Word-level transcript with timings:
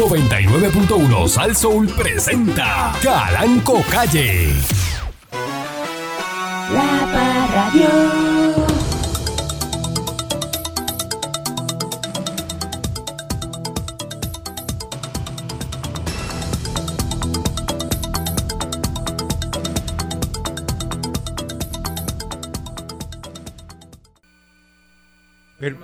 99.1 0.00 1.28
Sal 1.28 1.54
Soul 1.54 1.86
presenta 1.88 2.90
Calanco 3.02 3.82
Calle. 3.90 4.48
La 6.72 7.06
Parradio. 7.12 7.88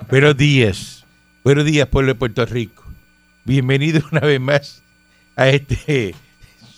Buenos 0.08 0.36
días. 0.38 1.04
Buenos 1.44 1.66
días, 1.66 1.86
pueblo 1.88 2.12
de 2.12 2.18
Puerto 2.18 2.46
Rico. 2.46 2.85
Bienvenidos 3.46 4.02
una 4.10 4.22
vez 4.22 4.40
más 4.40 4.82
a 5.36 5.48
este 5.48 6.16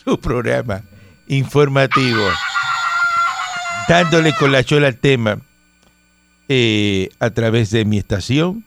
su 0.05 0.19
programa 0.19 0.83
informativo. 1.27 2.21
Dándole 3.87 4.35
con 4.35 4.51
la 4.51 4.63
chola 4.63 4.85
al 4.85 4.97
tema 4.97 5.41
eh, 6.47 7.09
a 7.17 7.31
través 7.31 7.71
de 7.71 7.85
mi 7.85 7.97
estación. 7.97 8.63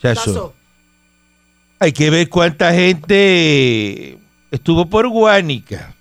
Chazo. 0.00 0.54
Hay 1.80 1.90
que 1.90 2.10
ver 2.10 2.28
cuánta 2.28 2.72
gente 2.72 4.20
estuvo 4.52 4.88
por 4.88 5.08
Guánica. 5.08 5.96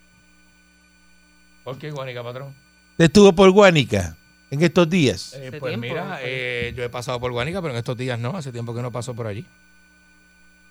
¿Por 1.63 1.79
qué 1.79 1.89
Guanica, 1.89 2.21
patrón? 2.21 2.53
Estuvo 2.99 3.33
por 3.33 3.49
Guánica 3.49 4.15
en 4.51 4.61
estos 4.61 4.87
días. 4.87 5.33
Eh, 5.33 5.47
pues 5.59 5.71
tiempo, 5.71 5.87
mira, 5.87 6.19
eh, 6.21 6.71
yo 6.77 6.83
he 6.83 6.89
pasado 6.89 7.19
por 7.19 7.31
Guanica, 7.31 7.63
pero 7.63 7.73
en 7.73 7.79
estos 7.79 7.97
días 7.97 8.19
no. 8.19 8.37
Hace 8.37 8.51
tiempo 8.51 8.75
que 8.75 8.83
no 8.83 8.91
paso 8.91 9.15
por 9.15 9.25
allí. 9.25 9.43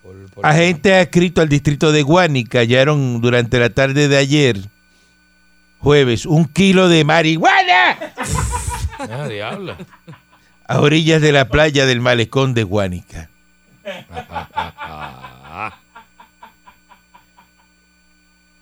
Por- 0.03 0.31
por- 0.31 0.47
Agente 0.47 0.95
adscrito 0.95 1.41
al 1.43 1.49
distrito 1.49 1.93
de 1.93 2.03
Guánica 2.03 2.61
hallaron 2.61 3.21
durante 3.21 3.59
la 3.59 3.71
tarde 3.71 4.09
de 4.09 4.17
ayer, 4.17 4.59
jueves, 5.79 6.25
un 6.27 6.47
kilo 6.47 6.89
de 6.89 7.05
marihuana 7.05 7.97
Ah, 8.99 9.29
diablo. 9.29 9.77
a 10.67 10.81
orillas 10.81 11.21
de 11.21 11.33
la 11.33 11.49
playa 11.49 11.87
del 11.87 12.01
malecón 12.01 12.55
de 12.55 12.63
Guánica. 12.65 13.29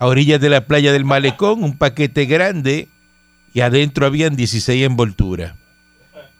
A 0.00 0.06
orillas 0.06 0.41
de 0.41 0.48
la 0.48 0.66
playa 0.66 0.92
del 0.92 1.05
malecón, 1.05 1.64
un 1.64 1.77
paquete 1.77 2.25
grande 2.27 2.89
y 3.53 3.61
adentro 3.61 4.06
habían 4.06 4.36
16 4.36 4.84
envolturas. 4.86 5.55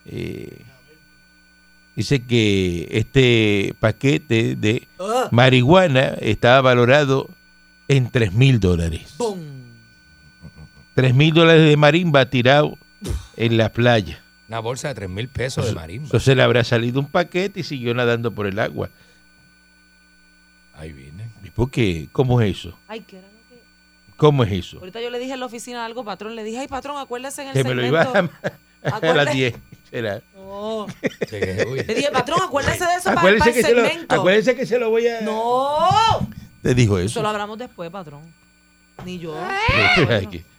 Eh, 0.05 0.61
dice 1.99 2.21
que 2.25 2.87
este 2.91 3.75
paquete 3.81 4.55
de 4.55 4.87
marihuana 5.31 6.15
estaba 6.21 6.61
valorado 6.61 7.29
en 7.89 8.09
3 8.09 8.31
mil 8.33 8.61
dólares. 8.61 9.15
¡Bum! 9.17 9.37
3 10.95 11.13
mil 11.13 11.33
dólares 11.33 11.67
de 11.67 11.75
marimba 11.75 12.29
tirado 12.29 12.77
en 13.35 13.57
la 13.57 13.73
playa. 13.73 14.23
una 14.47 14.59
bolsa 14.59 14.87
de 14.89 14.93
3 14.95 15.09
mil 15.09 15.27
pesos 15.27 15.65
de 15.65 15.73
marimba. 15.73 16.05
Entonces 16.05 16.37
le 16.37 16.41
habrá 16.41 16.63
salido 16.63 17.01
un 17.01 17.07
paquete 17.07 17.59
y 17.59 17.63
siguió 17.63 17.93
nadando 17.93 18.31
por 18.33 18.47
el 18.47 18.59
agua. 18.59 18.89
Ahí 20.75 20.93
viene. 20.93 21.29
¿Y 21.43 21.49
por 21.49 21.69
qué? 21.69 22.07
¿Cómo 22.13 22.39
es 22.39 22.59
eso? 22.59 22.79
Ay, 22.87 23.01
¿qué 23.01 23.17
era 23.17 23.27
lo 23.27 23.33
que...? 23.49 23.61
¿Cómo 24.15 24.45
es 24.45 24.51
eso? 24.53 24.79
Ahorita 24.79 25.01
yo 25.01 25.09
le 25.09 25.19
dije 25.19 25.33
en 25.33 25.41
la 25.41 25.47
oficina 25.47 25.83
algo, 25.83 26.05
patrón. 26.05 26.33
Le 26.37 26.45
dije, 26.45 26.59
ay, 26.59 26.67
patrón, 26.69 26.97
acuérdese 26.97 27.41
en 27.41 27.49
el 27.49 27.53
Que 27.55 27.63
me 27.65 27.75
lo 27.75 27.85
iba 27.85 28.05
segmento. 28.05 28.37
a, 28.83 28.95
a 29.11 29.13
las 29.13 29.33
10. 29.33 29.55
Será. 29.89 30.21
No. 30.49 30.87
Le 31.31 31.83
dije, 31.93 32.09
patrón, 32.11 32.39
acuérdese 32.43 32.83
de 32.85 32.93
eso 32.95 33.03
para, 33.03 33.19
Acuérdese 33.19 33.39
para 33.39 33.53
que, 33.53 33.59
el 33.59 33.65
se 33.65 33.73
lo, 33.75 33.85
segmento. 33.85 34.15
acuérdese 34.15 34.55
que 34.55 34.65
se 34.65 34.79
lo 34.79 34.89
voy 34.89 35.07
a... 35.07 35.21
No. 35.21 36.27
Te 36.63 36.73
dijo 36.73 36.97
Eso 36.97 37.05
eso. 37.05 37.21
lo 37.21 37.29
hablamos 37.29 37.57
después, 37.59 37.89
patrón. 37.91 38.21
Ni 39.05 39.19
yo. 39.19 39.35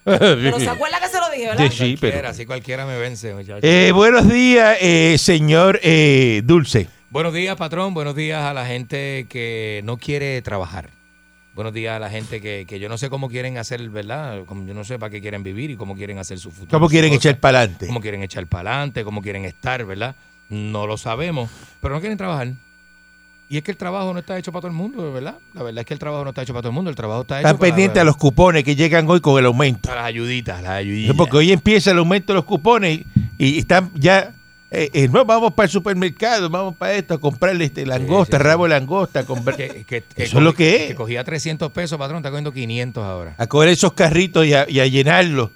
Pero 0.03 0.59
se 0.59 0.69
acuerda 0.69 0.99
que 0.99 1.07
se 1.09 1.19
lo 1.19 1.29
dije, 1.29 1.47
¿verdad? 1.47 1.69
Sí, 1.69 1.77
sí, 1.77 1.97
pero... 1.99 2.13
Cualquiera, 2.13 2.29
así 2.29 2.45
cualquiera 2.45 2.85
me 2.85 2.97
vence, 2.97 3.33
muchacho. 3.33 3.59
Eh, 3.61 3.91
buenos 3.91 4.27
días, 4.29 4.77
eh, 4.81 5.17
señor 5.19 5.79
eh, 5.83 6.41
Dulce. 6.43 6.87
Buenos 7.09 7.33
días, 7.33 7.55
patrón. 7.57 7.93
Buenos 7.93 8.15
días 8.15 8.41
a 8.43 8.53
la 8.53 8.65
gente 8.65 9.27
que 9.29 9.81
no 9.83 9.97
quiere 9.97 10.41
trabajar. 10.41 10.89
Buenos 11.53 11.73
días 11.73 11.95
a 11.95 11.99
la 11.99 12.09
gente 12.09 12.39
que, 12.39 12.65
que 12.65 12.79
yo 12.79 12.87
no 12.87 12.97
sé 12.97 13.09
cómo 13.09 13.27
quieren 13.29 13.57
hacer, 13.57 13.89
¿verdad? 13.89 14.45
Como 14.45 14.65
yo 14.65 14.73
no 14.73 14.85
sé 14.85 14.97
para 14.97 15.09
qué 15.09 15.19
quieren 15.19 15.43
vivir 15.43 15.71
y 15.71 15.75
cómo 15.75 15.95
quieren 15.95 16.17
hacer 16.17 16.39
su 16.39 16.49
futuro. 16.49 16.71
¿Cómo 16.71 16.87
quieren 16.87 17.11
echar 17.13 17.37
para 17.39 17.59
adelante? 17.59 17.87
cómo 17.87 17.99
quieren 17.99 18.23
echar 18.23 18.47
para 18.47 18.71
adelante, 18.71 19.03
cómo 19.03 19.21
quieren 19.21 19.43
estar, 19.43 19.83
¿verdad? 19.85 20.15
No 20.49 20.87
lo 20.87 20.97
sabemos, 20.97 21.49
pero 21.81 21.93
no 21.93 21.99
quieren 21.99 22.17
trabajar. 22.17 22.53
Y 23.49 23.57
es 23.57 23.63
que 23.63 23.71
el 23.71 23.77
trabajo 23.77 24.13
no 24.13 24.19
está 24.19 24.37
hecho 24.37 24.53
para 24.53 24.61
todo 24.61 24.69
el 24.71 24.77
mundo, 24.77 25.11
¿verdad? 25.11 25.35
La 25.53 25.61
verdad 25.61 25.81
es 25.81 25.85
que 25.85 25.93
el 25.93 25.99
trabajo 25.99 26.23
no 26.23 26.29
está 26.29 26.41
hecho 26.43 26.53
para 26.53 26.61
todo 26.61 26.69
el 26.69 26.75
mundo, 26.75 26.89
el 26.89 26.95
trabajo 26.95 27.23
está 27.23 27.41
hecho 27.41 27.47
Están 27.49 27.59
pendientes 27.59 28.01
a 28.01 28.05
los 28.05 28.15
cupones 28.15 28.63
que 28.63 28.77
llegan 28.77 29.09
hoy 29.09 29.19
con 29.19 29.37
el 29.37 29.45
aumento. 29.45 29.89
para 29.89 30.03
las 30.03 30.07
ayuditas, 30.07 30.61
las 30.61 30.71
ayuditas. 30.71 31.17
Porque 31.17 31.35
hoy 31.35 31.51
empieza 31.51 31.91
el 31.91 31.97
aumento 31.97 32.31
de 32.31 32.35
los 32.35 32.45
cupones 32.45 33.01
y, 33.37 33.45
y 33.45 33.59
están 33.59 33.91
ya... 33.95 34.33
eh, 34.71 34.89
eh, 34.93 35.07
no, 35.11 35.25
vamos 35.25 35.53
para 35.53 35.65
el 35.65 35.71
supermercado, 35.71 36.49
vamos 36.49 36.75
para 36.77 36.93
esto, 36.93 37.13
a 37.15 37.19
comprarle 37.19 37.65
este, 37.65 37.85
langosta, 37.85 38.37
sí, 38.37 38.41
sí. 38.43 38.47
rabo 38.47 38.63
de 38.63 38.69
langosta, 38.69 39.25
comprar- 39.25 39.57
que, 39.57 39.83
que- 39.85 40.01
que 40.15 40.23
Eso 40.23 40.37
es 40.37 40.43
lo 40.43 40.53
que 40.53 40.75
es. 40.77 40.87
Que 40.87 40.95
cogía 40.95 41.23
300 41.23 41.71
pesos, 41.71 41.97
patrón, 41.99 42.17
está 42.19 42.29
cogiendo 42.29 42.53
500 42.53 43.03
ahora. 43.03 43.35
a 43.37 43.47
coger 43.47 43.69
esos 43.69 43.93
carritos 43.93 44.45
y 44.45 44.53
a, 44.53 44.65
y 44.69 44.79
a 44.79 44.87
llenarlos. 44.87 45.49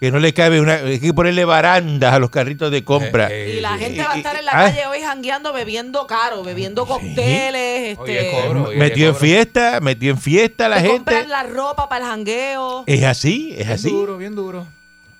Que 0.00 0.10
no 0.10 0.18
le 0.18 0.34
cabe 0.34 0.60
una... 0.60 0.74
Hay 0.74 0.98
que 0.98 1.14
ponerle 1.14 1.44
barandas 1.44 2.12
a 2.12 2.18
los 2.18 2.28
carritos 2.30 2.72
de 2.72 2.82
compra. 2.82 3.28
Eh, 3.30 3.52
eh, 3.52 3.56
Y 3.58 3.60
la 3.60 3.78
sí. 3.78 3.84
gente 3.84 4.02
va 4.02 4.14
a 4.14 4.16
estar 4.16 4.34
en 4.36 4.44
la 4.46 4.50
Ah. 4.52 4.64
calle 4.64 4.84
hoy 4.86 4.98
jangueando, 5.00 5.52
bebiendo 5.52 6.08
caro, 6.08 6.42
bebiendo 6.42 6.86
cócteles, 6.86 7.96
Oye, 7.98 8.30
este, 8.36 8.76
metió 8.78 9.10
en 9.10 9.14
fiesta, 9.14 9.78
metió 9.80 10.10
en 10.10 10.18
fiesta 10.18 10.68
la 10.68 10.76
te 10.82 10.88
gente. 10.88 10.96
compran 10.96 11.28
la 11.28 11.44
ropa 11.44 11.88
para 11.88 12.04
el 12.06 12.10
jangueo, 12.10 12.82
Es 12.88 13.04
así, 13.04 13.50
es 13.52 13.58
Bien 13.58 13.70
así. 13.70 13.90
duro, 13.90 14.16
bien 14.18 14.34
duro. 14.34 14.66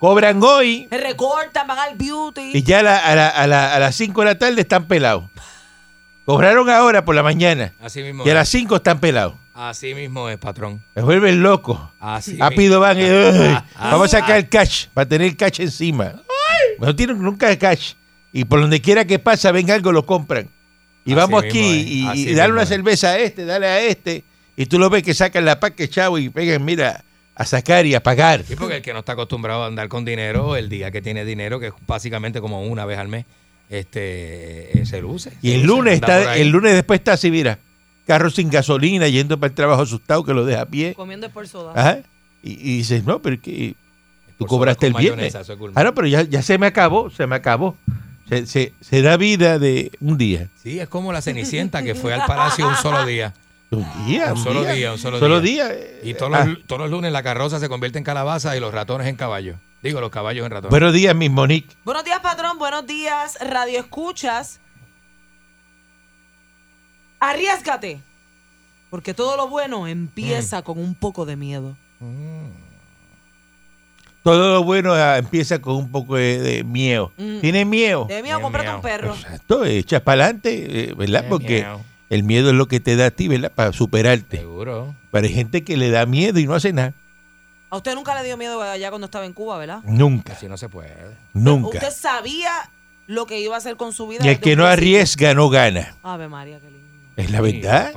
Cobran 0.03 0.43
hoy 0.43 0.89
se 0.91 0.99
recortan, 0.99 1.65
van 1.69 1.79
al 1.79 1.97
beauty. 1.97 2.51
y 2.55 2.63
ya 2.65 2.81
a, 2.81 2.83
la- 2.83 2.99
a 2.99 3.15
la- 3.15 3.29
a 3.29 3.47
la- 3.47 3.75
a 3.77 3.79
las 3.79 3.95
5 3.95 4.21
de 4.23 4.25
la 4.27 4.37
tarde 4.37 4.61
están 4.61 4.89
pelados. 4.89 5.31
Cobraron 6.25 6.69
ahora 6.71 7.05
por 7.05 7.15
la 7.15 7.23
mañana 7.23 7.73
Así 7.81 8.03
mismo 8.03 8.25
y 8.25 8.29
a 8.29 8.33
es. 8.33 8.35
las 8.35 8.49
5 8.49 8.75
están 8.75 8.99
pelados. 8.99 9.35
Así 9.55 9.95
mismo 9.95 10.29
es, 10.29 10.39
patrón. 10.39 10.83
Me 10.97 11.03
vuelven 11.03 11.41
locos. 11.41 11.79
Así 12.01 12.37
Rápido 12.37 12.81
van 12.81 12.99
y 12.99 13.03
"Ay, 13.05 13.57
ah, 13.77 13.91
vamos 13.93 14.13
a 14.13 14.17
ah. 14.17 14.21
sacar 14.21 14.39
el 14.39 14.49
cash 14.49 14.87
para 14.93 15.09
tener 15.09 15.29
el 15.29 15.37
cash 15.37 15.61
encima. 15.61 16.15
No 16.81 16.97
tienen 16.97 17.23
nunca 17.23 17.57
cash. 17.57 17.93
Y 18.33 18.45
por 18.45 18.61
donde 18.61 18.81
quiera 18.81 19.05
que 19.05 19.21
pasa, 19.21 19.53
ven 19.53 19.71
algo, 19.71 19.93
lo 19.93 20.05
compran. 20.05 20.49
Y 21.05 21.13
Así 21.13 21.15
vamos 21.15 21.45
aquí 21.45 22.09
es, 22.11 22.17
y, 22.17 22.35
dale 22.35 22.53
una 22.53 22.63
es. 22.65 22.69
cerveza 22.69 23.11
a 23.11 23.19
este, 23.19 23.45
dale 23.45 23.69
a 23.69 23.81
este. 23.83 24.25
Y 24.57 24.67
tú 24.67 24.81
lo 24.81 24.91
ves 24.91 25.05
que 25.05 25.15
sacan 25.15 25.45
la 25.45 25.61
paque 25.61 25.89
chavo 25.89 26.19
y 26.19 26.29
pegan, 26.29 26.65
mira, 26.65 27.05
a 27.35 27.45
sacar 27.47 27.87
y 27.87 27.95
a 27.95 28.03
pagar. 28.03 28.45
Sí, 28.45 28.57
porque 28.57 28.77
el 28.77 28.83
que 28.83 28.93
no 28.93 29.01
está 29.01 29.13
acostumbrado 29.13 29.65
a 29.65 29.67
andar 29.67 29.89
con 29.89 30.05
dinero, 30.05 30.57
el 30.57 30.69
día 30.69 30.91
que 30.91 31.01
tiene 31.03 31.25
dinero, 31.25 31.59
que 31.61 31.69
es 31.69 31.73
básicamente 31.87 32.41
como 32.41 32.63
una 32.63 32.85
vez 32.85 32.99
al 32.99 33.09
mes, 33.09 33.25
este 33.71 34.81
eh, 34.81 34.87
se 34.87 35.01
luce. 35.01 35.33
Y 35.41 35.53
el 35.53 35.63
lunes 35.63 35.95
está, 35.95 36.37
el 36.37 36.49
lunes 36.49 36.75
después 36.75 37.01
está 37.01 37.15
así, 37.15 37.31
mira, 37.31 37.59
carro 38.07 38.31
sin 38.31 38.51
gasolina, 38.51 39.09
yendo 39.09 39.39
para 39.39 39.49
el 39.49 39.55
trabajo 39.55 39.83
asustado 39.83 40.25
que 40.25 40.35
lo 40.35 40.45
deja 40.45 40.63
a 40.63 40.67
pie. 40.67 40.95
Comiendo 40.95 41.31
por 41.31 41.49
soda. 41.49 41.73
Ajá. 41.75 41.99
Y, 42.43 42.53
y 42.53 42.77
dices, 42.79 43.05
no, 43.05 43.23
pero 43.23 43.37
es 43.37 43.43
que 43.43 43.75
tú 44.37 44.47
cobraste 44.47 44.89
el 44.89 44.95
viernes. 44.95 45.35
es. 45.35 45.51
Ah, 45.75 45.85
no, 45.85 45.95
pero 45.95 46.07
ya, 46.07 46.23
ya 46.23 46.43
se 46.43 46.59
me 46.59 46.67
acabó, 46.67 47.11
se 47.11 47.27
me 47.27 47.37
acabó. 47.37 47.77
Se, 48.29 48.47
se, 48.47 48.73
se 48.81 49.03
da 49.03 49.17
vida 49.17 49.59
de 49.59 49.91
un 50.01 50.17
día. 50.17 50.49
Sí, 50.63 50.79
es 50.79 50.89
como 50.89 51.13
la 51.13 51.23
Cenicienta 51.23 51.83
que 51.83 51.95
fue 51.95 52.15
al 52.15 52.27
palacio 52.27 52.69
un 52.69 52.77
solo 52.77 53.05
día. 53.07 53.35
Un 53.73 54.07
día, 54.07 54.33
Un 54.35 54.37
solo 54.43 54.65
día, 54.65 54.93
un 54.93 54.99
solo 54.99 55.19
Solo 55.19 55.41
día. 55.41 55.69
día. 55.69 55.75
eh, 55.75 56.01
Y 56.05 56.15
todos 56.15 56.33
ah, 56.35 56.45
los, 56.45 56.65
todos 56.67 56.83
los 56.83 56.91
lunes 56.91 57.11
la 57.11 57.23
carroza 57.23 57.59
se 57.59 57.69
convierte 57.71 57.97
en 57.99 58.05
calabaza 58.05 58.55
y 58.57 58.61
los 58.61 58.73
ratones 58.73 59.07
en 59.07 59.17
caballos. 59.17 59.57
Digo, 59.83 60.01
los 60.01 60.11
caballos 60.11 60.45
en 60.45 60.53
ratones. 60.53 60.71
buenos 60.71 60.93
días, 60.93 61.15
mis 61.17 61.31
Monique. 61.31 61.75
Buenos 61.85 62.05
días, 62.05 62.21
patrón. 62.21 62.59
Buenos 62.59 62.87
días, 62.87 63.39
Radio 63.41 63.81
Escuchas. 63.81 64.61
Arriesgate. 67.21 68.01
Porque 68.91 69.15
todo 69.15 69.37
lo 69.37 69.49
bueno 69.49 69.87
empieza 69.87 70.61
Mm. 70.61 70.65
con 70.65 70.79
un 70.79 70.95
poco 70.95 71.25
de 71.25 71.37
miedo. 71.37 71.77
Todo 74.23 74.53
lo 74.55 74.63
bueno 74.65 74.93
ah, 74.93 75.17
empieza 75.19 75.61
con 75.61 75.77
un 75.77 75.91
poco 75.91 76.17
de, 76.17 76.41
de 76.41 76.63
miedo. 76.65 77.11
Mm. 77.17 77.41
¿Tienes 77.41 77.67
miedo? 77.67 78.05
De 78.05 78.23
miedo, 78.23 78.41
cómprate 78.41 78.71
un 78.75 78.83
perro. 78.83 79.15
Exacto, 79.15 79.65
echas 79.65 80.03
para 80.03 80.25
adelante, 80.25 80.93
¿verdad? 80.97 81.25
Eh, 81.25 81.27
Porque 81.29 81.61
miau. 81.63 81.81
El 82.15 82.23
miedo 82.25 82.51
es 82.51 82.55
lo 82.55 82.69
que 82.69 82.79
te 82.81 82.95
da 82.97 83.07
a 83.07 83.11
ti, 83.11 83.29
¿verdad? 83.29 83.51
Para 83.55 83.73
superarte. 83.73 84.39
Seguro. 84.39 84.95
Pero 85.11 85.27
hay 85.27 85.33
gente 85.33 85.65
que 85.65 85.77
le 85.77 85.91
da 85.91 86.07
miedo 86.07 86.39
y 86.39 86.47
no 86.47 86.55
hace 86.55 86.73
nada. 86.73 86.95
A 87.71 87.77
usted 87.79 87.95
nunca 87.95 88.15
le 88.15 88.25
dio 88.27 88.37
miedo 88.37 88.61
allá 88.61 88.91
cuando 88.91 89.07
estaba 89.07 89.25
en 89.25 89.33
Cuba, 89.33 89.57
¿verdad? 89.59 89.81
Nunca, 89.85 90.35
Así 90.35 90.47
no 90.47 90.57
se 90.59 90.69
puede. 90.69 90.95
nunca. 91.33 91.79
Usted 91.79 91.91
sabía 91.91 92.51
lo 93.07 93.25
que 93.27 93.41
iba 93.41 93.55
a 93.55 93.59
hacer 93.59 93.77
con 93.77 93.93
su 93.93 94.07
vida. 94.09 94.25
Y 94.25 94.29
el 94.29 94.41
que 94.41 94.57
no 94.57 94.65
principio. 94.65 94.67
arriesga 94.67 95.35
no 95.35 95.49
gana. 95.49 95.97
Ave 96.03 96.29
María, 96.29 96.61
qué 96.61 96.71
lindo. 96.71 96.83
Es 97.17 97.31
la 97.31 97.41
verdad. 97.41 97.93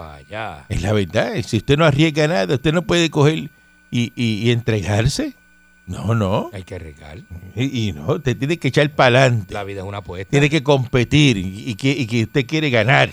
Es 0.70 0.82
la 0.82 0.94
verdad. 0.94 1.34
Si 1.46 1.58
usted 1.58 1.78
no 1.78 1.86
arriesga 1.86 2.28
nada, 2.28 2.56
usted 2.56 2.74
no 2.74 2.82
puede 2.84 3.10
coger 3.10 3.50
y, 3.92 4.12
y- 4.16 4.48
y 4.48 4.52
entregarse. 4.52 5.34
No, 5.88 6.16
no. 6.16 6.50
Hay 6.54 6.64
que 6.64 6.76
arriesgar. 6.76 7.20
Y, 7.56 7.88
y 7.90 7.94
no, 7.94 8.14
usted 8.14 8.36
tiene 8.38 8.58
que 8.58 8.70
echar 8.70 8.90
para 8.96 9.20
adelante. 9.24 9.54
La 9.54 9.64
vida 9.64 9.82
es 9.82 9.86
una 9.88 9.98
apuesta. 10.00 10.30
Tiene 10.32 10.50
que 10.50 10.64
competir 10.64 11.38
y, 11.38 11.70
y 11.70 11.76
que, 11.76 11.92
y 11.92 12.08
que 12.08 12.24
usted 12.24 12.46
quiere 12.48 12.70
ganar. 12.70 13.12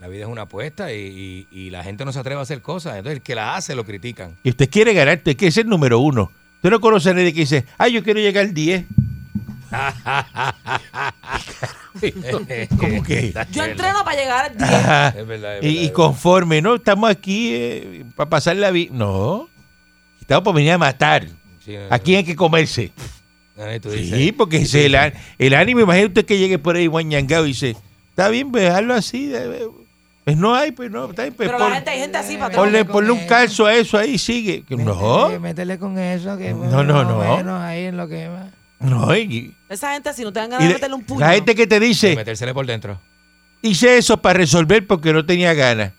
La 0.00 0.08
vida 0.08 0.22
es 0.24 0.28
una 0.28 0.42
apuesta 0.42 0.92
y, 0.92 1.46
y- 1.50 1.66
y 1.66 1.70
la 1.70 1.84
gente 1.84 2.04
no 2.06 2.12
se 2.12 2.18
atreve 2.18 2.38
a 2.40 2.42
hacer 2.42 2.62
cosas. 2.62 2.96
Entonces 2.96 3.18
el 3.18 3.22
que 3.22 3.34
la 3.34 3.54
hace 3.56 3.74
lo 3.74 3.84
critican. 3.84 4.36
Y 4.42 4.50
usted 4.50 4.68
quiere 4.70 4.94
ganar, 4.94 5.18
usted 5.18 5.36
quiere 5.36 5.52
ser 5.52 5.66
número 5.66 5.98
uno. 6.00 6.32
Usted 6.56 6.70
no 6.70 6.80
conoce 6.80 7.10
a 7.10 7.14
nadie 7.14 7.32
que 7.34 7.40
dice, 7.40 7.64
ay, 7.78 7.92
yo 7.92 8.02
quiero 8.02 8.18
llegar 8.20 8.44
al 8.46 8.54
10. 8.54 8.84
¿Cómo 12.78 13.02
que? 13.02 13.32
Yo 13.52 13.64
entreno 13.64 14.04
para 14.04 14.16
llegar 14.20 14.50
al 14.50 14.56
10. 14.56 14.70
Ajá. 14.70 15.08
Es 15.18 15.26
verdad, 15.26 15.58
es 15.58 15.64
Y, 15.64 15.66
verdad, 15.66 15.80
y 15.82 15.86
es 15.86 15.92
conforme, 15.92 16.62
¿no? 16.62 16.76
Estamos 16.76 17.10
aquí 17.10 18.04
para 18.16 18.30
pasar 18.30 18.56
la 18.56 18.70
vida. 18.70 18.90
No. 18.94 19.48
Estamos 20.20 20.44
para 20.44 20.54
venir 20.56 20.72
a 20.72 20.78
matar. 20.78 21.26
Sí, 21.64 21.74
no, 21.76 21.94
¿A 21.94 21.98
quién 21.98 22.18
hay 22.18 22.24
que 22.24 22.36
comerse? 22.36 22.92
no, 23.56 23.64
Sí, 23.92 24.32
porque 24.32 24.58
ese 24.58 24.86
el, 24.86 24.96
el 25.38 25.54
ánimo. 25.54 25.80
Imagínate 25.80 26.08
usted 26.20 26.24
que 26.26 26.38
llegue 26.38 26.58
por 26.58 26.76
ahí 26.76 26.86
guañangado 26.86 27.44
y 27.44 27.48
dice, 27.48 27.76
está 28.10 28.28
bien, 28.28 28.50
pues 28.50 28.64
dejarlo 28.64 28.94
así. 28.94 29.32
Pues 30.30 30.38
no 30.38 30.54
hay, 30.54 30.72
pues 30.72 30.90
no. 30.90 31.10
Está 31.10 31.22
bien, 31.22 31.34
pues 31.34 31.48
Pero 31.48 31.58
la 31.58 31.74
gente, 31.74 31.90
hay 31.90 31.98
gente 32.00 32.18
así, 32.18 32.36
patrón. 32.36 32.64
ponle, 32.64 32.84
ponle 32.84 33.10
un 33.12 33.26
calzo 33.26 33.66
a 33.66 33.74
eso 33.74 33.98
ahí, 33.98 34.16
sigue. 34.18 34.62
Que 34.62 34.76
No, 34.76 35.28
Métele 35.40 35.78
con 35.78 35.98
eso. 35.98 36.36
Que 36.38 36.52
No, 36.54 36.84
no, 36.84 37.42
no. 37.42 37.56
ahí 37.60 37.84
en 37.86 37.96
lo 37.96 38.06
que 38.08 38.28
va. 38.28 38.46
no. 38.78 39.14
Y, 39.16 39.54
Esa 39.68 39.92
gente, 39.92 40.12
si 40.14 40.22
no 40.22 40.32
te 40.32 40.40
dan 40.40 40.50
ganas 40.50 40.62
de 40.64 40.68
de- 40.68 40.74
meterle 40.74 40.94
un 40.96 41.02
puño. 41.04 41.20
la 41.20 41.32
gente 41.34 41.54
que 41.54 41.66
te 41.66 41.80
dice, 41.80 42.14
Metérsele 42.16 42.54
por 42.54 42.66
dentro. 42.66 43.00
hice 43.62 43.98
eso 43.98 44.20
para 44.22 44.38
resolver 44.38 44.86
porque 44.86 45.12
no 45.12 45.24
tenía 45.26 45.52
ganas. 45.54 45.92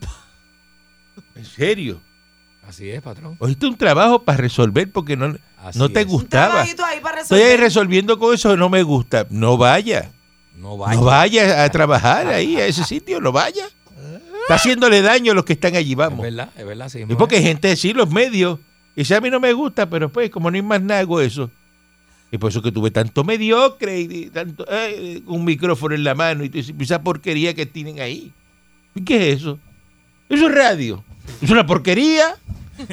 En 1.34 1.44
serio. 1.44 2.00
Así 2.68 2.90
es, 2.90 3.00
patrón. 3.00 3.36
Oíste 3.38 3.66
un 3.66 3.76
trabajo 3.76 4.22
para 4.24 4.38
resolver 4.38 4.90
porque 4.90 5.16
no, 5.16 5.36
Así 5.62 5.78
no 5.78 5.88
te 5.88 6.00
es. 6.00 6.06
un 6.06 6.12
gustaba. 6.12 6.46
trabajito 6.48 6.84
ahí 6.84 7.00
para 7.00 7.20
Estoy 7.20 7.40
ahí 7.42 7.56
resolviendo 7.56 8.18
con 8.18 8.34
eso, 8.34 8.56
no 8.56 8.68
me 8.68 8.82
gusta. 8.82 9.26
No 9.30 9.56
vaya. 9.56 10.10
No 10.56 10.76
vaya. 10.76 10.98
No 11.00 11.04
vaya 11.06 11.64
a 11.64 11.70
trabajar 11.70 12.26
ahí, 12.28 12.56
a 12.56 12.66
ese 12.66 12.84
sitio, 12.94 13.20
no 13.20 13.32
vaya. 13.32 13.66
Está 14.42 14.54
haciéndole 14.54 15.02
daño 15.02 15.32
a 15.32 15.34
los 15.34 15.44
que 15.44 15.54
están 15.54 15.74
allí, 15.74 15.92
Es 15.92 15.96
vamos. 15.96 16.22
verdad, 16.22 16.50
es 16.56 16.64
verdad. 16.64 16.88
Sí, 16.88 17.00
Y 17.08 17.14
porque 17.16 17.36
hay 17.36 17.42
gente 17.42 17.70
así, 17.72 17.92
los 17.92 18.08
medios, 18.10 18.60
y 18.94 19.00
dice, 19.00 19.16
a 19.16 19.20
mí 19.20 19.28
no 19.28 19.40
me 19.40 19.52
gusta, 19.52 19.90
pero 19.90 20.08
pues, 20.10 20.30
como 20.30 20.50
no 20.50 20.54
hay 20.56 20.62
más 20.62 20.80
nada, 20.80 21.00
hago 21.00 21.20
eso. 21.20 21.50
Y 22.30 22.38
por 22.38 22.50
eso 22.50 22.62
que 22.62 22.70
tuve 22.72 22.90
tanto 22.90 23.24
mediocre 23.24 24.00
y, 24.00 24.30
tanto, 24.30 24.64
eh, 24.70 25.20
un 25.26 25.44
micrófono 25.44 25.94
en 25.94 26.04
la 26.04 26.14
mano 26.14 26.44
y 26.44 26.48
tú 26.48 26.58
dices, 26.58 26.74
esa 26.78 27.02
porquería 27.02 27.54
que 27.54 27.66
tienen 27.66 28.00
ahí. 28.00 28.32
¿Y 28.94 29.04
qué 29.04 29.30
es 29.32 29.38
eso? 29.40 29.58
Eso 30.28 30.46
es 30.48 30.54
radio. 30.54 31.04
Es 31.42 31.50
una 31.50 31.66
porquería. 31.66 32.36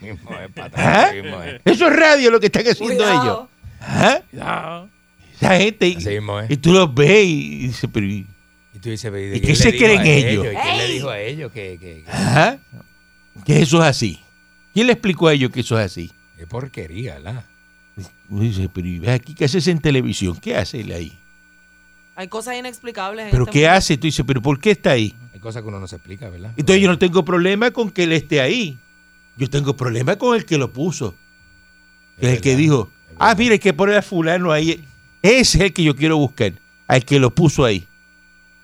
Mismo 0.00 0.30
es. 0.32 0.50
¿Ah? 0.76 1.10
Mismo 1.14 1.42
es. 1.42 1.60
Eso 1.64 1.86
es 1.88 1.96
radio 1.96 2.30
lo 2.30 2.40
que 2.40 2.46
están 2.46 2.62
haciendo 2.66 2.96
Cuidado. 3.04 3.48
ellos. 3.80 4.20
¿Ah? 4.40 4.86
Esa 5.40 5.56
gente. 5.58 5.88
y- 5.88 5.96
Así 5.96 6.08
mismo 6.10 6.40
es. 6.40 6.50
Y 6.50 6.56
tú 6.56 6.72
los 6.72 6.92
ves 6.94 7.24
y 7.26 7.58
dices, 7.68 7.88
pero 7.92 8.06
¿y- 8.06 8.26
Y 8.74 8.78
tú 8.80 8.90
dices, 8.90 9.10
¿y, 9.10 9.14
de 9.14 9.36
¿Y 9.36 9.40
qué 9.40 9.46
qué 9.46 9.46
le 9.48 9.56
se 9.56 9.72
dijo 9.72 9.84
creen 9.84 10.00
a 10.00 10.04
ellos? 10.04 10.46
¿Y 10.46 10.56
quién 10.56 10.76
le 10.78 10.88
dijo 10.88 11.08
a 11.10 11.20
ellos 11.20 11.52
que, 11.52 11.78
que, 11.80 12.02
que- 12.04 12.10
ajá, 12.10 12.58
que 13.44 13.60
eso 13.62 13.78
es 13.82 13.84
así? 13.88 14.20
¿Quién 14.74 14.86
le 14.86 14.92
explicó 14.92 15.28
a 15.28 15.32
ellos 15.34 15.50
que 15.50 15.60
eso 15.60 15.78
es 15.78 15.86
así? 15.86 16.12
qué 16.36 16.46
porquería, 16.46 17.14
¿verdad? 17.14 17.44
Uno 18.28 18.42
dice, 18.42 18.68
pero 18.72 18.86
¿y 18.86 19.00
ve 19.00 19.10
aquí 19.10 19.34
qué 19.34 19.46
haces 19.46 19.66
en 19.66 19.80
televisión? 19.80 20.36
¿Qué 20.36 20.54
hace 20.56 20.80
él 20.82 20.92
ahí? 20.92 21.18
Hay 22.14 22.28
cosas 22.28 22.56
inexplicables. 22.56 23.24
en 23.26 23.30
¿Pero 23.32 23.44
este 23.44 23.52
qué 23.58 23.66
hace? 23.68 23.96
Tú 23.96 24.06
dices, 24.06 24.24
¿pero 24.24 24.40
por 24.40 24.60
qué 24.60 24.70
está 24.72 24.92
ahí? 24.92 25.16
Hay 25.34 25.40
cosas 25.40 25.62
que 25.62 25.68
uno 25.68 25.80
no 25.80 25.88
se 25.88 25.96
explica, 25.96 26.28
¿verdad? 26.28 26.52
Entonces 26.56 26.80
yo 26.82 26.88
no 26.88 26.98
tengo 26.98 27.24
problema 27.24 27.72
con 27.72 27.90
que 27.90 28.04
él 28.04 28.12
esté 28.12 28.40
ahí. 28.40 28.78
Yo 29.36 29.48
tengo 29.50 29.76
problema 29.76 30.16
con 30.16 30.36
el 30.36 30.44
que 30.44 30.58
lo 30.58 30.72
puso. 30.72 31.14
Es 32.18 32.28
el 32.34 32.40
que 32.40 32.54
dijo, 32.56 32.90
ah, 33.18 33.34
mire, 33.36 33.54
hay 33.54 33.58
que 33.58 33.72
poner 33.72 33.96
a 33.96 34.02
fulano 34.02 34.52
ahí. 34.52 34.84
Ese 35.22 35.58
es 35.58 35.64
el 35.64 35.72
que 35.72 35.82
yo 35.82 35.94
quiero 35.96 36.16
buscar. 36.16 36.52
Al 36.86 37.04
que 37.04 37.18
lo 37.18 37.30
puso 37.30 37.64
ahí. 37.64 37.86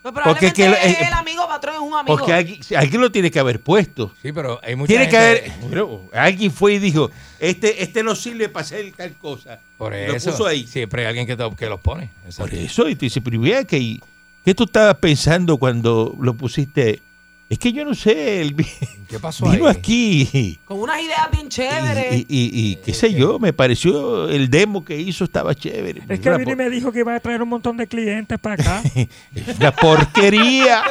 Pues 0.03 0.15
Porque 0.23 0.49
es 0.49 0.59
el 0.59 1.13
amigo, 1.15 1.47
patrón, 1.49 1.75
es 1.77 1.81
un 1.81 1.95
amigo. 1.95 2.17
Porque 2.19 2.33
alguien, 2.33 2.61
alguien 2.77 3.01
lo 3.01 3.11
tiene 3.11 3.31
que 3.31 3.39
haber 3.39 3.61
puesto. 3.61 4.13
Sí, 4.21 4.33
pero 4.33 4.61
hay 4.63 4.77
mucha 4.77 4.89
Tiene 4.89 5.09
que 5.09 5.17
haber. 5.17 5.53
bueno, 5.63 6.03
alguien 6.13 6.51
fue 6.53 6.75
y 6.75 6.79
dijo: 6.79 7.11
Este, 7.41 7.83
este 7.83 8.03
no 8.03 8.15
sirve 8.15 8.51
para 8.51 8.65
hacer 8.67 8.93
tal 8.95 9.15
cosa. 9.15 9.61
Por 9.79 9.93
Lo 9.93 9.99
eso. 10.15 10.31
puso 10.31 10.47
ahí. 10.47 10.67
Siempre 10.67 11.03
hay 11.03 11.09
alguien 11.09 11.27
que, 11.27 11.37
te- 11.37 11.57
que 11.57 11.69
los 11.71 11.81
pone. 11.81 12.11
Por 12.37 12.53
eso, 12.53 12.87
y 12.89 12.97
te 12.97 13.07
dice: 13.07 13.23
Pero 13.23 13.41
que. 13.67 13.99
¿Qué 14.45 14.55
tú 14.55 14.65
estabas 14.65 14.97
pensando 14.97 15.57
cuando 15.57 16.15
lo 16.21 16.35
pusiste? 16.35 17.01
Es 17.51 17.59
que 17.59 17.73
yo 17.73 17.85
no 17.85 17.95
sé. 17.95 18.41
Él 18.41 18.57
¿Qué 19.09 19.19
pasó 19.21 19.49
vino 19.49 19.67
ahí? 19.67 19.77
aquí. 19.77 20.59
Con 20.65 20.81
unas 20.81 21.01
ideas 21.01 21.31
bien 21.31 21.47
Y, 21.47 21.49
chéveres. 21.51 22.15
y- 22.15 22.27
y- 22.29 22.51
y 22.71 22.77
qué 22.77 22.95
sé 22.95 23.13
yo, 23.13 23.39
me 23.39 23.53
pareció 23.53 24.29
el 24.31 24.49
demo 24.51 24.85
que 24.85 24.99
hizo 24.99 25.25
estaba 25.25 25.55
chévere. 25.55 26.03
Es 26.09 26.21
que 26.21 26.31
vino 26.39 26.53
y 26.53 26.57
me 26.57 26.71
dijo 26.71 26.91
que 26.91 27.01
iba 27.01 27.15
a 27.15 27.21
traer 27.21 27.43
un 27.43 27.51
montón 27.51 27.77
de 27.77 27.87
clientes 27.87 28.39
para 28.39 28.55
acá. 28.55 28.83
una 29.59 29.71
porquería. 29.73 30.83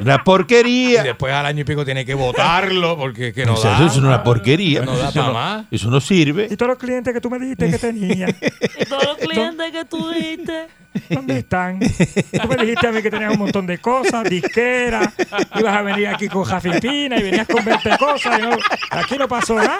Una 0.00 0.16
Y 0.16 0.18
porquería. 0.24 1.02
después 1.04 1.32
al 1.32 1.46
año 1.46 1.60
y 1.60 1.64
pico 1.64 1.84
tiene 1.84 2.04
que 2.04 2.14
votarlo 2.14 2.96
porque 2.98 3.28
es 3.28 3.34
que 3.34 3.46
no 3.46 3.54
O 3.54 3.56
sea, 3.56 3.70
da. 3.72 3.76
eso 3.86 3.86
es 3.86 3.96
una 4.04 4.22
porquería. 4.24 4.82
No 4.82 4.96
da 4.96 5.08
eso, 5.10 5.20
pa' 5.20 5.26
no, 5.28 5.32
más. 5.32 5.66
eso 5.70 5.88
no 5.90 6.00
sirve. 6.00 6.48
y 6.50 6.56
todos 6.56 6.70
los 6.70 6.78
clientes 6.78 7.14
que 7.14 7.20
tú 7.20 7.30
me 7.30 7.38
dijiste 7.38 7.70
que 7.70 7.78
tenía, 7.78 8.28
Y 8.80 8.84
todos 8.86 9.04
los 9.04 9.16
clientes 9.18 9.70
que 9.72 9.84
tú 9.84 10.10
diste. 10.10 10.66
¿Dónde 11.08 11.38
están? 11.38 11.78
Tú 11.80 12.48
me 12.48 12.56
dijiste 12.56 12.86
a 12.88 12.92
mí 12.92 13.02
que 13.02 13.10
tenías 13.10 13.32
un 13.32 13.38
montón 13.38 13.66
de 13.66 13.78
cosas, 13.78 14.24
disquera, 14.24 15.12
ibas 15.58 15.76
a 15.76 15.82
venir 15.82 16.08
aquí 16.08 16.28
con 16.28 16.44
Jafipina 16.44 17.16
y 17.18 17.22
venías 17.22 17.46
con 17.46 17.64
20 17.64 17.96
cosas. 17.98 18.38
y 18.38 18.42
no- 18.42 18.56
aquí 18.90 19.16
no 19.18 19.28
pasó 19.28 19.54
nada. 19.54 19.78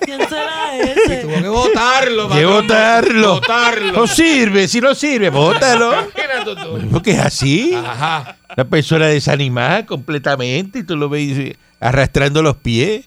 ¿Quién 0.00 0.20
será 0.28 0.76
ese? 0.78 1.16
Tuvo 1.18 1.34
que 1.42 1.48
votarlo. 1.48 2.28
Que 2.30 2.44
votarlo. 2.46 3.34
Votarlo. 3.34 3.92
No 3.92 4.06
sirve, 4.06 4.66
si 4.68 4.80
no 4.80 4.94
sirve, 4.94 5.30
tú. 5.30 6.88
Porque 6.92 7.10
es 7.12 7.18
así. 7.20 7.74
Ajá. 7.74 8.36
La 8.56 8.64
persona 8.64 9.06
desanimada 9.06 9.84
completamente 9.86 10.78
y 10.80 10.82
tú 10.82 10.96
lo 10.96 11.08
ves 11.08 11.56
arrastrando 11.80 12.42
los 12.42 12.56
pies 12.56 13.06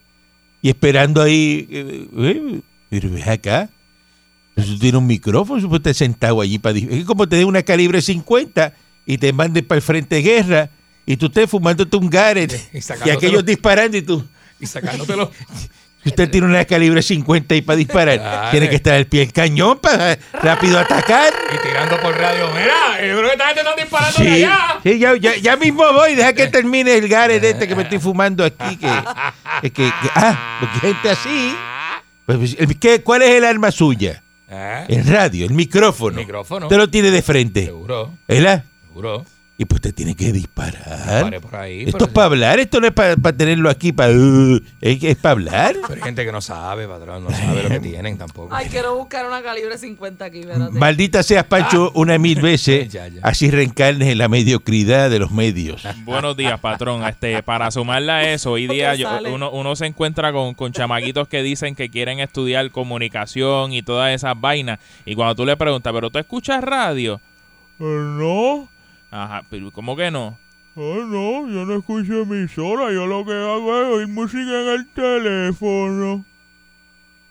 y 0.61 0.69
esperando 0.69 1.21
ahí. 1.21 1.67
eh, 1.71 2.07
eh, 2.17 2.61
pero 2.89 3.09
ves 3.09 3.27
acá. 3.27 3.69
Eso 4.61 4.77
tiene 4.79 4.97
un 4.97 5.07
micrófono, 5.07 5.59
supongo 5.59 5.77
estar 5.77 5.93
sentado 5.93 6.41
allí 6.41 6.59
para. 6.59 6.77
Es 6.77 7.05
como 7.05 7.27
te 7.27 7.35
den 7.37 7.45
una 7.47 7.63
calibre 7.63 8.01
50 8.01 8.73
y 9.05 9.17
te 9.17 9.33
manden 9.33 9.65
para 9.65 9.77
el 9.77 9.81
frente 9.81 10.15
de 10.15 10.21
guerra 10.21 10.69
y 11.05 11.17
tú 11.17 11.25
estés 11.27 11.49
fumándote 11.49 11.97
un 11.97 12.09
Garrett 12.09 12.53
Y 13.05 13.09
aquellos 13.09 13.45
disparando 13.45 13.97
y 13.97 14.01
tú. 14.01 14.25
Y 14.59 14.65
sacándotelo. 14.67 15.31
Si 16.03 16.09
usted 16.09 16.29
tiene 16.31 16.47
una 16.47 16.65
calibre 16.65 17.01
50 17.01 17.55
y 17.55 17.61
para 17.61 17.77
disparar, 17.77 18.49
tiene 18.51 18.69
que 18.69 18.75
estar 18.75 18.93
al 18.93 19.05
pie 19.07 19.21
del 19.21 19.33
cañón 19.33 19.77
para 19.79 20.17
rápido 20.41 20.77
atacar. 20.79 21.31
y 21.53 21.67
tirando 21.67 21.99
por 21.99 22.15
radio. 22.17 22.47
Mira, 22.53 23.05
yo 23.07 23.17
creo 23.17 23.21
que 23.23 23.31
esta 23.33 23.45
gente 23.47 23.61
está 23.61 23.75
disparando 23.75 24.23
de 24.23 24.31
allá. 24.31 24.79
sí, 24.83 24.99
ya, 24.99 25.15
ya- 25.17 25.35
ya 25.37 25.55
mismo 25.57 25.83
voy, 25.93 26.15
deja 26.15 26.33
que 26.33 26.47
termine 26.47 26.95
el 26.97 27.07
Gareth 27.07 27.43
este 27.43 27.67
que 27.67 27.75
me 27.75 27.83
estoy 27.83 28.00
fumando 28.00 28.43
aquí. 28.43 28.77
Que, 28.77 28.88
que, 29.63 29.69
que- 29.71 29.83
que- 30.01 30.09
ah, 30.15 30.57
porque 30.59 30.79
gente 30.88 31.09
así. 31.09 31.55
Pues, 32.25 32.55
pues, 32.57 32.77
¿qué- 32.79 33.01
¿Cuál 33.01 33.24
es 33.24 33.31
el 33.31 33.43
arma 33.45 33.71
suya? 33.71 34.24
Ah, 34.51 34.84
El 34.89 35.05
radio, 35.08 35.46
el 35.46 35.53
micrófono. 35.53 36.17
micrófono. 36.20 36.65
Usted 36.65 36.77
lo 36.77 36.89
tiene 36.89 37.10
de 37.10 37.22
frente. 37.22 37.65
Seguro, 37.65 38.12
¿Verdad? 38.27 38.65
seguro. 38.88 39.25
Y 39.62 39.65
pues 39.65 39.75
usted 39.77 39.94
tiene 39.94 40.15
que 40.15 40.32
disparar. 40.32 41.39
Por 41.39 41.56
ahí. 41.56 41.84
Esto 41.84 42.06
es 42.06 42.10
para 42.12 42.25
hablar, 42.25 42.60
esto 42.60 42.82
no 42.82 42.88
es 42.88 42.94
para 42.94 43.15
tenerlo 43.15 43.70
aquí, 43.70 43.91
para... 43.91 44.12
es, 44.82 45.15
para 45.18 45.32
hablar. 45.34 45.75
Pero 45.88 45.94
hay 45.94 46.01
gente 46.01 46.25
que 46.25 46.32
no 46.32 46.41
sabe, 46.41 46.88
patrón, 46.88 47.25
no 47.25 47.30
sabe 47.30 47.62
lo 47.62 47.70
que 47.70 47.80
tienen 47.80 48.18
tampoco. 48.18 48.56
Ay, 48.56 48.70
quiero 48.70 48.96
buscar 48.98 49.27
una 49.27 49.44
calibre 49.44 49.77
50 49.77 50.25
aquí, 50.25 50.39
espérate. 50.39 50.72
Maldita 50.80 51.22
seas, 51.22 51.44
Pancho, 51.44 51.91
una 51.94 52.18
mil 52.18 52.41
veces. 52.41 52.89
Ya, 52.91 53.08
ya. 53.08 53.22
Así 53.22 53.51
reencarnes 53.51 54.08
en 54.08 54.18
la 54.18 54.27
mediocridad 54.30 55.12
de 55.12 55.20
los 55.20 55.30
medios. 55.30 55.84
Buenos 56.06 56.36
días, 56.36 56.60
patrón. 56.60 57.03
Este, 57.06 57.44
para 57.44 57.70
sumarle 57.70 58.12
a 58.12 58.34
eso, 58.34 58.53
hoy 58.53 58.65
día 58.68 58.96
yo- 58.96 59.10
uno, 59.32 59.51
uno 59.51 59.75
se 59.75 59.86
encuentra 59.86 60.34
con, 60.34 60.56
con 60.56 60.72
chamaquitos 60.72 61.27
que 61.27 61.44
dicen 61.44 61.75
que 61.75 61.91
quieren 61.91 62.20
estudiar 62.20 62.72
comunicación 62.72 63.74
y 63.74 63.84
todas 63.84 64.12
esas 64.15 64.34
vainas. 64.41 64.80
Y 65.06 65.13
cuando 65.13 65.36
tú 65.36 65.46
le 65.46 65.56
preguntas, 65.56 65.94
¿pero 65.94 66.10
tú 66.10 66.18
escuchas 66.18 66.63
radio? 66.63 67.22
"Eh, 67.80 67.84
no. 67.84 68.70
Ajá, 69.12 69.44
pero 69.50 69.72
¿cómo 69.72 69.96
que 69.96 70.10
no? 70.10 70.38
"Ah, 70.75 71.03
no, 71.06 71.48
yo 71.50 71.65
no 71.65 71.77
escucho 71.77 72.22
emisora. 72.22 72.91
Yo 72.94 73.06
lo 73.06 73.25
que 73.25 73.34
hago 73.34 73.82
es 73.82 73.88
oír 73.89 74.08
música 74.08 74.39
en 74.62 74.68
el 74.70 74.88
teléfono. 74.88 76.25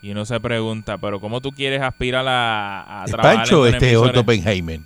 Y 0.02 0.10
uno 0.12 0.24
se 0.24 0.38
pregunta, 0.40 0.98
¿pero 0.98 1.20
cómo 1.20 1.40
tú 1.40 1.50
quieres 1.50 1.82
aspirar 1.82 2.26
a, 2.28 3.02
a 3.02 3.04
¿Es 3.04 3.10
trabajar 3.10 3.36
Pancho 3.38 3.56
en 3.66 3.68
una 3.68 3.76
este 3.76 3.88
emisora? 3.88 4.10
Otto 4.10 4.20
Oppenheimer? 4.20 4.80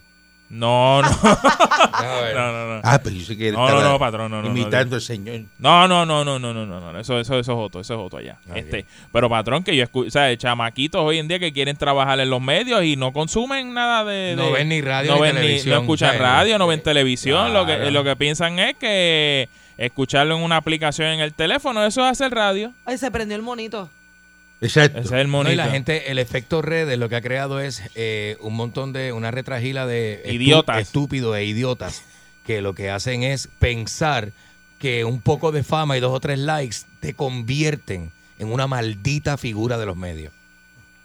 No, 0.51 1.03
no. 1.03 1.09
No, 1.09 2.53
no, 2.53 2.75
no. 2.75 2.81
Ah, 2.85 3.01
pero 3.03 3.17
yo 3.17 3.25
sé 3.25 3.37
que 3.37 3.51
No, 3.53 3.69
no, 3.69 3.81
no, 3.83 3.99
patrón, 3.99 4.31
no, 4.31 4.43
no, 4.43 4.49
imitando 4.49 4.97
al 4.97 5.03
señor. 5.03 5.43
No, 5.59 5.89
no, 5.89 6.05
no, 6.05 6.25
no, 6.25 6.39
no, 6.39 6.53
no, 6.53 6.67
no, 6.67 6.93
no. 6.93 6.99
Eso, 6.99 7.19
eso, 7.19 7.39
eso 7.39 7.53
es 7.53 7.59
otro, 7.59 7.81
eso 7.81 7.95
es 7.95 8.01
otro 8.01 8.19
allá. 8.19 8.39
Este, 8.55 8.85
pero 9.13 9.29
patrón, 9.29 9.63
que 9.63 9.75
yo 9.77 9.85
escucho, 9.85 10.09
o 10.09 10.11
sea, 10.11 10.37
chamaquitos 10.37 11.01
hoy 11.01 11.19
en 11.19 11.29
día 11.29 11.39
que 11.39 11.53
quieren 11.53 11.77
trabajar 11.77 12.21
en 12.21 12.31
los 12.31 12.41
medios 12.41 12.85
y 12.85 12.97
no 12.97 13.13
consumen 13.13 13.73
nada 13.75 14.05
de. 14.05 14.35
No 14.37 14.53
ven 14.53 14.69
ni 14.69 14.81
radio 14.81 15.13
no 15.13 15.17
ni 15.17 15.23
ven 15.23 15.37
televisión, 15.37 15.75
no 15.75 15.81
escuchan 15.81 16.09
¿sabes? 16.09 16.21
radio, 16.23 16.59
no 16.59 16.67
ven 16.67 16.83
televisión. 16.83 17.53
Lo 17.53 17.67
que, 17.67 17.91
lo 17.91 18.05
que 18.05 18.17
piensan 18.17 18.59
es 18.59 18.77
que 18.77 19.49
escucharlo 19.77 20.37
en 20.37 20.43
una 20.43 20.57
aplicación 20.57 21.09
en 21.09 21.21
el 21.21 21.33
teléfono, 21.33 21.85
eso 21.85 22.05
es 22.05 22.13
hacer 22.13 22.33
radio. 22.33 22.73
Ay, 22.85 22.99
se 22.99 23.11
prendió 23.11 23.37
el 23.37 23.43
monito. 23.43 23.91
Exacto. 24.65 24.99
Ese 25.01 25.07
es 25.15 25.21
el 25.21 25.27
No, 25.27 25.33
monito. 25.39 25.53
y 25.53 25.57
la 25.57 25.69
gente, 25.71 26.11
el 26.11 26.19
efecto 26.19 26.63
redes 26.63 26.99
lo 26.99 27.09
que 27.09 27.17
ha 27.17 27.21
creado 27.21 27.61
es 27.61 27.83
eh, 27.95 28.37
un 28.41 28.55
montón 28.55 28.93
de, 28.93 29.13
una 29.13 29.31
retragila 29.31 29.87
de 29.87 30.23
Idiotas. 30.31 30.79
estúpidos 30.83 31.37
e 31.37 31.45
idiotas 31.45 32.03
que 32.47 32.61
lo 32.63 32.75
que 32.75 32.91
hacen 32.91 33.23
es 33.23 33.49
pensar 33.59 34.33
que 34.79 35.05
un 35.05 35.21
poco 35.21 35.51
de 35.53 35.63
fama 35.63 35.97
y 35.97 36.01
dos 36.01 36.13
o 36.13 36.21
tres 36.21 36.39
likes 36.39 36.77
te 37.01 37.15
convierten 37.15 38.11
en 38.39 38.53
una 38.53 38.67
maldita 38.67 39.37
figura 39.39 39.79
de 39.79 39.87
los 39.87 39.97
medios. 39.97 40.33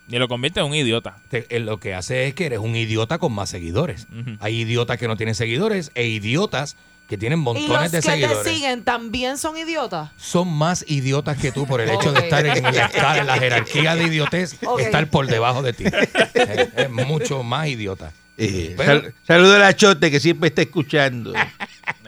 Y 0.10 0.18
lo 0.18 0.28
convierte 0.28 0.60
en 0.60 0.66
un 0.66 0.74
idiota. 0.74 1.18
Te- 1.30 1.46
eh, 1.56 1.60
lo 1.60 1.80
que 1.80 1.94
hace 1.94 2.28
es 2.28 2.34
que 2.34 2.48
eres 2.48 2.60
un 2.60 2.76
idiota 2.76 3.20
con 3.20 3.32
más 3.32 3.50
seguidores. 3.50 4.08
Hay 4.40 4.62
idiotas 4.62 4.98
que 4.98 5.08
no 5.08 5.16
tienen 5.16 5.36
seguidores 5.36 5.92
e 5.96 6.08
idiotas 6.08 6.76
que 7.10 7.18
tienen 7.18 7.40
Y 7.40 7.42
montones 7.42 7.70
los 7.70 7.92
de 7.92 7.98
que 8.02 8.06
te 8.08 8.12
seguidores. 8.12 8.54
siguen 8.54 8.84
también 8.84 9.38
son 9.38 9.58
idiotas. 9.58 10.12
Son 10.18 10.48
más 10.48 10.86
idiotas 10.88 11.38
que 11.38 11.52
tú 11.52 11.66
por 11.66 11.82
el 11.82 11.90
hecho 11.90 12.12
de 12.14 12.20
estar 12.20 12.46
en 12.46 12.62
la, 12.64 12.70
escala, 12.86 13.18
en 13.18 13.28
la 13.28 13.38
jerarquía 13.38 13.96
de 13.96 14.04
idiotez, 14.04 14.56
Ok. 14.64 14.80
estar 14.82 15.10
por 15.10 15.26
debajo 15.28 15.62
de 15.64 15.74
ti. 15.74 15.86
es, 15.86 16.68
es 16.78 16.90
mucho 16.90 17.42
más 17.44 17.68
idiota. 17.68 18.14
Eh, 18.38 18.74
Pero- 18.78 19.02
sal- 19.02 19.14
saludo 19.28 19.56
a 19.56 19.60
la 19.60 19.76
Chote 19.76 20.10
que 20.12 20.20
siempre 20.20 20.48
está 20.50 20.62
escuchando. 20.62 21.34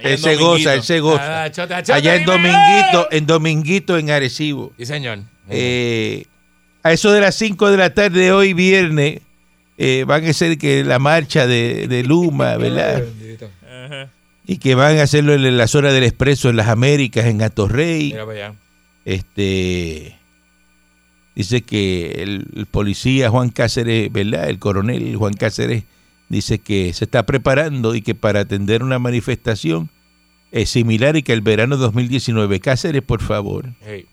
él 0.02 0.18
se 0.18 0.36
goza, 0.36 0.76
él 0.76 0.84
se 0.84 1.00
goza. 1.02 1.44
Ah, 1.44 1.52
chote, 1.52 1.74
chote, 1.78 1.94
Allá 1.94 2.16
en 2.16 2.22
dime. 2.26 2.32
Dominguito, 2.34 3.08
en 3.12 3.26
Dominguito, 3.26 3.98
en 3.98 4.12
Arecibo. 4.12 4.72
Sí, 4.78 4.86
señor. 4.86 5.20
Eh, 5.50 6.26
a 6.84 6.94
eso 6.94 7.12
de 7.12 7.20
las 7.22 7.36
5 7.36 7.70
de 7.72 7.78
la 7.78 7.94
tarde 7.94 8.22
de 8.22 8.32
hoy, 8.32 8.54
viernes, 8.54 9.20
eh, 9.78 10.06
van 10.08 10.24
a 10.26 10.32
ser 10.32 10.58
que 10.58 10.84
la 10.86 11.00
marcha 11.00 11.46
de, 11.48 11.88
de 11.90 12.04
Luma, 12.04 12.56
¿verdad? 12.58 13.04
Ajá. 13.86 14.10
Y 14.52 14.58
que 14.58 14.76
van 14.76 14.98
a 14.98 15.04
hacerlo 15.04 15.34
en 15.34 15.58
la 15.58 15.66
zona 15.66 15.94
del 15.94 16.04
Expreso, 16.04 16.50
en 16.50 16.58
las 16.58 16.68
Américas, 16.68 17.26
en 17.26 17.42
Atorrey. 17.42 18.08
Mira 18.12 18.26
para 18.26 18.48
allá. 18.48 18.56
Este 19.06 20.20
dice 21.34 21.62
que 21.62 22.22
el, 22.22 22.48
el 22.54 22.66
policía 22.66 23.30
Juan 23.30 23.48
Cáceres, 23.48 24.12
¿verdad? 24.12 24.50
El 24.50 24.60
coronel 24.60 25.16
Juan 25.16 25.36
Cáceres 25.36 25.86
dice 26.28 26.60
que 26.60 26.92
se 26.92 27.06
está 27.06 27.26
preparando 27.26 27.96
y 27.96 28.02
que 28.02 28.14
para 28.14 28.42
atender 28.42 28.84
una 28.84 29.00
manifestación 29.00 29.90
es 30.52 30.70
similar 30.70 31.16
y 31.16 31.24
que 31.24 31.32
el 31.32 31.40
verano 31.40 31.78
2019. 31.78 32.60
Cáceres, 32.60 33.04
por 33.04 33.22
favor. 33.22 33.70
Hey. 33.80 34.06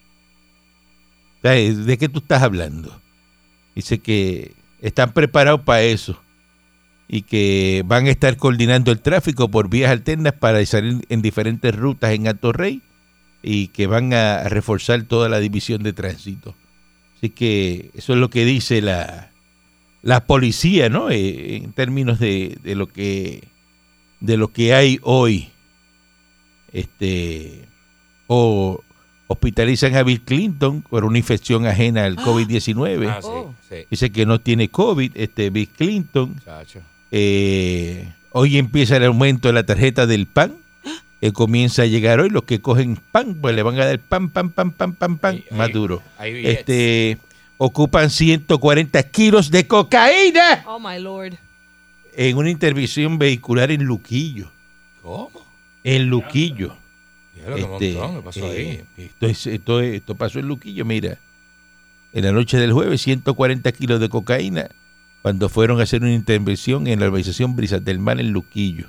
¿De 1.42 1.98
qué 1.98 2.08
tú 2.08 2.20
estás 2.20 2.44
hablando? 2.44 3.02
Dice 3.74 3.98
que 3.98 4.52
están 4.82 5.12
preparados 5.12 5.62
para 5.62 5.82
eso 5.82 6.16
y 7.08 7.22
que 7.22 7.82
van 7.86 8.06
a 8.06 8.10
estar 8.10 8.36
coordinando 8.36 8.92
el 8.92 9.00
tráfico 9.00 9.50
por 9.50 9.70
vías 9.70 9.90
alternas 9.90 10.34
para 10.34 10.64
salir 10.66 11.04
en 11.08 11.22
diferentes 11.22 11.74
rutas 11.74 12.12
en 12.12 12.28
Alto 12.28 12.52
Rey 12.52 12.82
y 13.42 13.68
que 13.68 13.86
van 13.86 14.12
a 14.12 14.44
reforzar 14.48 15.02
toda 15.04 15.28
la 15.28 15.40
división 15.40 15.82
de 15.82 15.92
tránsito. 15.94 16.54
Así 17.16 17.30
que 17.30 17.90
eso 17.94 18.12
es 18.12 18.18
lo 18.18 18.28
que 18.30 18.44
dice 18.44 18.82
la, 18.82 19.30
la 20.02 20.26
policía, 20.26 20.88
¿no? 20.88 21.10
Eh, 21.10 21.56
en 21.56 21.72
términos 21.72 22.18
de, 22.18 22.58
de 22.62 22.74
lo 22.74 22.86
que 22.88 23.48
de 24.20 24.36
lo 24.36 24.48
que 24.48 24.74
hay 24.74 24.98
hoy. 25.02 25.48
Este 26.72 27.64
o 28.26 28.82
hospitalizan 29.26 29.94
a 29.96 30.02
Bill 30.02 30.20
Clinton 30.22 30.82
por 30.82 31.04
una 31.04 31.18
infección 31.18 31.66
ajena 31.66 32.04
al 32.04 32.16
COVID-19. 32.16 33.08
Ah, 33.08 33.18
sí, 33.22 33.28
Oh. 33.30 33.54
sí. 33.68 33.76
Dice 33.90 34.10
que 34.10 34.26
no 34.26 34.40
tiene 34.40 34.68
COVID, 34.68 35.12
este 35.14 35.50
Bill 35.50 35.68
Clinton. 35.68 36.36
Chacho. 36.44 36.80
Eh, 37.10 38.12
hoy 38.32 38.58
empieza 38.58 38.96
el 38.96 39.04
aumento 39.04 39.48
de 39.48 39.54
la 39.54 39.64
tarjeta 39.64 40.06
del 40.06 40.26
pan. 40.26 40.54
que 41.20 41.32
comienza 41.32 41.82
a 41.82 41.86
llegar 41.86 42.20
hoy. 42.20 42.30
Los 42.30 42.44
que 42.44 42.60
cogen 42.60 42.96
pan, 43.12 43.36
pues 43.40 43.54
le 43.56 43.62
van 43.62 43.78
a 43.80 43.86
dar 43.86 43.98
pan, 43.98 44.28
pan, 44.30 44.50
pan, 44.50 44.70
pan, 44.72 44.94
pan, 44.94 45.18
pan, 45.18 45.34
Ahí- 45.36 45.44
más 45.56 45.72
duro. 45.72 46.02
ahí. 46.18 46.46
Este, 46.46 47.18
ocupan 47.56 48.10
140 48.10 49.02
kilos 49.04 49.50
de 49.50 49.66
cocaína 49.66 50.64
Oh, 50.66 50.78
my 50.78 50.98
lord. 51.00 51.34
en 52.14 52.36
una 52.36 52.50
intervención 52.50 53.18
vehicular 53.18 53.70
en 53.72 53.84
Luquillo. 53.84 54.50
¿Cómo? 55.02 55.30
En 55.84 56.06
Luquillo. 56.08 56.76
Este, 57.36 57.92
eh, 57.92 58.84
esto, 58.96 59.26
es- 59.26 59.46
esto, 59.46 59.80
es- 59.80 59.94
esto 59.96 60.14
pasó 60.16 60.38
en 60.40 60.46
Luquillo, 60.48 60.84
mira. 60.84 61.18
En 62.12 62.24
la 62.24 62.32
noche 62.32 62.58
del 62.58 62.72
jueves, 62.72 63.00
140 63.02 63.70
kilos 63.72 64.00
de 64.00 64.08
cocaína 64.08 64.68
cuando 65.28 65.50
fueron 65.50 65.78
a 65.78 65.82
hacer 65.82 66.00
una 66.00 66.14
intervención 66.14 66.86
en 66.86 67.00
la 67.00 67.04
organización 67.06 67.54
Brisas 67.54 67.84
del 67.84 67.98
Mar 67.98 68.18
en 68.18 68.30
Luquillo. 68.30 68.86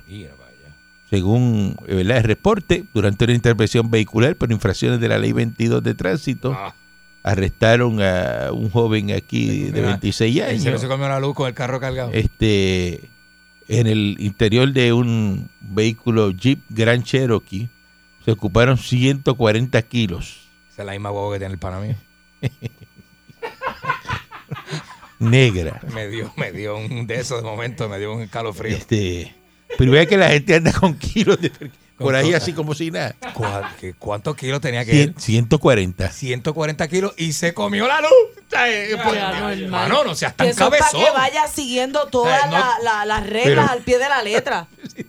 Según 1.09 1.75
eh, 1.85 1.95
¿verdad? 1.95 2.19
el 2.19 2.23
reporte, 2.23 2.85
durante 2.93 3.25
una 3.25 3.33
intervención 3.33 3.91
vehicular 3.91 4.37
por 4.37 4.49
infracciones 4.49 5.01
de 5.01 5.09
la 5.09 5.17
ley 5.19 5.33
22 5.33 5.83
de 5.83 5.95
tránsito, 5.95 6.53
Ah, 6.57 6.73
arrestaron 7.23 8.01
a 8.01 8.53
un 8.53 8.69
joven 8.69 9.11
aquí 9.11 9.65
de 9.65 9.81
Mira, 9.81 9.87
26 9.89 10.41
ahí 10.41 10.59
se 10.61 10.69
años. 10.69 10.79
se 10.79 10.87
comió 10.87 11.09
la 11.09 11.19
luz 11.19 11.35
con 11.35 11.45
el 11.45 11.53
carro 11.53 11.77
cargado. 11.81 12.11
Este, 12.13 13.09
en 13.67 13.87
el 13.87 14.15
interior 14.19 14.71
de 14.71 14.93
un 14.93 15.49
vehículo 15.59 16.31
Jeep 16.31 16.61
Grand 16.69 17.03
Cherokee 17.03 17.67
se 18.23 18.31
ocuparon 18.31 18.77
140 18.77 19.81
kilos 19.81 20.47
Esa 20.71 20.83
es 20.83 20.85
la 20.85 20.93
misma 20.93 21.11
huevo 21.11 21.33
que 21.33 21.39
tiene 21.39 21.51
el 21.55 21.59
pana 21.59 21.81
mío. 21.81 21.95
negra. 25.19 25.81
Me 25.93 26.07
dio, 26.07 26.31
me 26.37 26.51
dio 26.51 26.77
un 26.77 27.05
de 27.07 27.19
esos 27.19 27.43
de 27.43 27.47
momento, 27.49 27.87
me 27.89 27.99
dio 27.99 28.13
un 28.13 28.21
escalofrío. 28.21 28.75
Este, 28.75 29.35
pero 29.77 29.91
vea 29.91 30.05
que 30.05 30.17
la 30.17 30.29
gente 30.29 30.55
anda 30.55 30.71
con 30.73 30.97
kilos 30.97 31.39
de, 31.41 31.51
por 31.97 32.15
ahí 32.15 32.33
así 32.33 32.53
como 32.53 32.73
si 32.73 32.91
nada. 32.91 33.15
¿Cuá- 33.33 33.75
qué- 33.79 33.93
¿Cuántos 33.93 34.35
kilos 34.35 34.61
tenía 34.61 34.85
que 34.85 34.93
Cien- 34.93 35.09
él? 35.09 35.15
140. 35.17 36.11
140 36.11 36.87
kilos 36.87 37.13
y 37.17 37.33
se 37.33 37.53
comió 37.53 37.87
la 37.87 37.99
luz. 38.01 38.09
Ay, 38.55 38.89
pues. 39.03 39.69
Mano, 39.69 40.03
no 40.03 40.15
seas 40.15 40.35
tan 40.35 40.47
eso 40.47 40.63
es 40.63 40.69
para 40.69 40.79
cabezón. 40.79 41.03
que 41.05 41.11
vaya 41.11 41.47
siguiendo 41.47 42.07
todas 42.07 42.41
Ay, 42.45 42.49
no. 42.51 42.57
la- 42.57 42.77
la- 42.83 43.05
las 43.05 43.23
reglas 43.27 43.43
Pero- 43.45 43.61
al 43.69 43.79
pie 43.83 43.97
de 43.99 44.09
la 44.09 44.21
letra. 44.23 44.67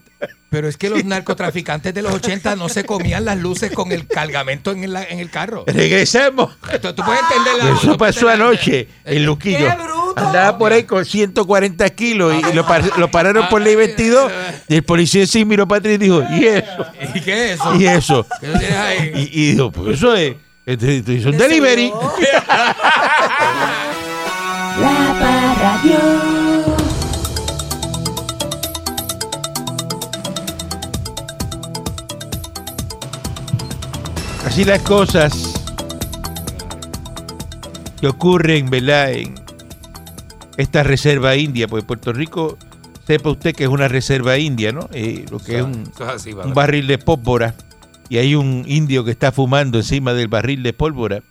Pero 0.50 0.68
es 0.68 0.76
que 0.76 0.90
los 0.90 1.04
narcotraficantes 1.04 1.94
de 1.94 2.02
los 2.02 2.12
80 2.12 2.56
no 2.56 2.68
se 2.68 2.84
comían 2.84 3.24
las 3.24 3.38
luces 3.38 3.70
con 3.70 3.92
el 3.92 4.06
cargamento 4.08 4.72
en 4.72 4.82
el, 4.82 4.96
en 4.96 5.20
el 5.20 5.30
carro. 5.30 5.62
Regresamos. 5.68 6.50
Tú, 6.82 6.92
tú 6.92 7.02
puedes 7.04 7.22
entender 7.22 7.54
la 7.64 7.70
Eso 7.78 7.96
pasó 7.96 8.28
anoche 8.28 8.88
en 9.04 9.24
Luquillo. 9.24 9.58
¡Qué 9.58 9.76
bruto! 9.76 10.14
Andaba 10.16 10.58
por 10.58 10.72
ahí 10.72 10.82
con 10.82 11.04
140 11.04 11.88
kilos 11.90 12.34
y, 12.34 12.50
y 12.50 12.52
lo, 12.52 12.66
par- 12.66 12.98
lo 12.98 13.08
pararon 13.12 13.48
por 13.48 13.60
ley 13.62 13.76
22. 13.76 14.30
Y 14.68 14.74
el 14.74 14.82
policía 14.82 15.24
sí 15.24 15.44
miró 15.44 15.68
para 15.68 15.78
atrás 15.78 15.94
y 15.94 15.98
dijo, 15.98 16.20
¿y 16.32 16.46
eso? 16.46 16.86
¿Y 17.14 17.20
qué 17.20 17.52
es 17.52 17.60
eso? 17.60 17.74
¿Y 17.76 17.86
eso? 17.86 18.26
¿Qué 18.40 18.46
tú 18.48 18.58
tienes 18.58 18.76
ahí? 18.76 19.12
Y, 19.14 19.20
y 19.42 19.52
dijo, 19.52 19.70
pues 19.70 19.98
eso 19.98 20.16
es, 20.16 20.34
este, 20.66 20.96
esto 20.98 21.12
es 21.12 21.24
un 21.26 21.38
delivery. 21.38 21.92
La 24.80 25.14
Parradio. 25.20 26.39
Así 34.50 34.64
las 34.64 34.82
cosas 34.82 35.54
que 38.00 38.08
ocurren, 38.08 38.68
¿verdad? 38.68 39.12
En 39.12 39.36
esta 40.56 40.82
reserva 40.82 41.36
india, 41.36 41.68
pues 41.68 41.84
Puerto 41.84 42.12
Rico, 42.12 42.58
sepa 43.06 43.30
usted 43.30 43.54
que 43.54 43.62
es 43.62 43.70
una 43.70 43.86
reserva 43.86 44.38
india, 44.38 44.72
¿no? 44.72 44.88
Eh, 44.92 45.24
lo 45.30 45.38
que 45.38 45.58
es 45.58 45.62
un, 45.62 45.84
Eso 45.94 46.02
es 46.02 46.10
así, 46.10 46.32
un 46.32 46.52
barril 46.52 46.88
de 46.88 46.98
pólvora 46.98 47.54
y 48.08 48.18
hay 48.18 48.34
un 48.34 48.64
indio 48.66 49.04
que 49.04 49.12
está 49.12 49.30
fumando 49.30 49.78
encima 49.78 50.14
del 50.14 50.26
barril 50.26 50.64
de 50.64 50.72
pólvora, 50.72 51.22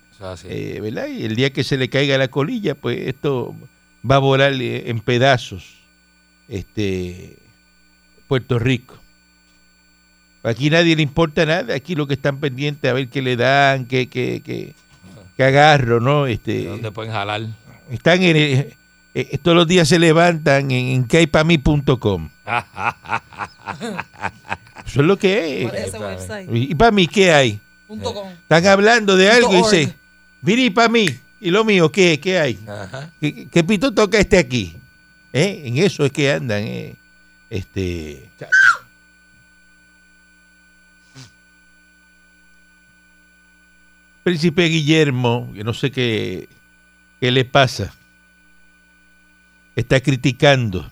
eh, 0.46 0.80
¿verdad? 0.82 1.08
Y 1.08 1.26
el 1.26 1.36
día 1.36 1.52
que 1.52 1.66
se 1.66 1.76
le 1.76 1.90
caiga 1.90 2.18
la 2.18 2.30
colilla, 2.30 2.74
pues 2.74 3.06
esto 3.06 3.54
va 4.10 4.16
a 4.16 4.20
volar 4.20 4.54
eh, 4.54 4.90
en 4.90 5.02
pedazos, 5.02 5.66
este, 6.48 7.38
Puerto 8.30 8.60
Rico. 8.60 8.96
Aquí 10.44 10.70
nadie 10.70 10.96
le 10.96 11.02
importa 11.02 11.46
nada, 11.46 11.74
aquí 11.76 11.96
lo 11.96 12.08
que 12.08 12.14
están 12.14 12.38
pendientes 12.40 12.90
a 12.90 12.94
ver 12.94 13.10
qué 13.10 13.22
le 13.22 13.36
dan, 13.36 13.86
qué, 13.86 14.08
qué, 14.08 14.42
qué, 14.44 14.74
qué 15.36 15.44
agarro, 15.44 16.00
¿no? 16.00 16.28
Este, 16.28 16.66
¿Dónde 16.66 16.92
pueden 16.92 17.12
jalar? 17.12 17.42
están 17.92 18.22
en, 18.22 18.36
el- 18.38 18.74
eh, 19.16 19.38
todos 19.42 19.58
los 19.58 19.68
días 19.68 19.88
se 19.90 20.00
levantan 20.00 20.72
en, 20.72 20.88
en 20.88 21.04
kaypami.com. 21.04 22.30
Eso 24.86 25.02
es 25.02 25.06
lo 25.08 25.18
que 25.18 25.66
¿Cuál 25.70 25.76
es 25.76 25.88
ese 25.88 26.00
website? 26.00 26.50
¿Y 26.52 26.76
para 26.76 26.92
mí 26.92 27.08
qué 27.08 27.32
hay? 27.32 27.60
Punto 27.88 28.14
com. 28.14 28.30
Están 28.30 28.66
hablando 28.68 29.16
de 29.18 29.30
algo 29.30 29.52
y 29.52 29.56
Punto 29.62 29.70
dice, 29.72 29.84
org. 29.86 29.96
mire, 30.42 30.62
y 30.64 30.70
para 30.70 30.90
mí, 30.90 31.08
y 31.42 31.50
lo 31.52 31.64
mío, 31.66 31.92
¿qué, 31.92 32.20
qué 32.20 32.40
hay? 32.40 32.60
Ajá. 32.68 33.12
¿Qué, 33.20 33.48
qué 33.52 33.64
pito 33.64 33.94
toca 33.94 34.18
este 34.20 34.38
aquí? 34.38 34.78
¿Eh? 35.34 35.64
En 35.66 35.78
eso 35.78 36.06
es 36.06 36.12
que 36.12 36.32
andan. 36.32 36.64
eh. 36.64 36.96
Este. 37.50 38.30
Príncipe 44.24 44.66
Guillermo, 44.66 45.52
que 45.54 45.64
no 45.64 45.74
sé 45.74 45.92
qué, 45.92 46.50
qué 47.20 47.32
le 47.32 47.46
pasa, 47.46 47.94
está 49.76 50.00
criticando 50.02 50.92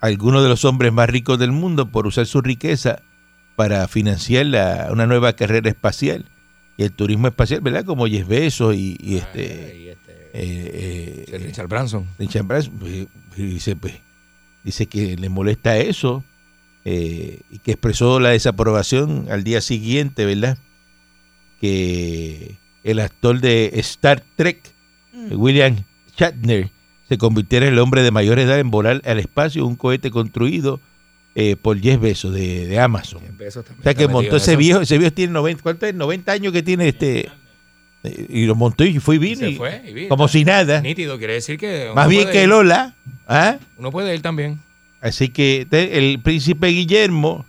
a 0.00 0.06
algunos 0.06 0.42
de 0.42 0.48
los 0.48 0.64
hombres 0.64 0.92
más 0.92 1.08
ricos 1.08 1.38
del 1.38 1.52
mundo 1.52 1.88
por 1.90 2.06
usar 2.06 2.26
su 2.26 2.40
riqueza 2.40 3.00
para 3.54 3.86
financiar 3.88 4.46
la- 4.46 4.88
una 4.90 5.06
nueva 5.06 5.32
carrera 5.34 5.68
espacial 5.70 6.26
y 6.76 6.82
el 6.82 6.92
turismo 6.92 7.28
espacial, 7.28 7.60
¿verdad? 7.62 7.84
Como 7.84 8.06
Jeff 8.06 8.26
Bezos 8.28 8.74
y, 8.74 8.96
y 9.00 9.16
este, 9.16 9.78
Y 9.78 9.88
este, 9.88 10.12
eh, 10.34 11.24
eh, 11.32 11.38
Richard 11.38 11.68
Branson. 11.68 12.06
Richard 12.18 12.44
Branson, 12.44 12.74
pues, 12.78 13.06
dice, 13.36 13.76
pues, 13.76 13.94
dice 14.62 14.86
que 14.86 15.16
le 15.16 15.28
molesta 15.30 15.78
eso 15.78 16.22
eh, 16.84 17.40
y 17.50 17.58
que 17.60 17.72
expresó 17.72 18.20
la 18.20 18.28
desaprobación 18.30 19.26
al 19.30 19.42
día 19.44 19.60
siguiente, 19.62 20.26
¿verdad? 20.26 20.58
Que 21.66 22.54
el 22.84 23.00
actor 23.00 23.40
de 23.40 23.70
Star 23.74 24.22
Trek, 24.36 24.60
William 25.30 25.76
Shatner, 26.16 26.70
se 27.08 27.18
convirtiera 27.18 27.66
en 27.66 27.72
el 27.74 27.78
hombre 27.80 28.02
de 28.02 28.10
mayor 28.12 28.38
edad 28.38 28.58
en 28.60 28.70
volar 28.70 29.02
al 29.04 29.18
espacio 29.18 29.66
un 29.66 29.74
cohete 29.76 30.10
construido 30.10 30.80
eh, 31.34 31.56
por 31.56 31.80
Jeff 31.80 32.00
Bezos 32.00 32.32
de, 32.32 32.66
de 32.66 32.78
Amazon. 32.78 33.20
Bezos 33.36 33.64
también 33.64 33.80
O 33.80 33.82
sea 33.82 33.94
que 33.94 34.08
montó 34.08 34.36
ese 34.36 34.52
eso. 34.52 34.58
viejo, 34.58 34.80
ese 34.82 34.98
viejo 34.98 35.12
tiene 35.12 35.32
90, 35.32 35.62
¿cuánto 35.62 35.86
es? 35.86 35.94
90 35.94 36.32
años 36.32 36.52
que 36.52 36.62
tiene 36.62 36.88
este 36.88 37.28
y 38.28 38.46
lo 38.46 38.54
montó 38.54 38.84
y 38.84 39.00
fue 39.00 39.16
y 39.16 39.18
vino 39.18 39.40
Se 39.40 39.50
y- 39.50 39.56
fue 39.56 39.82
y 39.84 39.92
vino. 39.92 40.08
como 40.08 40.28
si 40.28 40.44
nada. 40.44 40.80
Nítido, 40.80 41.18
quiere 41.18 41.34
decir 41.34 41.58
que. 41.58 41.90
Más 41.94 42.08
bien 42.08 42.30
que 42.30 42.44
ir. 42.44 42.48
Lola, 42.48 42.94
¿ah? 43.26 43.56
Uno 43.76 43.90
puede 43.90 44.14
ir 44.14 44.22
también. 44.22 44.60
Así 45.00 45.28
que 45.28 45.66
te- 45.68 45.98
el 45.98 46.20
príncipe 46.20 46.68
Guillermo 46.68 47.44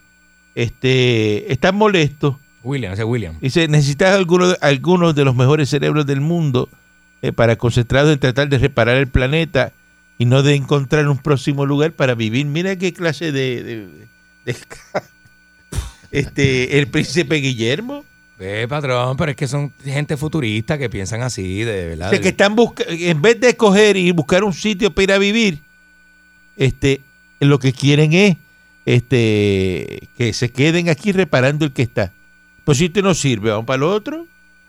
este, 0.55 1.51
está 1.53 1.71
molesto. 1.71 2.39
William, 2.67 2.93
ese 2.93 3.01
es 3.03 3.07
William. 3.07 3.35
Dice, 3.41 3.67
necesitas 3.67 4.15
algunos, 4.15 4.57
algunos 4.61 5.15
de 5.15 5.23
los 5.25 5.35
mejores 5.35 5.69
cerebros 5.69 6.05
del 6.05 6.21
mundo 6.21 6.69
eh, 7.21 7.31
para 7.31 7.55
concentrados 7.55 8.11
en 8.13 8.19
tratar 8.19 8.49
de 8.49 8.57
reparar 8.57 8.97
el 8.97 9.07
planeta 9.07 9.73
y 10.19 10.25
no 10.25 10.43
de 10.43 10.55
encontrar 10.55 11.07
un 11.07 11.17
próximo 11.17 11.65
lugar 11.65 11.91
para 11.93 12.13
vivir. 12.15 12.45
Mira 12.45 12.75
qué 12.75 12.93
clase 12.93 13.31
de... 13.31 13.63
de- 13.63 13.87
de- 14.45 14.55
este, 16.11 16.77
el 16.79 16.87
príncipe 16.87 17.35
Guillermo. 17.35 18.05
Eh, 18.39 18.67
patrón, 18.69 19.17
pero 19.17 19.31
es 19.31 19.37
que 19.37 19.47
son 19.47 19.73
gente 19.83 20.15
futurista 20.15 20.77
que 20.77 20.89
piensan 20.91 21.21
así, 21.23 21.63
de 21.63 21.87
verdad. 21.87 22.07
O 22.07 22.09
sea, 22.11 22.21
que 22.21 22.27
están 22.29 22.55
busca 22.55 22.83
en 22.87 23.19
vez 23.21 23.39
de 23.39 23.49
escoger 23.49 23.97
y 23.97 24.11
buscar 24.11 24.43
un 24.43 24.53
sitio 24.53 24.93
para 24.93 25.03
ir 25.03 25.11
a 25.13 25.17
vivir, 25.17 25.59
este, 26.55 27.01
lo 27.39 27.57
que 27.57 27.73
quieren 27.73 28.13
es 28.13 28.37
este, 28.85 30.07
que 30.17 30.33
se 30.33 30.49
queden 30.51 30.87
aquí 30.89 31.11
reparando 31.11 31.65
el 31.65 31.71
que 31.73 31.81
está. 31.81 32.13
Pues 32.67 32.77
si 32.79 32.85
este 32.85 33.01
no 33.01 33.13
sirve, 33.13 33.49
vamos 33.49 33.65
para 33.65 33.77
el 33.77 33.83
otro 33.83 34.27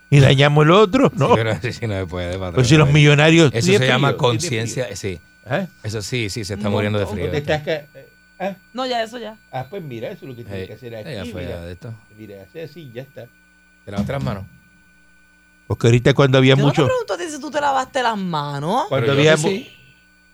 y 0.08 0.20
dañamos 0.20 0.64
el 0.64 0.70
otro, 0.70 1.10
¿no? 1.16 1.30
Sí, 1.30 1.34
pero 1.34 1.60
sí, 1.60 1.72
sí, 1.72 1.86
no 1.88 1.94
se 1.98 2.06
puede, 2.06 2.32
patrón. 2.34 2.54
Pues 2.54 2.68
si 2.68 2.76
los 2.76 2.90
millonarios... 2.92 3.50
Eso 3.52 3.66
¿Tiene 3.70 3.84
se 3.84 3.90
llama 3.90 4.16
conciencia, 4.16 4.94
sí. 4.94 5.18
¿Ah? 5.44 5.66
Eso 5.82 6.00
sí, 6.00 6.30
sí, 6.30 6.44
se 6.44 6.54
está 6.54 6.70
muriendo 6.70 6.98
de 7.00 7.06
frío. 7.06 7.28
¿Te 7.30 7.38
estás 7.38 7.62
ca- 7.64 7.86
ah, 8.38 8.54
No, 8.72 8.86
ya, 8.86 9.02
eso 9.02 9.18
ya. 9.18 9.36
ah, 9.50 9.66
pues 9.68 9.82
mira, 9.82 10.08
eso 10.10 10.24
es 10.24 10.28
lo 10.30 10.36
que 10.36 10.44
tiene 10.44 10.60
Ey, 10.60 10.66
que 10.68 10.74
hacer 10.74 10.94
aquí. 10.94 11.30
fue 11.32 11.42
Mira, 11.42 11.60
de 11.62 11.72
esto. 11.72 11.92
mira, 12.16 12.36
hace 12.48 12.62
así, 12.62 12.90
ya 12.94 13.02
está. 13.02 13.26
Te 13.84 13.90
lavas 13.90 14.06
las 14.08 14.22
manos. 14.22 14.44
Porque 15.66 15.88
ahorita 15.88 16.14
cuando 16.14 16.38
había 16.38 16.54
Yo 16.54 16.64
mucho... 16.64 16.82
no 16.82 16.86
te 16.88 16.92
pregunto 16.94 17.14
a 17.14 17.18
ti 17.18 17.24
si 17.34 17.40
tú 17.40 17.50
te 17.50 17.60
lavaste 17.60 18.02
las 18.02 18.16
manos. 18.16 18.84
Cuando 18.88 19.10
había 19.12 19.34
que 19.34 19.42
mu- 19.42 19.48
sí. 19.48 19.68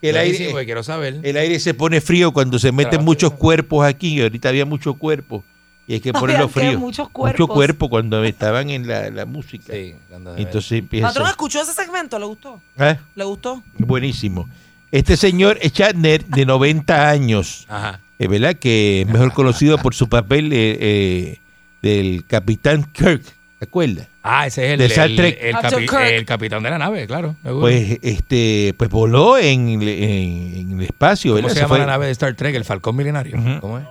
que 0.02 0.10
el 0.10 0.16
aire, 0.18 0.36
sí, 0.36 0.52
quiero 0.66 0.82
saber. 0.82 1.20
El 1.22 1.36
aire 1.38 1.58
se 1.58 1.72
pone 1.74 2.00
frío 2.02 2.30
cuando 2.32 2.58
se 2.58 2.70
meten 2.72 3.02
muchos 3.04 3.32
cuerpos 3.32 3.86
aquí. 3.86 4.18
y 4.18 4.22
Ahorita 4.22 4.50
había 4.50 4.66
muchos 4.66 4.96
cuerpos. 4.98 5.42
Y 5.86 5.94
hay 5.94 6.00
que 6.00 6.12
ponerlo 6.14 6.48
frío. 6.48 6.78
muchos 6.78 7.06
Mucho 7.06 7.12
cuerpos. 7.12 7.46
cuerpo 7.50 7.88
cuando 7.90 8.22
estaban 8.24 8.70
en 8.70 8.86
la, 8.86 9.10
la 9.10 9.26
música. 9.26 9.72
Sí, 9.72 9.94
cuando- 10.08 10.36
Entonces 10.36 10.72
empieza. 10.72 11.08
Patrón, 11.08 11.28
¿escuchó 11.28 11.60
ese 11.62 11.72
segmento? 11.74 12.18
¿Le 12.18 12.24
gustó? 12.26 12.60
Ah, 12.78 12.96
¿Le 13.14 13.24
gustó? 13.24 13.62
Buenísimo. 13.78 14.48
Este 14.90 15.16
señor 15.16 15.58
Shatner, 15.58 16.24
de 16.26 16.46
90 16.46 17.10
años, 17.10 17.66
Ajá. 17.68 18.00
es 18.18 18.28
verdad 18.28 18.54
que 18.54 19.02
es 19.02 19.06
mejor 19.08 19.32
conocido 19.32 19.76
por 19.78 19.94
su 19.94 20.08
papel 20.08 20.52
eh, 20.52 20.78
eh, 20.80 21.38
del 21.82 22.24
capitán 22.26 22.84
Kirk. 22.92 23.22
¿Te 23.58 23.66
acuerdas? 23.66 24.08
Ah, 24.22 24.46
ese 24.46 24.66
es 24.66 24.72
el, 24.72 24.78
De 24.78 24.86
Star 24.86 25.10
el- 25.10 25.16
Trek. 25.16 25.38
el 25.40 25.52
Captain 25.52 25.86
capi- 25.86 25.88
Kirk. 25.90 26.12
el 26.18 26.24
capitán 26.24 26.62
de 26.62 26.70
la 26.70 26.78
nave, 26.78 27.06
claro. 27.06 27.36
seguro. 27.42 27.60
Pues 27.62 27.98
este, 28.02 28.74
pues 28.76 28.88
voló 28.90 29.36
en, 29.38 29.68
en- 29.68 29.82
en 29.82 30.78
el 30.78 30.84
espacio, 30.86 31.32
¿Cómo 31.32 31.42
¿verdad? 31.42 31.54
se 31.54 31.60
llama 31.60 31.68
fue, 31.68 31.78
la 31.80 31.86
nave 31.86 32.06
de 32.06 32.12
Star 32.12 32.34
Trek? 32.34 32.54
El 32.54 32.64
Falcón 32.64 32.96
Milenario. 32.96 33.36
Ujú. 33.38 33.60
¿Cómo 33.60 33.78
es? 33.78 33.84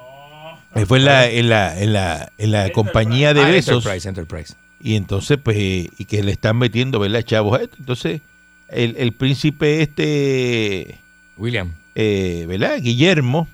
Eh, 0.75 0.86
fue 0.86 0.98
en 1.00 1.06
la, 1.06 1.30
en 1.30 1.50
la, 1.50 1.80
en 1.82 1.94
la, 1.94 2.32
en 2.38 2.51
la 2.51 2.70
compañía 2.72 3.34
de 3.34 3.42
Ah, 3.42 3.50
besos. 3.50 3.77
Enterprise, 3.86 4.08
Enterprise. 4.10 4.53
y 4.82 4.95
entonces 4.95 5.38
pues 5.41 5.58
eh, 5.58 5.89
y 5.98 6.06
que 6.06 6.24
le 6.24 6.32
están 6.32 6.58
metiendo 6.58 7.00
verdad 7.00 7.21
chavos 7.24 7.60
a 7.60 7.63
esto 7.63 7.76
entonces 7.80 8.21
el, 8.69 8.95
el 8.98 9.12
príncipe 9.13 9.82
este 9.82 10.98
William. 11.38 11.71
eh, 11.95 12.45
verdad 12.48 12.82
Guillermo 12.82 13.48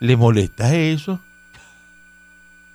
le 0.00 0.16
molesta 0.16 0.74
eso 0.76 1.20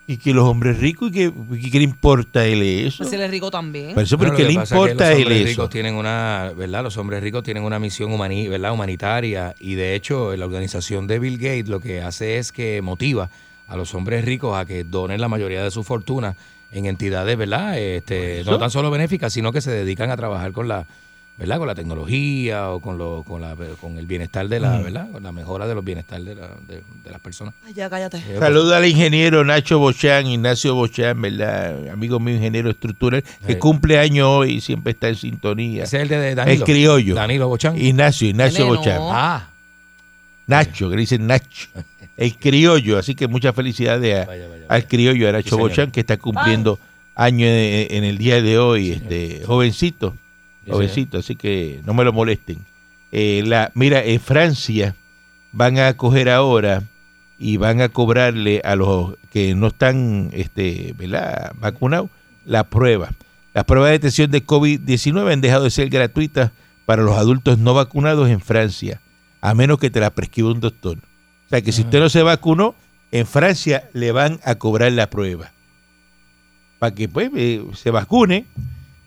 y 0.10 0.16
que 0.16 0.34
los 0.34 0.46
hombres 0.48 0.80
ricos 0.80 1.10
y 1.10 1.12
que, 1.12 1.34
y 1.60 1.70
que 1.70 1.80
le 1.80 1.84
importa 1.84 2.40
a 2.40 2.46
él 2.46 2.62
eso 2.62 3.00
Pues 3.00 3.10
si 3.10 3.18
le 3.18 3.28
rico 3.28 3.52
también. 3.52 3.94
Por 3.94 4.04
eso 4.04 4.16
Bueno, 4.18 4.32
lo 4.32 4.40
le 4.40 4.44
es 4.46 4.48
que 4.48 4.54
importa 4.62 5.08
a 5.08 5.10
los 5.10 5.18
él 5.20 5.24
hombres 5.26 5.40
eso 5.42 5.50
ricos 5.50 5.70
tienen 5.70 5.96
una, 5.96 6.54
¿verdad? 6.56 6.84
Los 6.84 6.96
hombres 6.96 7.22
ricos 7.22 7.44
tienen 7.44 7.64
una 7.64 7.78
misión 7.78 8.12
humani- 8.14 8.48
¿verdad? 8.48 8.72
humanitaria 8.72 9.54
y 9.60 9.76
de 9.76 9.96
hecho 9.96 10.34
la 10.38 10.46
organización 10.46 11.08
de 11.08 11.20
Bill 11.20 11.38
Gates 11.38 11.68
lo 11.68 11.82
que 11.82 12.02
hace 12.02 12.38
es 12.38 12.54
que 12.54 12.82
motiva 12.82 13.30
a 13.68 13.76
los 13.78 13.94
hombres 13.94 14.24
ricos 14.26 14.58
a 14.58 14.66
que 14.66 14.84
donen 14.84 15.20
la 15.22 15.28
mayoría 15.28 15.64
de 15.64 15.72
su 15.72 15.84
fortuna 15.84 16.36
en 16.72 16.86
entidades, 16.86 17.38
¿verdad? 17.38 17.78
Este, 17.78 18.44
no 18.46 18.58
tan 18.58 18.72
solo 18.72 18.90
benéficas, 18.92 19.32
sino 19.34 19.52
que 19.52 19.62
se 19.62 19.72
dedican 19.72 20.10
a 20.12 20.18
trabajar 20.18 20.52
con 20.52 20.68
la, 20.68 20.86
¿verdad? 21.38 21.58
Con 21.60 21.68
la 21.68 21.76
tecnología 21.76 22.72
o 22.72 22.80
con 22.82 22.98
lo, 22.98 23.24
con 23.24 23.42
la, 23.42 23.56
con 23.80 23.98
el 23.98 24.06
bienestar 24.06 24.48
de 24.50 24.60
la, 24.60 24.78
Mm. 24.80 24.84
¿verdad? 24.84 25.12
Con 25.12 25.24
la 25.24 25.32
mejora 25.32 25.68
de 25.68 25.76
los 25.76 25.86
bienestar 25.86 26.22
de, 26.22 26.36
la- 26.36 26.48
de- 26.68 26.82
de 27.04 27.12
las 27.12 27.20
personas. 27.22 27.54
Ay, 27.66 27.74
ya, 27.74 27.90
cállate. 27.90 28.18
Eh, 28.18 28.38
Saluda 28.40 28.78
al 28.78 28.86
ingeniero 28.86 29.44
Nacho 29.46 29.80
Bochán, 29.80 30.28
Ignacio 30.28 30.76
Bochán, 30.76 31.22
¿verdad? 31.22 31.88
Amigo 31.90 32.20
mío, 32.20 32.36
ingeniero 32.36 32.70
estructural, 32.70 33.24
que 33.46 33.54
Sí. 33.54 33.60
cumple 33.60 34.00
año 34.00 34.30
hoy 34.30 34.56
y 34.56 34.62
siempre 34.62 34.92
está 34.92 35.08
en 35.10 35.16
sintonía. 35.16 35.84
Ese 35.84 35.98
es 35.98 36.04
el 36.04 36.10
de 36.10 36.36
Danilo. 36.36 36.58
El 36.60 36.64
criollo. 36.64 37.16
Danilo 37.16 37.48
Bochán. 37.48 37.78
Ignacio, 37.78 38.28
Ignacio. 38.30 38.66
Bochán. 38.66 39.00
Ah. 39.04 39.50
Nacho, 40.48 40.90
que 40.90 40.96
le 40.96 41.02
dicen 41.02 41.28
Nacho. 41.28 41.68
El 42.18 42.36
criollo, 42.36 42.98
así 42.98 43.16
que 43.16 43.28
muchas 43.28 43.56
felicidades 43.56 44.24
a, 44.24 44.26
Vaya, 44.26 44.48
vaya, 44.48 44.66
al 44.68 44.88
criollo, 44.88 45.30
a 45.30 45.32
Nacho 45.32 45.52
señor. 45.52 45.70
Bochán, 45.70 45.92
que 45.92 46.00
está 46.00 46.18
cumpliendo 46.18 46.80
años 47.16 47.50
en, 47.50 47.96
en 47.96 48.04
el 48.04 48.18
día 48.18 48.42
de 48.42 48.58
hoy, 48.58 48.92
este 48.92 49.44
jovencito, 49.46 50.16
Sí, 50.66 50.72
jovencito, 50.72 51.18
así 51.20 51.36
que 51.36 51.82
no 51.86 51.94
me 51.94 52.04
lo 52.04 52.12
molesten. 52.12 52.66
Eh, 53.12 53.44
la, 53.46 53.72
mira, 53.74 54.04
en 54.04 54.20
Francia 54.20 54.96
van 55.54 55.80
a 55.80 55.96
coger 55.96 56.30
ahora 56.30 56.84
y 57.40 57.58
van 57.58 57.82
a 57.82 57.90
cobrarle 57.90 58.62
a 58.66 58.76
los 58.76 59.16
que 59.32 59.56
no 59.56 59.68
están 59.68 60.30
este, 60.34 60.94
¿verdad? 60.98 61.54
vacunados 61.58 62.10
la 62.46 62.66
prueba. 62.66 63.12
Las 63.54 63.66
pruebas 63.66 63.90
de 63.90 63.94
detección 63.94 64.32
de 64.32 64.46
COVID-19 64.46 65.32
han 65.32 65.42
dejado 65.42 65.64
de 65.64 65.72
ser 65.72 65.90
gratuitas 65.90 66.52
para 66.86 67.02
los 67.02 67.16
adultos 67.16 67.58
no 67.58 67.74
vacunados 67.74 68.30
en 68.30 68.40
Francia, 68.40 69.02
a 69.42 69.54
menos 69.54 69.80
que 69.80 69.90
te 69.90 70.00
la 70.00 70.10
prescriba 70.10 70.52
un 70.52 70.60
doctor. 70.60 70.98
O 71.48 71.50
sea 71.50 71.62
que 71.62 71.72
si 71.72 71.82
usted 71.84 72.00
no 72.00 72.10
se 72.10 72.22
vacunó, 72.24 72.76
en 73.12 73.26
Francia 73.26 73.90
le 73.94 74.12
van 74.12 74.40
a 74.44 74.56
cobrar 74.56 74.92
la 74.92 75.10
prueba. 75.10 75.52
Para 76.78 76.94
que 76.94 77.08
pues 77.08 77.32
eh, 77.36 77.64
se 77.74 77.90
vacune, 77.90 78.46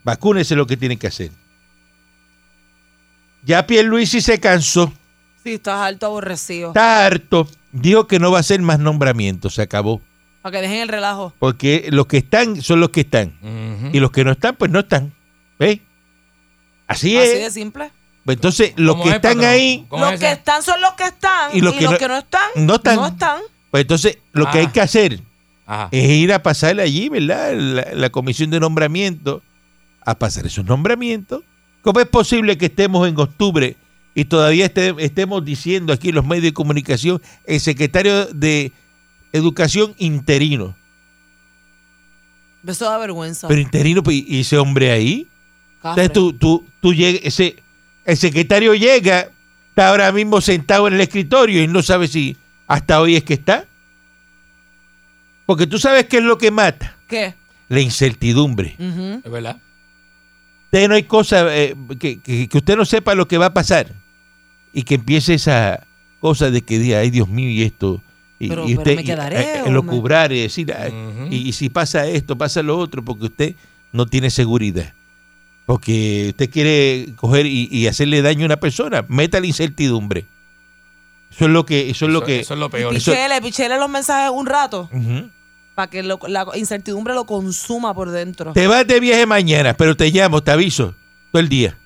vacúnese 0.04 0.56
lo 0.56 0.66
que 0.66 0.76
tiene 0.76 0.96
que 0.96 1.06
hacer. 1.06 1.30
Ya 3.44 3.66
Pierluisi 3.66 4.20
se 4.20 4.38
cansó, 4.40 4.92
Sí, 5.42 5.54
estás 5.54 5.80
alto 5.80 6.06
aborrecido. 6.06 6.68
está 6.68 7.06
harto, 7.06 7.48
dijo 7.72 8.06
que 8.06 8.18
no 8.18 8.30
va 8.30 8.38
a 8.38 8.40
hacer 8.40 8.60
más 8.60 8.78
nombramientos, 8.78 9.54
se 9.54 9.62
acabó. 9.62 10.02
Para 10.42 10.56
que 10.56 10.62
dejen 10.62 10.80
el 10.82 10.88
relajo. 10.88 11.34
Porque 11.38 11.88
los 11.90 12.06
que 12.06 12.18
están 12.18 12.60
son 12.62 12.80
los 12.80 12.90
que 12.90 13.00
están. 13.00 13.32
Y 13.92 14.00
los 14.00 14.10
que 14.10 14.24
no 14.24 14.32
están, 14.32 14.56
pues 14.56 14.70
no 14.70 14.80
están. 14.80 15.12
¿Ves? 15.58 15.80
Así 16.86 17.16
Así 17.16 17.32
es. 17.32 17.40
de 17.44 17.50
simple. 17.50 17.90
Pues 18.24 18.36
entonces, 18.36 18.72
los 18.76 18.94
¿Cómo 18.96 19.04
que 19.04 19.08
es, 19.10 19.14
están 19.16 19.34
patrón? 19.36 19.50
ahí, 19.52 19.86
¿Cómo 19.88 20.04
Los 20.04 20.14
es 20.14 20.20
que 20.20 20.30
están 20.32 20.62
son 20.62 20.80
los 20.80 20.92
que 20.92 21.04
están. 21.04 21.50
Y 21.54 21.58
Y 21.58 21.60
los 21.62 21.74
los, 21.80 21.92
que 21.92 21.98
que, 21.98 22.08
no- 22.08 22.18
están, 22.18 22.42
no 22.56 22.74
están. 22.76 22.96
No 22.96 23.06
están. 23.06 23.40
pues 23.70 23.80
entonces 23.82 24.18
lo 24.32 24.44
que 24.50 24.58
Ah. 24.58 24.60
hay 24.60 24.66
que 24.68 24.80
hacer 24.80 25.20
Ajá. 25.66 25.88
es 25.90 26.10
ir 26.10 26.32
a 26.32 26.42
pasar 26.42 26.78
allí, 26.80 27.08
¿verdad? 27.08 27.54
La, 27.54 27.86
la 27.94 28.10
comisión 28.10 28.50
de 28.50 28.60
nombramiento, 28.60 29.42
a 30.04 30.18
pasar 30.18 30.46
esos 30.46 30.64
nombramientos. 30.64 31.42
¿Cómo 31.82 31.98
es 32.00 32.06
posible 32.06 32.58
que 32.58 32.66
estemos 32.66 33.08
en 33.08 33.18
octubre 33.18 33.76
y 34.14 34.24
todavía 34.26 34.66
este- 34.66 34.94
estemos 34.98 35.42
diciendo 35.44 35.92
aquí 35.92 36.10
en 36.10 36.16
los 36.16 36.26
medios 36.26 36.44
de 36.44 36.52
comunicación 36.52 37.22
el 37.46 37.58
secretario 37.60 38.26
de 38.26 38.72
Educación 39.32 39.94
interino? 39.98 40.76
Eso 42.66 42.84
da 42.84 42.98
vergüenza. 42.98 43.48
Pero 43.48 43.60
interino, 43.60 44.02
pues, 44.02 44.16
¿y 44.26 44.40
ese 44.40 44.58
hombre 44.58 44.90
ahí? 44.90 45.26
Cafre. 45.80 46.02
Entonces 46.04 46.12
tú, 46.12 46.32
tú, 46.34 46.66
tú 46.82 46.92
llegas, 46.92 47.22
ese, 47.24 47.56
el 48.10 48.16
secretario 48.16 48.74
llega, 48.74 49.30
está 49.68 49.88
ahora 49.88 50.10
mismo 50.12 50.40
sentado 50.40 50.88
en 50.88 50.94
el 50.94 51.00
escritorio 51.00 51.62
y 51.62 51.68
no 51.68 51.82
sabe 51.82 52.08
si 52.08 52.36
hasta 52.66 53.00
hoy 53.00 53.16
es 53.16 53.24
que 53.24 53.34
está. 53.34 53.66
Porque 55.46 55.66
tú 55.66 55.78
sabes 55.78 56.06
qué 56.06 56.18
es 56.18 56.22
lo 56.22 56.38
que 56.38 56.50
mata, 56.50 56.96
¿Qué? 57.08 57.34
la 57.68 57.80
incertidumbre. 57.80 58.76
Es 59.24 59.30
verdad. 59.30 59.60
Usted 60.66 60.88
no 60.88 60.94
hay 60.94 61.02
cosa 61.04 61.46
eh, 61.56 61.74
que, 61.98 62.20
que- 62.20 62.48
que 62.48 62.58
usted 62.58 62.76
no 62.76 62.84
sepa 62.84 63.14
lo 63.16 63.26
que 63.26 63.38
va 63.38 63.46
a 63.46 63.54
pasar 63.54 63.92
y 64.72 64.82
que 64.84 64.94
empiece 64.94 65.34
esa 65.34 65.84
cosa 66.20 66.50
de 66.50 66.62
que 66.62 66.78
diga, 66.78 66.98
ay 67.00 67.10
Dios 67.10 67.28
mío, 67.28 67.48
y 67.50 67.62
esto. 67.62 68.02
Y, 68.38 68.48
Pero- 68.48 68.62
y 68.64 68.68
pero 68.76 68.78
usted 68.80 68.96
me 68.96 69.02
y, 69.02 69.04
quedaré, 69.04 69.60
eh, 69.66 69.70
lo 69.70 69.84
cubrar 69.84 70.32
y 70.32 70.40
decir, 70.42 70.72
y 71.30 71.52
si 71.52 71.68
pasa 71.68 72.06
esto, 72.06 72.38
pasa 72.38 72.62
lo 72.62 72.78
otro, 72.78 73.04
porque 73.04 73.24
usted 73.26 73.54
no 73.92 74.06
tiene 74.06 74.30
seguridad. 74.30 74.94
Porque 75.66 76.26
usted 76.30 76.50
quiere 76.50 77.14
coger 77.16 77.46
y, 77.46 77.68
y 77.70 77.86
hacerle 77.86 78.22
daño 78.22 78.42
a 78.42 78.46
una 78.46 78.56
persona, 78.60 79.04
meta 79.08 79.38
la 79.40 79.46
incertidumbre. 79.46 80.26
Eso 81.30 81.44
es 81.44 81.50
lo 81.50 81.64
que, 81.64 81.90
eso 81.90 82.06
es 82.06 82.12
lo 82.12 82.22
que. 82.24 82.40
eso 82.40 82.54
es 82.54 82.60
lo 82.60 82.70
peor. 82.70 82.92
Pichele, 82.92 83.40
pichele 83.40 83.78
los 83.78 83.88
mensajes 83.88 84.30
un 84.34 84.46
rato 84.46 84.90
para 85.76 85.88
que 85.88 86.02
lo- 86.02 86.18
la 86.26 86.44
incertidumbre 86.56 87.14
lo 87.14 87.24
consuma 87.24 87.94
por 87.94 88.10
dentro. 88.10 88.52
Te 88.52 88.66
vas 88.66 88.84
de 88.86 88.98
viaje 88.98 89.26
mañana, 89.26 89.74
pero 89.74 89.96
te 89.96 90.10
llamo, 90.10 90.42
te 90.42 90.50
aviso, 90.50 90.96
todo 91.30 91.40
el 91.40 91.48
día, 91.48 91.78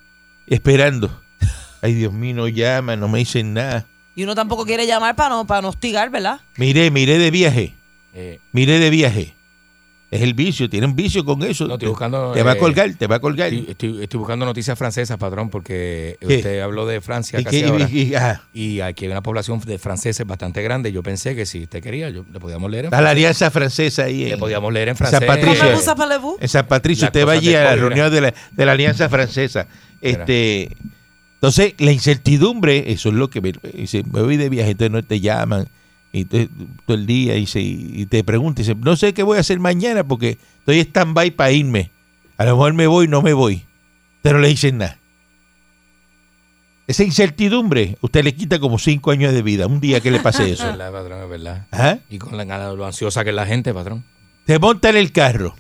esperando. 0.47 1.21
Ay, 1.83 1.93
Dios 1.93 2.13
mío, 2.15 2.35
no 2.35 2.49
llama, 2.49 2.97
no 2.97 3.09
me 3.09 3.19
dicen 3.19 3.53
nada. 3.53 3.87
Y 4.17 4.23
uno 4.25 4.35
tampoco 4.35 4.65
quiere 4.65 4.87
llamar 4.87 5.15
para 5.15 5.31
no, 5.35 5.47
para 5.47 5.61
no 5.61 5.69
hostigar, 5.69 6.09
¿verdad? 6.09 6.41
Miré, 6.57 6.91
miré 6.91 7.19
de 7.19 7.31
viaje, 7.31 7.75
Eh, 8.15 8.39
miré 8.53 8.79
de 8.79 8.89
viaje. 8.89 9.34
Es 10.11 10.23
el 10.23 10.35
vicio, 10.35 10.71
tiene 10.71 10.87
un 10.87 10.95
vicio 10.95 11.25
con 11.25 11.43
eso. 11.43 11.67
No, 11.67 11.75
estoy 11.75 11.87
te, 11.87 11.91
buscando, 11.91 12.33
te 12.33 12.43
va 12.45 12.53
a 12.53 12.55
eh, 12.55 12.59
colgar, 12.59 12.95
te 12.95 13.07
va 13.09 13.17
a 13.17 13.19
colgar. 13.19 13.53
estoy, 13.53 13.71
estoy- 13.71 14.03
estoy 14.05 14.19
buscando 14.19 14.47
noticias 14.47 14.79
francesas, 14.79 15.17
patrón, 15.19 15.51
porque 15.51 16.17
¿Qué? 16.21 16.37
usted 16.37 16.61
habló 16.61 16.87
de 16.87 17.01
Francia 17.01 17.41
Y 17.41 17.45
casi 17.45 17.65
ahora. 17.65 17.89
y- 17.91 17.99
y- 18.03 18.15
ajá. 18.15 18.43
Y 18.53 18.81
aquí 18.81 19.07
hay 19.07 19.11
una 19.11 19.23
población 19.23 19.59
de 19.61 19.77
franceses 19.79 20.25
bastante 20.25 20.63
grande. 20.63 20.93
Yo 20.93 21.03
pensé 21.03 21.35
que 21.35 21.47
si 21.47 21.65
usted 21.65 21.83
quería, 21.83 22.11
yo, 22.11 22.25
le 22.33 22.39
podíamos 22.39 22.71
leer 22.71 22.85
en 22.85 22.89
Está 22.89 22.99
la 22.99 23.09
francés. 23.09 23.17
alianza 23.17 23.51
francesa 23.51 24.05
ahí. 24.05 24.25
Le 24.27 24.33
En, 24.35 24.39
podíamos 24.39 24.73
leer 24.73 24.89
en 24.91 24.97
San 24.97 25.09
francés. 25.09 25.27
Patricio. 25.27 25.59
¿Cómo 25.65 25.71
Eh, 25.71 25.77
usa 25.79 25.95
Parlez-vous? 25.97 26.37
en 26.41 26.49
San 26.49 26.67
Patricio, 26.69 27.07
usted 27.07 27.27
va 27.27 27.33
allí 27.33 27.55
a 27.55 27.65
la 27.65 27.75
reunión 27.77 28.13
de 28.13 28.21
la, 28.21 28.35
de 28.53 28.67
la 28.67 28.73
alianza 28.73 29.09
francesa. 29.09 29.67
Este, 30.01 30.77
entonces, 31.37 31.75
la 31.79 31.91
incertidumbre, 31.91 32.93
eso 32.93 33.09
es 33.09 33.15
lo 33.17 33.31
que 33.31 33.41
me, 33.41 33.53
dice, 33.75 34.05
me 34.13 34.23
voy 34.23 34.37
de 34.37 34.49
viaje, 34.49 34.71
entonces 34.73 34.93
no 34.93 35.03
te 35.03 35.19
llaman 35.21 35.67
y 36.17 36.25
todo 36.27 36.97
el 36.97 37.07
día 37.07 37.37
y, 37.37 37.47
se- 37.47 37.61
y 37.61 38.07
te 38.07 38.23
preguntan, 38.25 38.63
dice, 38.65 38.75
no 38.75 38.95
sé 38.97 39.13
qué 39.13 39.23
voy 39.25 39.37
a 39.37 39.41
hacer 39.41 39.59
mañana 39.59 40.05
porque 40.05 40.39
estoy 40.61 40.79
stand-by 40.81 41.33
para 41.33 41.51
irme. 41.51 41.91
A 42.37 42.45
lo 42.45 42.53
mejor 42.53 42.73
me 42.75 42.87
voy, 42.87 43.09
no 43.09 43.21
me 43.21 43.33
voy. 43.33 43.65
Pero 44.23 44.37
no 44.37 44.43
le 44.43 44.49
dicen 44.49 44.79
nada. 44.79 44.99
Esa 46.87 47.03
incertidumbre, 47.03 47.97
usted 48.03 48.23
le 48.25 48.35
quita 48.35 48.59
como 48.59 48.79
cinco 48.79 49.11
años 49.11 49.33
de 49.33 49.43
vida, 49.43 49.67
un 49.67 49.81
día 49.81 50.01
que 50.01 50.11
le 50.11 50.21
pase 50.21 50.45
Es 50.51 50.53
eso. 50.61 50.67
verdad, 50.67 50.93
patrón, 50.93 51.23
es 51.23 51.29
verdad. 51.29 51.67
Ajá. 51.71 51.99
Y 52.11 52.19
con 52.19 52.37
la, 52.37 52.73
lo 52.75 52.87
ansiosa 52.87 53.25
que 53.25 53.31
es 53.31 53.37
la 53.37 53.47
gente, 53.47 53.73
patrón. 53.73 54.05
Te 54.45 54.59
monta 54.59 54.91
en 54.91 54.97
el 54.97 55.11
carro. 55.11 55.55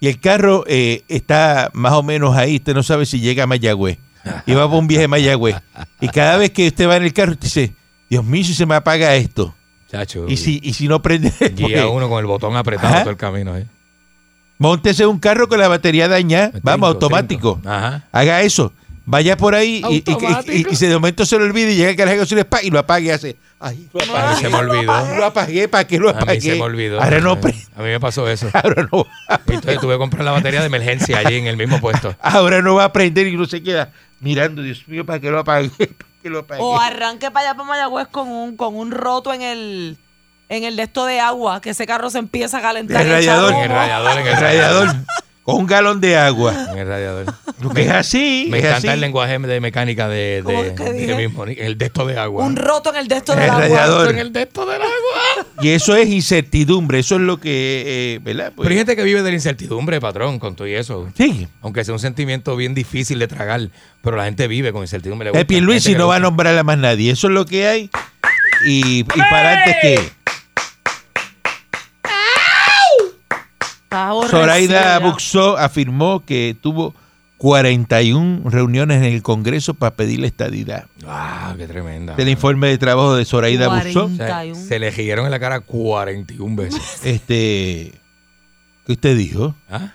Y 0.00 0.08
el 0.08 0.20
carro 0.20 0.64
eh, 0.68 1.02
está 1.08 1.70
más 1.74 1.92
o 1.92 2.02
menos 2.02 2.36
ahí. 2.36 2.56
Usted 2.56 2.74
no 2.74 2.82
sabe 2.82 3.06
si 3.06 3.20
llega 3.20 3.44
a 3.44 3.46
Mayagüez. 3.46 3.98
Y 4.46 4.54
va 4.54 4.68
por 4.68 4.78
un 4.78 4.86
viaje 4.86 5.04
a 5.04 5.08
Mayagüez. 5.08 5.56
Y 6.00 6.08
cada 6.08 6.36
vez 6.36 6.50
que 6.50 6.68
usted 6.68 6.88
va 6.88 6.96
en 6.96 7.02
el 7.04 7.12
carro, 7.12 7.32
usted 7.32 7.44
dice, 7.44 7.74
Dios 8.12 8.24
mío, 8.26 8.44
si 8.44 8.52
se 8.52 8.66
me 8.66 8.74
apaga 8.74 9.14
esto. 9.16 9.54
Chacho. 9.90 10.26
Y 10.28 10.36
si, 10.36 10.60
y 10.62 10.74
si 10.74 10.86
no 10.86 11.00
prende... 11.00 11.32
Guía 11.40 11.48
porque 11.60 11.84
uno 11.84 12.08
con 12.10 12.18
el 12.20 12.26
botón 12.26 12.54
apretado 12.56 12.88
Ajá. 12.92 13.00
todo 13.04 13.10
el 13.10 13.16
camino. 13.16 13.56
¿eh? 13.56 13.64
Móntese 14.58 15.06
un 15.06 15.18
carro 15.18 15.48
con 15.48 15.58
la 15.58 15.66
batería 15.68 16.08
dañada. 16.08 16.50
Trinco, 16.50 16.64
Vamos, 16.66 16.88
automático. 16.90 17.58
Ajá. 17.64 18.04
Haga 18.12 18.42
eso. 18.42 18.72
Vaya 19.06 19.36
por 19.38 19.54
ahí 19.54 19.82
y, 19.88 19.94
y- 19.94 20.04
y- 20.06 20.12
Automático. 20.12 20.68
y- 20.70 20.72
y 20.74 20.76
se 20.76 20.88
de 20.88 20.94
momento 20.94 21.24
se 21.24 21.38
lo 21.38 21.44
olvide 21.46 21.72
y 21.72 21.76
llega 21.76 21.88
el 21.90 21.96
carajo 21.96 22.26
se 22.26 22.34
le 22.34 22.46
y 22.62 22.70
lo 22.70 22.78
apague 22.80 23.06
y 23.06 23.10
hace... 23.10 23.36
Ay, 23.58 23.88
lo 23.94 24.00
A 24.02 24.04
mí 24.04 24.10
apagué. 24.12 24.40
se 24.42 24.48
me 24.50 24.56
olvidó. 24.56 25.16
Lo 25.16 25.24
apagué, 25.24 25.68
¿para 25.68 25.86
qué 25.86 25.98
lo 25.98 26.10
A 26.10 26.12
mí 26.12 26.18
apagué? 26.20 26.40
se 26.42 26.54
me 26.56 26.60
olvidó. 26.62 27.00
Ahora 27.02 27.18
no, 27.20 27.30
a, 27.32 27.36
mí, 27.36 27.40
pre- 27.42 27.54
a 27.76 27.78
mí 27.78 27.88
me 27.88 27.98
pasó 28.00 28.28
eso. 28.28 28.50
ahora 28.54 28.86
no 28.92 29.06
Y 29.48 29.52
Entonces 29.54 29.80
tuve 29.80 29.94
que 29.94 29.98
comprar 29.98 30.22
la 30.24 30.32
batería 30.32 30.60
de 30.60 30.66
emergencia 30.66 31.18
allí 31.18 31.36
en 31.36 31.46
el 31.46 31.56
mismo 31.56 31.80
puesto. 31.80 32.14
Ahora 32.20 32.60
no 32.60 32.74
va 32.74 32.84
a 32.84 32.92
prender 32.92 33.26
y 33.26 33.36
no 33.36 33.46
se 33.46 33.62
queda 33.62 33.90
mirando, 34.20 34.60
Dios 34.62 34.86
mío, 34.86 35.06
para 35.06 35.18
que 35.18 35.30
lo 35.30 35.38
apague, 35.38 35.70
para 35.70 35.88
que 36.22 36.30
lo 36.30 36.40
apague. 36.40 36.60
O 36.62 36.78
arranque 36.78 37.30
para 37.30 37.50
allá 37.50 37.56
para 37.56 37.68
Mayagüez 37.68 38.08
con 38.08 38.28
un, 38.28 38.56
con 38.56 38.76
un 38.76 38.90
roto 38.90 39.32
en 39.32 39.42
el 39.42 39.98
en 40.48 40.64
el 40.64 40.76
de 40.76 40.82
esto 40.82 41.06
de 41.06 41.18
agua, 41.18 41.60
que 41.62 41.70
ese 41.70 41.86
carro 41.86 42.10
se 42.10 42.18
empieza 42.18 42.58
a 42.58 42.62
calentar. 42.62 43.00
El 43.02 43.10
radiador. 43.10 43.52
En 43.54 43.60
el 43.60 43.68
radiador, 43.70 44.18
en 44.18 44.26
el 44.26 44.32
el 44.32 44.40
radiador 44.40 44.96
con 45.42 45.56
un 45.56 45.66
galón 45.66 46.00
de 46.00 46.16
agua. 46.16 46.54
En 46.72 46.78
el 46.78 46.86
radiador. 46.88 47.26
Porque 47.62 47.82
es 47.82 47.90
así, 47.90 48.46
Me 48.50 48.58
es 48.58 48.64
encanta 48.64 48.78
así. 48.78 48.94
el 48.94 49.00
lenguaje 49.00 49.38
de 49.38 49.60
mecánica 49.60 50.08
de, 50.08 50.40
¿Cómo 50.44 50.62
de, 50.62 50.74
que 50.74 50.82
de 50.84 50.92
dije? 50.92 51.14
mismo, 51.16 51.44
el 51.44 51.78
de 51.78 51.84
esto 51.86 52.06
de 52.06 52.18
agua. 52.18 52.44
Un 52.44 52.56
roto 52.56 52.90
en 52.90 52.96
el 52.96 53.08
de 53.08 53.16
esto 53.16 53.32
El 53.34 53.40
del 53.40 53.50
agua. 53.50 53.60
radiador. 53.60 54.10
En 54.10 54.18
el 54.18 54.32
de 54.32 54.42
esto 54.42 54.66
del 54.66 54.82
agua. 54.82 55.46
Y 55.60 55.68
eso 55.70 55.94
es 55.96 56.08
incertidumbre, 56.08 56.98
eso 56.98 57.14
es 57.16 57.20
lo 57.20 57.38
que, 57.38 57.84
eh, 57.86 58.20
¿verdad? 58.22 58.52
Pues, 58.54 58.64
Pero 58.66 58.70
hay 58.72 58.78
gente 58.78 58.96
que 58.96 59.02
vive 59.04 59.22
de 59.22 59.30
la 59.30 59.34
incertidumbre, 59.36 60.00
patrón, 60.00 60.38
con 60.40 60.56
todo 60.56 60.66
y 60.66 60.74
eso. 60.74 61.08
sí. 61.16 61.46
Aunque 61.60 61.84
sea 61.84 61.94
un 61.94 62.00
sentimiento 62.00 62.56
bien 62.56 62.74
difícil 62.74 63.18
de 63.20 63.28
tragar, 63.28 63.60
pero 64.02 64.16
la 64.16 64.24
gente 64.24 64.48
vive 64.48 64.72
con 64.72 64.82
incertidumbre. 64.82 65.30
Pierluisi 65.44 65.90
Gente 65.90 65.92
que 65.94 65.98
no 65.98 66.08
va 66.08 66.16
a 66.16 66.20
nombrar 66.20 66.56
a 66.58 66.64
más 66.64 66.78
nadie, 66.78 67.12
eso 67.12 67.28
es 67.28 67.32
lo 67.32 67.46
que 67.46 67.66
hay. 67.68 67.90
Y, 68.66 69.00
y 69.00 69.04
para 69.04 69.58
antes 69.58 69.76
que 69.82 70.00
Zoraida. 74.28 74.98
Buxó 74.98 75.56
afirmó 75.58 76.24
que 76.24 76.56
tuvo 76.60 76.94
41 77.38 78.48
reuniones 78.50 78.98
en 78.98 79.12
el 79.12 79.22
Congreso 79.22 79.74
para 79.74 79.96
pedirle 79.96 80.28
estadidad. 80.28 80.86
Ah, 81.06 81.54
qué 81.58 81.66
tremenda. 81.66 82.12
Este 82.12 82.22
es 82.22 82.26
el 82.26 82.32
informe 82.32 82.68
de 82.68 82.78
trabajo 82.78 83.16
de 83.16 83.24
Zoraida 83.24 83.68
Buxó. 83.68 84.04
O 84.04 84.08
sea, 84.10 84.26
41. 84.28 84.54
se 84.68 84.78
le 84.78 84.92
giraron 84.92 85.24
en 85.24 85.30
la 85.32 85.40
cara 85.40 85.60
41 85.60 86.56
veces. 86.56 86.80
Este, 87.04 87.92
¿qué 88.86 88.92
usted 88.92 89.16
dijo? 89.16 89.54
¿Ah? 89.68 89.94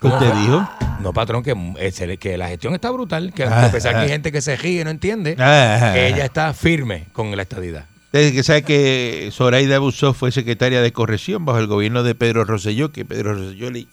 ¿Qué 0.00 0.08
usted 0.08 0.32
dijo? 0.34 0.68
No, 1.00 1.12
patrón, 1.12 1.42
que, 1.42 1.54
eh, 1.78 2.16
que 2.18 2.36
la 2.36 2.48
gestión 2.48 2.74
está 2.74 2.90
brutal, 2.90 3.32
que 3.32 3.44
Ah, 3.44 3.66
a 3.66 3.70
pesar 3.70 3.92
que 3.92 3.98
ah. 3.98 4.02
hay 4.02 4.08
gente 4.08 4.32
que 4.32 4.40
se 4.40 4.56
ríe 4.56 4.80
y 4.80 4.84
no 4.84 4.90
entiende, 4.90 5.36
Ah, 5.38 5.94
ella 5.96 6.24
está 6.24 6.52
firme 6.52 7.06
con 7.12 7.34
la 7.36 7.42
estadidad. 7.42 7.86
Usted 8.06 8.32
que 8.32 8.42
sabe 8.42 8.62
que 8.62 9.28
Zoraida 9.32 9.78
Buxó 9.78 10.14
fue 10.14 10.32
secretaria 10.32 10.80
de 10.80 10.92
corrección 10.92 11.44
bajo 11.44 11.58
el 11.58 11.66
gobierno 11.66 12.02
de 12.02 12.14
Pedro 12.14 12.44
Rosselló, 12.44 12.92
que 12.92 13.04
Pedro 13.04 13.34
Rosselló 13.34 13.70
le... 13.70 13.86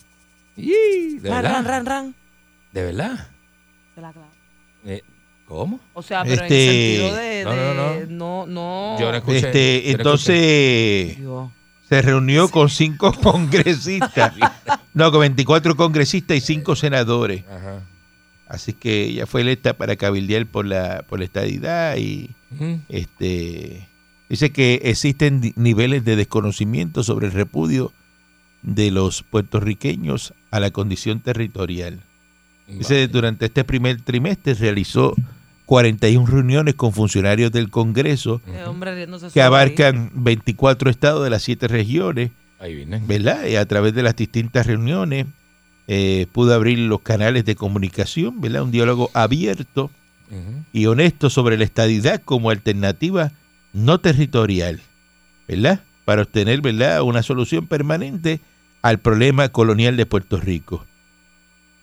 Y, 0.55 1.17
¿De 1.17 1.29
Ran, 1.29 1.43
ran, 1.43 1.53
verdad? 1.53 1.65
ran, 1.65 1.85
ran. 1.85 2.15
¿De 2.71 2.83
verdad? 2.83 3.27
Se 3.95 4.01
la 4.01 4.11
clavo. 4.13 4.27
Eh, 4.85 5.01
¿Cómo? 5.47 5.79
O 5.93 6.01
sea, 6.01 6.23
pero 6.23 6.43
Este- 6.43 6.95
en 6.95 7.01
sentido 7.01 7.15
de, 7.15 7.43
No, 7.43 7.73
no, 7.73 8.05
no, 8.07 8.47
no. 8.47 8.99
Yo 8.99 9.11
no 9.11 9.17
escuché. 9.17 9.37
Este, 9.37 9.81
yo 9.83 9.91
no 9.91 9.97
entonces 9.97 11.17
se 11.89 12.01
reunió 12.01 12.49
con 12.49 12.69
cinco 12.69 13.13
congresistas, 13.21 14.33
no, 14.93 15.11
con 15.11 15.21
24 15.21 15.75
congresistas 15.75 16.37
y 16.37 16.41
cinco 16.41 16.75
senadores. 16.75 17.43
Ajá. 17.49 17.81
Así 18.47 18.73
que 18.73 19.05
ella 19.05 19.25
fue 19.25 19.41
electa 19.41 19.73
para 19.73 19.95
cabildear 19.95 20.45
por 20.45 20.65
la, 20.65 21.03
por 21.09 21.19
la 21.19 21.25
estadidad 21.25 21.97
y 21.97 22.29
Ujú. 22.51 22.79
este 22.89 23.89
dice 24.33 24.51
que 24.51 24.81
existen 24.85 25.53
niveles 25.55 26.05
de 26.05 26.15
desconocimiento 26.15 27.03
sobre 27.03 27.27
el 27.27 27.33
repudio 27.33 27.93
de 28.63 28.89
los 28.89 29.21
puertorriqueños 29.21 30.33
a 30.49 30.59
la 30.59 30.71
condición 30.71 31.19
territorial. 31.19 32.01
Dice, 32.67 33.07
durante 33.07 33.45
este 33.45 33.63
primer 33.63 34.01
trimestre 34.01 34.55
realizó 34.55 35.13
41 35.67 36.25
reuniones 36.25 36.73
con 36.73 36.93
funcionarios 36.93 37.51
del 37.51 37.69
Congreso 37.69 38.41
que 39.31 39.43
abarcan 39.43 40.09
24 40.15 40.89
estados 40.89 41.23
de 41.23 41.29
las 41.29 41.43
7 41.43 41.67
regiones, 41.67 42.31
Ahí 42.59 42.73
viene. 42.73 43.03
¿verdad? 43.05 43.45
Y 43.45 43.57
a 43.57 43.67
través 43.67 43.93
de 43.93 44.01
las 44.01 44.15
distintas 44.15 44.65
reuniones 44.65 45.27
eh, 45.87 46.25
pudo 46.31 46.55
abrir 46.55 46.79
los 46.79 47.01
canales 47.01 47.45
de 47.45 47.53
comunicación, 47.53 48.41
¿verdad? 48.41 48.63
Un 48.63 48.71
diálogo 48.71 49.11
abierto 49.13 49.91
y 50.71 50.87
honesto 50.87 51.29
sobre 51.29 51.55
la 51.59 51.65
estadidad 51.65 52.19
como 52.25 52.49
alternativa 52.49 53.31
no 53.73 53.99
territorial, 53.99 54.79
¿verdad? 55.47 55.81
Para 56.05 56.21
obtener, 56.21 56.61
¿verdad? 56.61 57.01
Una 57.01 57.23
solución 57.23 57.67
permanente 57.67 58.39
al 58.81 58.99
problema 58.99 59.49
colonial 59.49 59.97
de 59.97 60.05
Puerto 60.05 60.39
Rico. 60.39 60.85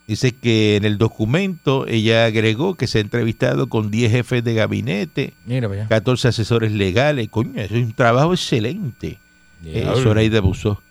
Dice 0.07 0.33
que 0.33 0.76
en 0.76 0.85
el 0.85 0.98
documento 0.98 1.87
ella 1.87 2.24
agregó 2.24 2.74
que 2.74 2.87
se 2.87 2.98
ha 2.98 3.00
entrevistado 3.00 3.68
con 3.68 3.90
10 3.90 4.11
jefes 4.11 4.42
de 4.42 4.55
gabinete, 4.55 5.35
Mira 5.46 5.68
para 5.68 5.83
allá. 5.83 5.88
14 5.88 6.22
14 6.22 6.29
asesores 6.29 6.72
legales. 6.72 7.29
Coño, 7.29 7.61
eso 7.61 7.76
es 7.76 7.85
un 7.85 7.92
trabajo 7.92 8.33
excelente. 8.33 9.18
Eh. 9.64 9.88
Zoraida 10.03 10.38
abusó. 10.38 10.83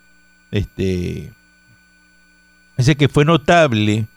Este, 0.52 1.34
dice 2.78 2.96
que 2.96 3.10
fue 3.10 3.26
notable 3.26 4.08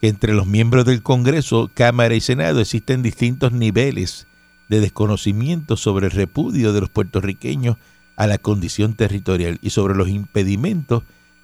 que 0.00 0.08
entre 0.08 0.34
los 0.34 0.46
miembros 0.46 0.84
del 0.84 1.02
Congreso, 1.02 1.70
Cámara 1.72 2.14
y 2.14 2.20
Senado 2.20 2.60
existen 2.60 3.02
distintos 3.02 3.52
niveles 3.52 4.26
de 4.70 4.80
desconocimiento 4.80 5.76
sobre 5.76 6.06
el 6.06 6.12
repudio 6.12 6.72
de 6.72 6.80
los 6.80 6.88
puertorriqueños 6.88 7.76
a 8.14 8.28
la 8.28 8.38
condición 8.38 8.94
territorial 8.94 9.58
y 9.60 9.70
sobre 9.70 9.96
los 9.96 10.08
impedimentos 10.08 11.02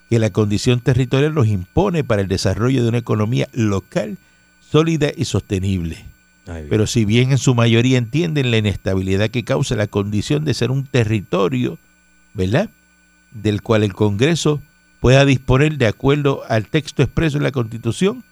que 0.08 0.20
la 0.20 0.30
condición 0.30 0.80
territorial 0.80 1.34
nos 1.34 1.48
impone 1.48 2.04
para 2.04 2.22
el 2.22 2.28
desarrollo 2.28 2.82
de 2.82 2.88
una 2.88 2.98
economía 2.98 3.48
local 3.52 4.18
sólida 4.60 5.10
y 5.14 5.24
sostenible. 5.24 6.06
Pero 6.44 6.86
si 6.86 7.04
bien 7.04 7.32
en 7.32 7.38
su 7.38 7.56
mayoría 7.56 7.98
entienden 7.98 8.52
la 8.52 8.58
inestabilidad 8.58 9.30
que 9.30 9.42
causa 9.42 9.74
la 9.74 9.88
condición 9.88 10.44
de 10.44 10.54
ser 10.54 10.70
un 10.70 10.86
territorio, 10.86 11.80
¿verdad? 12.34 12.70
Del 13.32 13.62
cual 13.62 13.82
el 13.82 13.94
Congreso 13.94 14.62
pueda 15.00 15.24
disponer 15.24 15.76
de 15.78 15.88
acuerdo 15.88 16.42
al 16.48 16.68
texto 16.68 17.02
expreso 17.02 17.38
en 17.38 17.42
la 17.42 17.50
Constitución, 17.50 18.22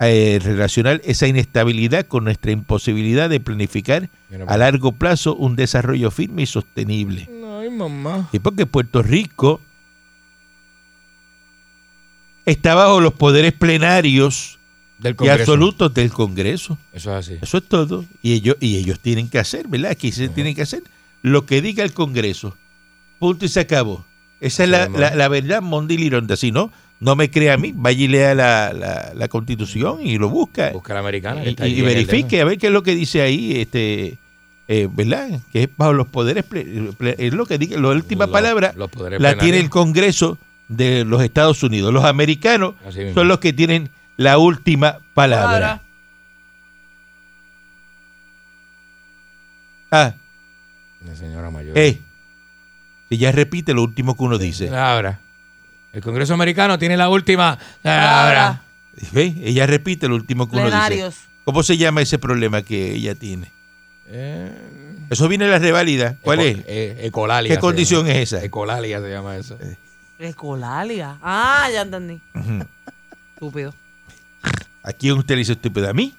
eh, 0.00 0.38
relacionar 0.42 1.02
esa 1.04 1.26
inestabilidad 1.26 2.06
con 2.06 2.24
nuestra 2.24 2.52
imposibilidad 2.52 3.28
de 3.28 3.38
planificar 3.38 4.08
a 4.32 4.36
para 4.46 4.56
largo 4.56 4.92
plazo 4.92 5.36
un 5.36 5.56
desarrollo 5.56 6.10
firme 6.10 6.42
y 6.42 6.46
sostenible. 6.46 7.28
Ay, 7.60 7.68
mamá. 7.68 8.28
Y 8.32 8.38
porque 8.38 8.64
Puerto 8.64 9.02
Rico 9.02 9.60
está 12.46 12.74
bajo 12.74 13.00
los 13.00 13.12
poderes 13.12 13.52
plenarios 13.52 14.58
Del 14.98 15.16
y 15.20 15.28
absolutos 15.28 15.92
del 15.92 16.10
Congreso. 16.10 16.78
Eso 16.94 17.10
es 17.16 17.28
así. 17.28 17.38
Eso 17.42 17.58
es 17.58 17.64
todo. 17.64 18.06
Y 18.22 18.32
ellos, 18.32 18.56
y 18.58 18.76
ellos 18.76 19.00
tienen 19.00 19.28
que 19.28 19.38
hacer, 19.38 19.68
¿verdad? 19.68 19.90
Aquí 19.90 20.12
se 20.12 20.30
tienen 20.30 20.54
que 20.54 20.62
hacer 20.62 20.82
lo 21.22 21.44
que 21.44 21.60
diga 21.60 21.84
el 21.84 21.92
Congreso. 21.92 22.56
Punto 23.18 23.44
y 23.44 23.48
se 23.48 23.60
acabó. 23.60 24.06
Esa 24.40 24.64
es 24.64 24.70
la, 24.70 24.88
la, 24.88 25.14
la 25.14 25.28
verdad, 25.28 25.60
Mondi 25.60 25.98
Lironda. 25.98 26.36
Si 26.36 26.50
no, 26.52 26.72
no 27.00 27.16
me 27.16 27.30
crea 27.30 27.54
a 27.54 27.56
mí. 27.56 27.72
Vaya 27.74 28.04
y 28.04 28.08
lea 28.08 28.34
la, 28.34 28.72
la, 28.72 29.12
la 29.14 29.28
Constitución 29.28 29.98
y 30.06 30.18
lo 30.18 30.28
busca. 30.28 30.70
Busca 30.70 30.94
la 30.94 31.00
americana. 31.00 31.40
que 31.42 31.48
y, 31.48 31.50
está 31.50 31.66
y 31.66 31.80
verifique 31.80 32.40
a 32.40 32.44
ver 32.44 32.58
qué 32.58 32.66
es 32.68 32.72
lo 32.72 32.82
que 32.82 32.94
dice 32.94 33.22
ahí, 33.22 33.58
este, 33.60 34.18
eh, 34.68 34.88
¿verdad? 34.92 35.40
Que 35.52 35.64
es 35.64 35.68
bajo 35.76 35.92
los 35.94 36.06
poderes, 36.08 36.44
ple- 36.48 36.94
ple- 36.96 37.14
es 37.18 37.32
lo 37.32 37.46
que 37.46 37.58
diga, 37.58 37.80
la 37.80 37.88
última 37.88 38.26
Los- 38.26 38.32
palabra 38.32 38.72
los 38.76 38.90
la 39.18 39.36
tiene 39.38 39.58
el 39.58 39.70
Congreso 39.70 40.38
de 40.68 41.04
los 41.04 41.22
Estados 41.22 41.62
Unidos. 41.62 41.92
Los 41.92 42.04
americanos 42.04 42.74
son 43.14 43.26
los 43.28 43.38
que 43.40 43.52
tienen 43.52 43.90
la 44.16 44.38
última 44.38 44.98
palabra. 45.14 45.82
Ah, 49.90 50.14
La 51.04 51.16
señora 51.16 51.50
mayor. 51.50 51.76
eh, 51.76 51.98
que 53.08 53.16
ya 53.18 53.32
repite 53.32 53.74
lo 53.74 53.82
último 53.82 54.16
que 54.16 54.22
uno 54.22 54.38
dice. 54.38 54.68
Ahora. 54.76 55.18
El 55.92 56.02
Congreso 56.02 56.34
americano 56.34 56.78
tiene 56.78 56.96
la 56.96 57.08
última. 57.08 57.58
Palabra. 57.82 58.46
Ahora. 58.46 58.62
¿Ve? 59.12 59.34
Ella 59.42 59.66
repite 59.66 60.08
lo 60.08 60.14
último 60.14 60.48
que 60.48 60.56
uno 60.56 60.66
dice. 60.88 61.10
¿Cómo 61.44 61.62
se 61.62 61.76
llama 61.76 62.02
ese 62.02 62.18
problema 62.18 62.62
que 62.62 62.92
ella 62.94 63.14
tiene? 63.14 63.50
Eh, 64.06 64.50
Eso 65.10 65.26
viene 65.28 65.46
de 65.46 65.50
la 65.52 65.58
reválida. 65.58 66.16
¿Cuál 66.22 66.40
eco- 66.40 66.58
es? 66.60 66.64
eh, 66.68 66.98
ecolalia. 67.06 67.54
¿Qué 67.54 67.60
condición 67.60 68.06
llama. 68.06 68.18
es 68.18 68.32
esa? 68.32 68.44
Ecolalia 68.44 69.00
se 69.00 69.10
llama 69.10 69.36
eso. 69.36 69.58
Ecolalia. 70.18 71.16
Ah, 71.22 71.68
ya 71.72 71.82
entendí. 71.82 72.20
Estúpido. 73.34 73.74
¿A 74.82 74.92
quién 74.92 75.14
usted 75.18 75.34
le 75.34 75.38
dice 75.40 75.52
estúpido? 75.52 75.88
¿A 75.88 75.92
mí? 75.92 76.14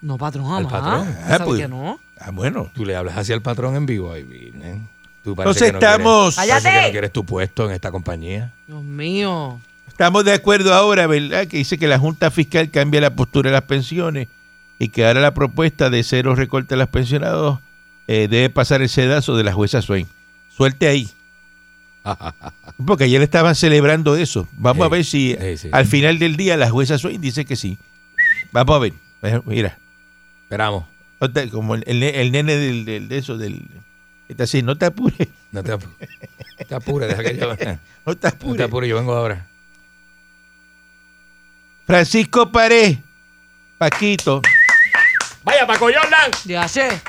No, 0.00 0.16
patrón, 0.16 0.44
jamás. 0.46 0.64
Al 0.64 0.80
patrón. 0.80 1.08
¿Usted 1.08 1.32
Ah, 1.32 1.44
pues. 1.44 1.60
que 1.60 1.68
no? 1.68 2.00
Ah, 2.18 2.30
bueno. 2.30 2.70
Tú 2.74 2.84
le 2.84 2.96
hablas 2.96 3.16
hacia 3.18 3.34
el 3.34 3.42
patrón 3.42 3.76
en 3.76 3.86
vivo. 3.86 4.12
Ay, 4.12 4.22
Virgen. 4.22 4.88
Tú 5.24 5.34
parece 5.36 5.66
Entonces 5.66 5.66
que 5.68 5.72
no 5.72 5.78
quieres- 5.80 5.92
estamos, 5.96 6.34
parece 6.36 6.54
que 6.56 6.62
¡Cállate! 6.62 6.86
no 6.86 6.92
quieres 6.92 7.12
tu 7.12 7.24
puesto 7.24 7.66
en 7.66 7.72
esta 7.72 7.90
compañía. 7.90 8.52
Dios 8.66 8.82
mío. 8.82 9.60
estamos 9.86 10.24
de 10.24 10.32
acuerdo 10.32 10.72
ahora, 10.74 11.06
¿verdad? 11.06 11.46
Que 11.46 11.58
dice 11.58 11.76
que 11.78 11.88
la 11.88 11.98
Junta 11.98 12.30
Fiscal 12.30 12.70
cambia 12.70 13.00
la 13.00 13.14
postura 13.14 13.50
de 13.50 13.54
las 13.54 13.64
pensiones 13.64 14.28
y 14.78 14.88
que 14.90 15.04
ahora 15.06 15.20
la 15.20 15.34
propuesta 15.34 15.90
de 15.90 16.02
cero 16.04 16.34
recorte 16.36 16.74
a 16.74 16.76
los 16.76 16.88
pensionados 16.88 17.58
eh, 18.06 18.28
debe 18.30 18.48
pasar 18.48 18.80
el 18.80 18.88
sedazo 18.88 19.36
de 19.36 19.44
la 19.44 19.52
jueza 19.52 19.82
Swain. 19.82 20.06
Suelte 20.48 20.86
ahí. 20.88 21.10
Porque 22.86 23.04
ayer 23.04 23.20
estaban 23.22 23.54
celebrando 23.54 24.16
eso. 24.16 24.48
Vamos 24.52 24.86
a 24.86 24.88
Sí, 24.88 24.90
ver 24.92 25.04
si 25.04 25.36
sí, 25.40 25.56
sí. 25.58 25.68
al 25.72 25.86
final 25.86 26.18
del 26.18 26.36
día 26.36 26.56
la 26.56 26.70
jueza 26.70 26.96
Swain 26.98 27.20
dice 27.20 27.44
que 27.44 27.56
sí. 27.56 27.76
Vamos 28.52 28.76
a 28.76 28.78
ver. 28.78 28.92
Eh, 29.22 29.40
Mira, 29.44 29.78
Esperamos. 30.44 30.84
Como 31.50 31.74
el, 31.74 31.82
el 31.86 32.00
ne- 32.00 32.20
el 32.22 32.30
nene 32.32 32.54
del, 32.56 32.84
del- 32.84 33.08
de 33.08 33.18
eso, 33.18 33.36
del... 33.36 33.66
Está 34.28 34.44
así, 34.44 34.62
no 34.62 34.76
te 34.76 34.86
apures, 34.86 35.28
No 35.52 35.62
te, 35.62 35.72
apu- 35.74 35.88
no 36.58 36.66
te 36.66 36.74
apures, 36.74 37.08
deja 37.08 37.22
que 37.22 37.36
yo. 37.38 37.48
no 37.48 37.56
te 37.56 37.78
No 38.04 38.16
te 38.16 38.28
apures. 38.28 38.60
apures, 38.62 38.90
yo 38.90 38.96
vengo 38.96 39.14
ahora. 39.14 39.46
Francisco 41.86 42.50
Pared, 42.52 42.98
Paquito, 43.78 44.42
¡Vaya, 45.44 45.66
Paco 45.66 45.86
Jordan! 45.86 46.30
Ya 46.44 46.68
sé. 46.68 47.00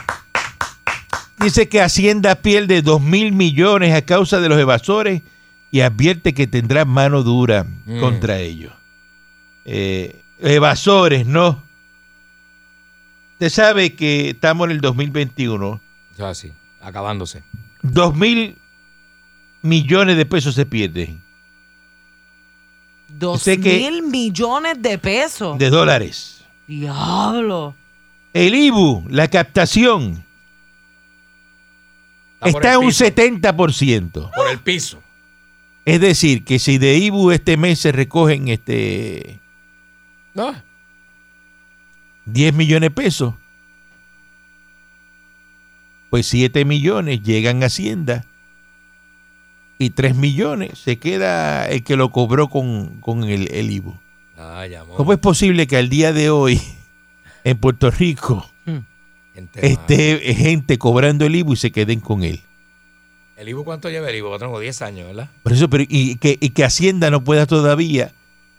dice 1.39 1.67
que 1.67 1.81
Hacienda 1.81 2.35
pierde 2.35 2.81
2 2.81 3.01
mil 3.01 3.33
millones 3.33 3.93
a 3.93 4.01
causa 4.03 4.39
de 4.39 4.47
los 4.47 4.57
evasores 4.57 5.23
y 5.71 5.81
advierte 5.81 6.33
que 6.33 6.47
tendrá 6.47 6.85
mano 6.85 7.23
dura 7.23 7.65
Mm. 7.85 7.99
contra 7.99 8.39
ellos. 8.39 8.71
Eh, 9.65 10.21
evasores, 10.39 11.25
no. 11.25 11.61
Usted 13.33 13.49
sabe 13.49 13.95
que 13.95 14.29
estamos 14.29 14.65
en 14.65 14.71
el 14.71 14.81
2021. 14.81 15.81
Eso 16.13 16.25
es 16.25 16.31
así, 16.31 16.53
acabándose. 16.81 17.43
2 17.81 18.15
mil 18.15 18.57
millones 19.61 20.17
de 20.17 20.25
pesos 20.25 20.55
se 20.55 20.65
pierden 20.65 21.21
Dos 23.07 23.41
Sé 23.41 23.57
mil 23.57 24.03
millones 24.03 24.81
de 24.81 24.97
pesos. 24.97 25.57
de 25.57 25.69
dólares. 25.69 26.45
Diablo. 26.67 27.75
El 28.33 28.53
IBU, 28.53 29.05
la 29.09 29.27
captación, 29.27 30.23
está 32.41 32.73
el 32.73 32.79
en 32.79 32.79
un 32.81 32.87
piso, 32.87 33.05
70%. 33.05 34.31
Por 34.35 34.47
el 34.49 34.59
piso. 34.59 35.01
Es 35.83 35.99
decir, 35.99 36.43
que 36.45 36.59
si 36.59 36.77
de 36.77 36.97
IBU 36.97 37.31
este 37.31 37.57
mes 37.57 37.79
se 37.79 37.91
recogen 37.91 38.47
este 38.49 39.39
¿No? 40.35 40.53
10 42.25 42.53
millones 42.53 42.89
de 42.89 42.91
pesos, 42.91 43.33
pues 46.09 46.27
7 46.27 46.65
millones 46.65 47.21
llegan 47.23 47.63
a 47.63 47.67
Hacienda 47.67 48.25
y 49.77 49.91
3 49.91 50.15
millones 50.15 50.79
se 50.79 50.99
queda 50.99 51.67
el 51.67 51.83
que 51.83 51.95
lo 51.95 52.11
cobró 52.11 52.49
con, 52.49 52.99
con 52.99 53.23
el, 53.23 53.51
el. 53.51 53.81
Ay, 54.37 54.75
amor. 54.75 54.97
¿Cómo 54.97 55.13
es 55.13 55.19
posible 55.19 55.67
que 55.67 55.77
al 55.77 55.89
día 55.89 56.13
de 56.13 56.29
hoy 56.29 56.61
en 57.43 57.57
Puerto 57.57 57.89
Rico 57.91 58.49
Gente 59.33 59.61
mala. 59.61 59.73
esté 59.73 60.33
gente 60.33 60.77
cobrando 60.77 61.25
el 61.25 61.35
IBU 61.35 61.53
y 61.53 61.57
se 61.57 61.71
queden 61.71 61.99
con 61.99 62.23
él? 62.23 62.41
¿El 63.37 63.47
Ibu 63.47 63.63
cuánto 63.63 63.89
lleva 63.89 64.09
el 64.09 64.17
Ibu? 64.17 64.37
Tengo 64.37 64.59
10 64.59 64.81
años, 64.81 65.07
¿verdad? 65.07 65.29
Por 65.43 65.53
eso, 65.53 65.69
pero, 65.69 65.85
y, 65.87 66.17
que, 66.17 66.37
y 66.41 66.49
que 66.49 66.65
Hacienda 66.65 67.09
no 67.09 67.23
pueda 67.23 67.45
todavía 67.45 68.11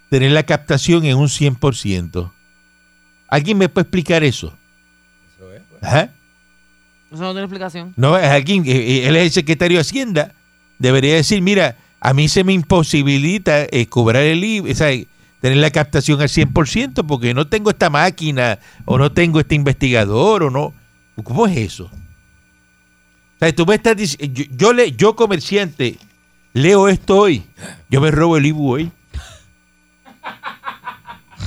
tener 0.08 0.32
la 0.32 0.44
captación 0.44 1.04
en 1.04 1.18
un 1.18 1.28
100%. 1.28 2.32
¿Alguien 3.28 3.58
me 3.58 3.68
puede 3.68 3.82
explicar 3.82 4.24
eso? 4.24 4.56
Eso 5.36 5.52
es. 5.52 5.60
pues. 5.68 5.82
Ajá. 5.82 6.14
Eso 7.12 7.22
no 7.22 7.32
tiene 7.32 7.42
explicación. 7.42 7.92
No, 7.96 8.16
es 8.16 8.26
alguien, 8.26 8.64
eh, 8.66 9.08
él 9.08 9.16
es 9.16 9.24
el 9.24 9.30
secretario 9.32 9.78
de 9.78 9.82
Hacienda. 9.82 10.32
Debería 10.78 11.14
decir, 11.14 11.42
mira, 11.42 11.76
a 12.00 12.14
mí 12.14 12.28
se 12.28 12.44
me 12.44 12.52
imposibilita 12.52 13.66
eh, 13.70 13.86
cobrar 13.86 14.22
el 14.22 14.42
IVA, 14.42 14.70
o 14.70 14.74
sea, 14.74 14.88
tener 15.40 15.58
la 15.58 15.70
captación 15.70 16.20
al 16.20 16.28
100% 16.28 17.06
porque 17.06 17.34
no 17.34 17.46
tengo 17.46 17.70
esta 17.70 17.90
máquina 17.90 18.58
o 18.84 18.96
no 18.96 19.10
tengo 19.12 19.40
este 19.40 19.54
investigador 19.54 20.44
o 20.44 20.50
no. 20.50 20.74
¿Cómo 21.22 21.46
es 21.46 21.56
eso? 21.56 21.84
O 21.84 23.38
sea, 23.38 23.54
tú 23.54 23.66
me 23.66 23.74
estás 23.74 23.96
diciendo, 23.96 24.34
yo, 24.34 24.44
yo, 24.56 24.72
le, 24.72 24.92
yo 24.92 25.16
comerciante 25.16 25.98
leo 26.52 26.88
esto 26.88 27.16
hoy, 27.16 27.44
yo 27.88 28.00
me 28.00 28.10
robo 28.10 28.36
el 28.36 28.46
IBU 28.46 28.72
hoy. 28.72 28.92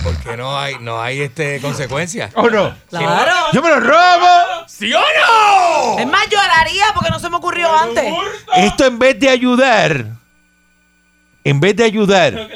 Porque 0.04 0.36
no 0.36 0.58
hay, 0.58 0.76
no 0.82 1.02
hay 1.02 1.22
este 1.22 1.62
consecuencias. 1.62 2.32
¿O 2.36 2.50
no? 2.50 2.76
Claro. 2.90 3.32
Yo 3.54 3.62
me 3.62 3.70
lo 3.70 3.80
robo. 3.80 4.53
¿Sí 4.68 4.94
o 4.94 5.00
no? 5.00 6.00
Es 6.00 6.08
más, 6.08 6.28
lloraría 6.30 6.86
porque 6.94 7.10
no 7.10 7.20
se 7.20 7.30
me 7.30 7.38
ocurrió 7.38 7.72
antes. 7.76 8.04
Esto 8.56 8.86
en 8.86 9.00
vez 9.00 9.20
de 9.20 9.30
ayudar, 9.30 10.06
en 11.44 11.60
vez 11.60 11.76
de 11.76 11.84
ayudar, 11.84 12.50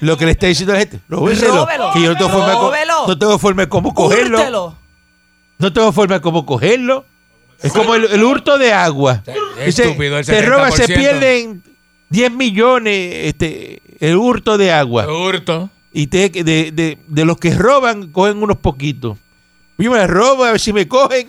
lo 0.00 0.16
que 0.16 0.24
le 0.24 0.30
está 0.32 0.46
diciendo 0.46 0.72
a 0.72 0.76
la 0.76 0.80
gente, 0.80 1.00
róbeselo, 1.08 1.64
Róbelo. 1.66 1.90
que 1.92 2.02
yo 2.02 2.10
no 2.12 2.16
tengo 2.16 2.30
forma, 2.30 2.48
de 2.50 2.54
co- 2.54 2.62
Róbelo. 2.66 3.06
no 3.08 3.18
tengo 3.18 3.38
forma 3.38 3.62
de 3.62 3.68
cómo 3.68 3.94
cogerlo, 3.94 4.76
no 5.58 5.72
tengo 5.72 5.92
forma 5.92 6.14
de 6.16 6.20
cómo 6.20 6.46
cogerlo. 6.46 7.04
Es 7.62 7.72
como 7.72 7.94
el, 7.94 8.06
el 8.06 8.24
hurto 8.24 8.58
de 8.58 8.72
agua. 8.72 9.22
Es 9.58 9.66
Dice, 9.66 9.84
estúpido 9.84 10.18
el 10.18 10.24
se 10.24 10.42
roba, 10.42 10.70
se 10.72 10.84
70%. 10.88 10.94
pierden 10.96 11.62
10 12.08 12.32
millones 12.32 13.10
este, 13.26 13.80
el 14.00 14.16
hurto 14.16 14.58
de 14.58 14.72
agua. 14.72 15.06
Hurto. 15.06 15.70
Y 15.92 16.08
te- 16.08 16.28
de, 16.30 16.72
de- 16.72 16.98
de 17.06 17.24
los 17.24 17.36
que 17.36 17.54
roban, 17.54 18.10
cogen 18.10 18.42
unos 18.42 18.56
poquitos. 18.56 19.16
Yo 19.78 19.90
me 19.90 19.98
la 19.98 20.06
robo 20.06 20.44
a 20.44 20.52
ver 20.52 20.60
si 20.60 20.72
me 20.72 20.86
cogen. 20.86 21.28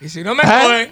Y 0.00 0.08
si 0.08 0.22
no 0.24 0.34
me 0.34 0.42
Ah. 0.44 0.62
cogen, 0.64 0.90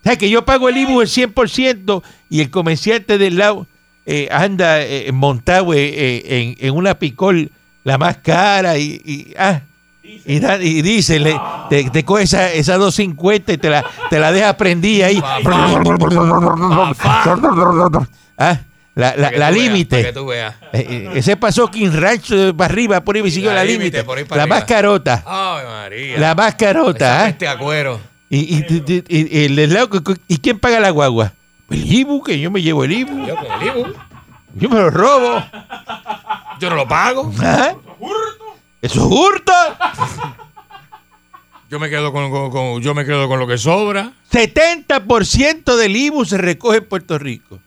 O 0.00 0.02
sea, 0.02 0.16
que 0.16 0.30
yo 0.30 0.44
pago 0.46 0.68
el 0.70 0.78
IBU 0.78 1.02
el 1.02 1.08
100% 1.08 2.02
y 2.30 2.40
el 2.40 2.50
comerciante 2.50 3.18
del 3.18 3.36
lado 3.36 3.66
eh, 4.06 4.28
anda 4.32 4.80
eh, 4.82 5.12
montado 5.12 5.74
eh, 5.74 6.22
en, 6.24 6.56
en 6.58 6.74
una 6.74 6.94
picol 6.98 7.50
la 7.84 7.98
más 7.98 8.16
cara 8.18 8.78
y, 8.78 9.00
y, 9.04 9.34
ah, 9.38 9.60
y, 10.02 10.40
da- 10.40 10.56
y 10.60 10.80
dice, 10.82 11.18
le- 11.20 11.38
te, 11.68 11.90
te 11.90 12.02
coge 12.04 12.22
esa, 12.24 12.50
esa 12.50 12.76
250 12.78 13.52
y 13.52 13.58
te 13.58 13.68
la, 13.68 13.84
te 14.08 14.18
la 14.18 14.32
deja 14.32 14.56
prendida 14.56 15.06
ahí. 15.06 15.22
Ah, 18.38 18.60
la, 19.00 19.16
la, 19.16 19.30
la 19.32 19.50
límite. 19.50 20.08
Eh, 20.08 20.52
eh, 20.72 21.10
ese 21.14 21.36
pasó 21.36 21.68
King 21.68 21.90
Ranch 21.92 22.30
eh, 22.30 22.52
para 22.56 22.72
arriba, 22.72 23.00
por 23.00 23.16
ahí 23.16 23.22
me 23.22 23.30
siguió 23.30 23.52
La 23.52 23.64
límite, 23.64 24.04
La 24.04 24.12
arriba. 24.12 24.46
más 24.46 24.64
carota. 24.64 25.24
Ay, 25.26 25.64
María. 25.66 26.18
La 26.18 26.34
más 26.34 26.54
carota. 26.54 27.24
¿ah? 27.24 27.28
Este 27.28 27.48
a 27.48 27.58
cuero. 27.58 28.00
Y, 28.28 28.38
y, 28.38 28.66
y- 28.68 29.04
y- 29.08 29.38
y 29.40 29.44
el 29.46 29.56
del 29.56 29.74
lado 29.74 29.90
que- 29.90 30.14
¿y 30.28 30.38
quién 30.38 30.58
paga 30.60 30.78
la 30.78 30.90
guagua? 30.90 31.32
El 31.68 31.84
IBU, 31.92 32.22
que 32.22 32.38
yo 32.38 32.50
me 32.50 32.62
llevo 32.62 32.84
el 32.84 32.92
IBU. 32.92 33.26
Yo 33.26 33.34
con 33.36 33.46
el 33.60 33.66
Ibu. 33.66 33.86
Yo 34.54 34.68
me 34.68 34.76
lo 34.76 34.90
robo. 34.90 35.42
Yo 36.60 36.70
no 36.70 36.76
lo 36.76 36.86
pago. 36.88 37.32
¿Ah? 37.40 37.74
Eso 38.82 39.00
es 39.00 39.06
hurto. 39.06 39.52
Yo 41.70 41.78
me 41.78 41.88
quedo 41.88 42.12
con, 42.12 42.30
con- 42.30 42.50
con- 42.50 42.82
yo 42.82 42.94
me 42.94 43.04
quedo 43.04 43.28
con 43.28 43.38
lo 43.38 43.46
que 43.46 43.56
sobra. 43.58 44.12
70% 44.32 45.76
del 45.76 45.96
IBU 45.96 46.24
se 46.24 46.38
recoge 46.38 46.78
en 46.78 46.84
Puerto 46.88 47.18
Rico. 47.18 47.60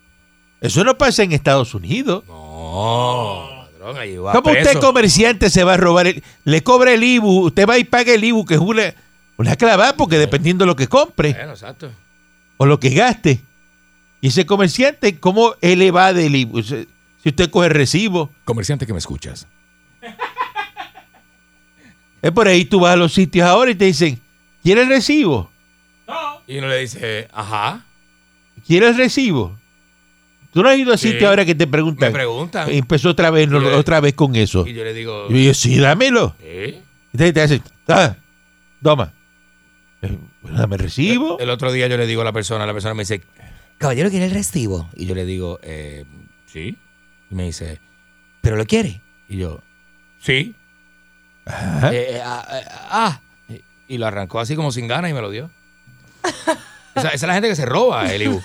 Eso 0.64 0.84
no 0.84 0.98
pasa 0.98 1.24
en 1.24 1.34
Estados 1.34 1.74
Unidos. 1.76 2.24
No, 2.28 3.66
ladrón, 3.74 3.98
allí 3.98 4.16
va 4.18 4.32
¿Cómo 4.32 4.50
usted, 4.52 4.64
preso. 4.64 4.80
comerciante, 4.80 5.50
se 5.50 5.64
va 5.64 5.74
a 5.74 5.78
robar? 5.78 6.08
el- 6.08 6.24
le 6.46 6.64
cobra 6.64 6.94
el 6.94 7.04
IBU, 7.04 7.48
usted 7.48 7.68
va 7.68 7.78
y 7.78 7.84
paga 7.84 8.14
el 8.14 8.24
IBU, 8.24 8.46
que 8.46 8.54
es 8.56 8.60
una, 8.62 8.96
una 9.38 9.56
clavada, 9.58 9.96
porque 9.98 10.18
dependiendo 10.18 10.64
de 10.64 10.68
lo 10.68 10.76
que 10.76 10.88
compre 10.88 11.34
Bueno, 11.34 11.52
exacto. 11.52 11.92
o 12.58 12.66
lo 12.66 12.80
que 12.80 12.90
gaste. 12.92 13.42
Y 14.22 14.28
ese 14.30 14.46
comerciante, 14.46 15.20
¿cómo 15.20 15.54
él 15.60 15.82
evade 15.82 16.26
el 16.28 16.36
IBU? 16.38 16.64
Si 16.64 16.86
usted 17.26 17.50
coge 17.50 17.68
recibo, 17.70 18.30
Comerciante 18.46 18.86
que 18.88 18.94
me 18.94 19.00
escuchas. 19.00 19.46
es 22.22 22.32
por 22.32 22.48
ahí 22.48 22.64
tú 22.66 22.80
vas 22.80 22.94
a 22.94 22.96
los 22.96 23.14
sitios 23.14 23.46
ahora 23.48 23.72
y 23.72 23.76
te 23.76 23.86
dicen, 23.86 24.20
¿quiere 24.64 24.84
el 24.84 24.88
recibo? 24.90 25.52
Y 26.48 26.58
uno 26.58 26.68
le 26.70 26.80
dice, 26.80 27.28
ajá. 27.34 27.86
¿Quiere 28.66 28.88
el 28.90 28.96
recibo? 28.98 29.58
Tú 30.54 30.62
no 30.64 30.70
has 30.70 30.78
ido 30.78 30.94
a 30.94 30.98
Sí. 30.98 31.10
sitios 31.12 31.30
ahora 31.30 31.46
que 31.46 31.56
te 31.56 31.66
Me 31.66 31.72
preguntan. 31.72 32.14
preguntan. 32.14 32.70
Empezó 32.70 33.10
otra 33.10 33.32
vez, 33.32 33.50
no, 33.50 33.62
Y 33.62 33.66
otra 33.74 34.00
vez 34.00 34.14
con 34.14 34.36
eso. 34.36 34.66
Y 34.68 34.74
yo 34.74 34.84
le 34.84 34.94
digo, 34.94 35.28
Y 35.30 35.46
yo, 35.48 35.54
sí, 35.54 35.78
dámelo. 35.80 36.36
¿eh? 36.42 36.82
Entonces 37.12 37.34
te 37.34 37.42
hacen, 37.42 37.64
ah, 37.88 38.16
toma. 38.82 39.14
Eh, 40.02 40.18
bueno, 40.42 40.58
dame 40.60 40.76
el 40.76 40.82
recibo. 40.84 41.40
El 41.40 41.50
otro 41.50 41.72
día 41.72 41.88
yo 41.88 41.98
le 41.98 42.06
digo 42.08 42.22
a 42.22 42.26
la 42.26 42.32
persona, 42.34 42.66
la 42.66 42.74
persona 42.74 42.94
me 42.94 43.02
dice, 43.04 43.22
caballero, 43.78 44.10
¿quiere 44.10 44.26
el 44.26 44.32
recibo? 44.32 44.90
Y 44.96 45.06
yo 45.06 45.16
le 45.16 45.26
digo, 45.26 45.60
eh, 45.64 46.06
sí. 46.46 46.78
Y 47.32 47.36
me 47.36 47.46
dice, 47.46 47.80
¿pero 48.42 48.56
lo 48.56 48.66
quiere? 48.66 49.02
Y 49.30 49.38
yo, 49.38 49.62
sí. 50.20 50.54
Ajá. 51.46 51.94
Eh, 51.94 52.16
eh, 52.18 52.22
ah, 52.24 52.48
eh, 52.54 52.66
ah. 52.70 53.22
Y 53.88 53.98
lo 53.98 54.08
arrancó 54.08 54.40
así 54.40 54.56
como 54.56 54.72
sin 54.72 54.88
ganas 54.88 55.10
y 55.12 55.14
me 55.14 55.22
lo 55.22 55.30
dio. 55.30 55.50
Esa, 56.96 57.08
esa 57.10 57.14
es 57.14 57.24
la 57.24 57.34
gente 57.34 57.50
que 57.50 57.56
se 57.56 57.66
roba 57.66 58.14
el 58.14 58.22
IBU. 58.22 58.42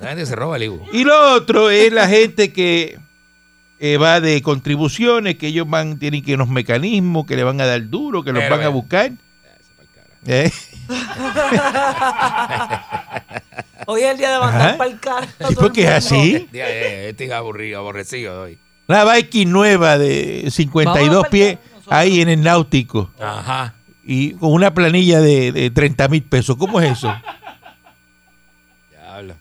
La 0.00 0.08
gente 0.08 0.22
que 0.22 0.26
se 0.26 0.36
roba 0.36 0.56
el 0.56 0.64
IBU. 0.64 0.86
Y 0.92 1.04
lo 1.04 1.34
otro 1.34 1.70
es 1.70 1.92
la 1.92 2.08
gente 2.08 2.52
que 2.52 2.98
eh, 3.78 3.96
va 3.98 4.20
de 4.20 4.40
contribuciones, 4.42 5.36
que 5.36 5.48
ellos 5.48 5.68
van, 5.68 5.98
tienen 5.98 6.22
que 6.22 6.34
unos 6.34 6.48
mecanismos 6.48 7.26
que 7.26 7.36
le 7.36 7.44
van 7.44 7.60
a 7.60 7.66
dar 7.66 7.88
duro, 7.88 8.22
que 8.22 8.32
los 8.32 8.42
Pero, 8.42 8.56
van 8.56 8.64
a 8.66 8.68
buscar. 8.68 9.12
Eh, 10.26 10.50
Hoy 13.86 14.02
es 14.02 14.10
el 14.10 14.18
día 14.18 14.32
de 14.32 14.38
mandar 14.40 14.76
para 14.76 14.90
el 14.90 14.98
carro. 14.98 15.26
Sí, 15.48 15.54
porque 15.54 15.84
es 15.84 15.90
así. 15.90 16.48
Este 16.52 17.24
es 17.24 17.30
aburrido, 17.30 17.78
aborrecido 17.78 18.42
hoy. 18.42 18.58
Una 18.88 19.04
Viking 19.04 19.50
nueva 19.50 19.98
de 19.98 20.48
52 20.50 21.08
Vamos 21.08 21.24
a 21.26 21.30
pies 21.30 21.58
ahí 21.88 22.20
en 22.20 22.28
el 22.28 22.42
náutico. 22.42 23.10
Ajá. 23.20 23.74
Y 24.04 24.32
con 24.34 24.52
una 24.52 24.72
planilla 24.74 25.20
de, 25.20 25.52
de 25.52 25.70
30 25.70 26.08
mil 26.08 26.22
pesos. 26.22 26.56
¿Cómo 26.56 26.80
es 26.80 26.92
eso? 26.92 27.14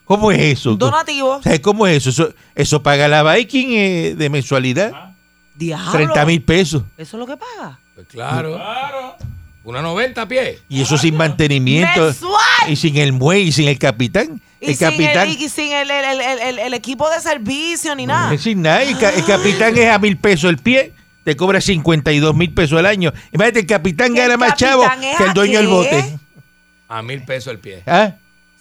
¿Cómo 0.06 0.32
es 0.32 0.40
eso? 0.40 0.76
Donativo. 0.76 1.42
Sea, 1.44 1.62
¿Cómo 1.62 1.88
es 1.88 1.98
eso? 1.98 2.10
Eso, 2.10 2.34
eso 2.56 2.84
paga 2.84 3.08
la 3.08 3.24
Viking 3.24 3.68
eh, 3.72 4.16
de 4.18 4.30
mensualidad. 4.30 5.14
Diablo. 5.56 5.92
30 5.92 6.26
mil 6.26 6.42
pesos. 6.42 6.84
¿Eso 6.98 7.18
es 7.18 7.20
lo 7.20 7.26
que 7.28 7.38
paga? 7.38 7.80
Pues 7.96 8.08
claro. 8.08 8.60
Una 9.64 9.82
90 9.82 10.28
pies. 10.28 10.62
Y 10.70 10.82
eso 10.82 10.98
sin 10.98 11.16
mantenimiento. 11.18 12.06
¡Mensual! 12.06 12.40
Y 12.70 12.76
sin 12.76 12.98
el 12.98 13.14
muelle 13.14 13.46
y 13.46 13.52
sin 13.52 13.68
el 13.68 13.80
capitán. 13.80 14.40
Y 14.62 14.68
el 14.72 14.76
sin, 14.76 14.88
capitán. 14.88 15.28
el, 15.28 15.42
y 15.42 15.50
sin 15.50 15.72
el, 15.72 15.90
el- 15.90 16.22
el- 16.22 16.40
el- 16.40 16.60
el 16.60 16.74
equipo 16.76 17.10
de 17.10 17.20
servicio 17.20 17.96
ni 17.96 18.06
nada. 18.06 18.38
Sin 18.38 18.62
nada. 18.62 18.84
El, 18.84 18.98
ca- 18.98 19.10
el 19.10 19.26
capitán 19.26 19.76
es 19.78 19.90
a 19.90 19.98
mil 19.98 20.18
pesos 20.18 20.50
el 20.50 20.58
pie. 20.58 20.94
Te 21.24 21.36
cobra 21.36 21.60
52 21.60 22.36
mil 22.36 22.54
pesos 22.54 22.78
al 22.78 22.86
año. 22.86 23.12
Imagínate, 23.32 23.62
el 23.62 23.66
capitán 23.66 24.14
¿Que 24.14 24.22
el 24.22 24.28
gana 24.30 24.38
más 24.38 24.56
chavo 24.56 24.84
que 25.18 25.24
el 25.24 25.34
dueño 25.34 25.58
del 25.60 25.68
bote. 25.68 26.20
A 26.88 27.02
mil 27.02 27.24
pesos 27.24 27.52
el 27.52 27.58
pie. 27.60 27.82
¿Ah? 27.88 28.14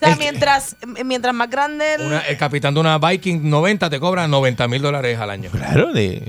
Sea, 0.07 0.17
mientras, 0.17 0.77
mientras 1.05 1.35
más 1.35 1.51
grande 1.51 1.95
el... 1.95 2.03
Una- 2.03 2.21
el 2.21 2.37
capitán 2.37 2.75
de 2.75 2.81
una 2.81 2.99
Viking 2.99 3.41
90 3.49 3.91
te 3.91 4.01
cobra 4.01 4.27
90 4.29 4.69
mil 4.69 4.83
dólares 4.83 5.19
al 5.19 5.31
año. 5.31 5.51
Claro, 5.51 5.93
de. 5.93 6.23